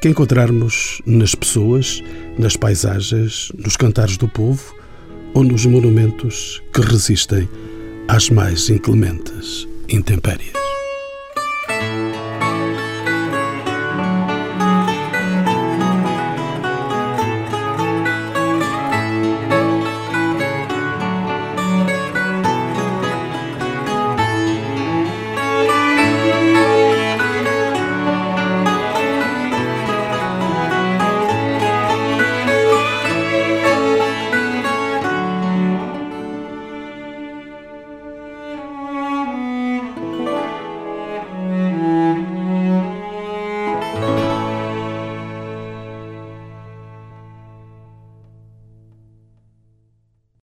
que 0.00 0.08
encontrarmos 0.08 1.00
nas 1.06 1.34
pessoas, 1.34 2.02
nas 2.38 2.56
paisagens, 2.56 3.50
nos 3.56 3.76
cantares 3.76 4.16
do 4.16 4.28
povo 4.28 4.74
ou 5.34 5.42
nos 5.42 5.66
monumentos 5.66 6.62
que 6.72 6.80
resistem 6.80 7.48
às 8.08 8.30
mais 8.30 8.68
inclementes 8.68 9.66
intempéries. 9.88 10.52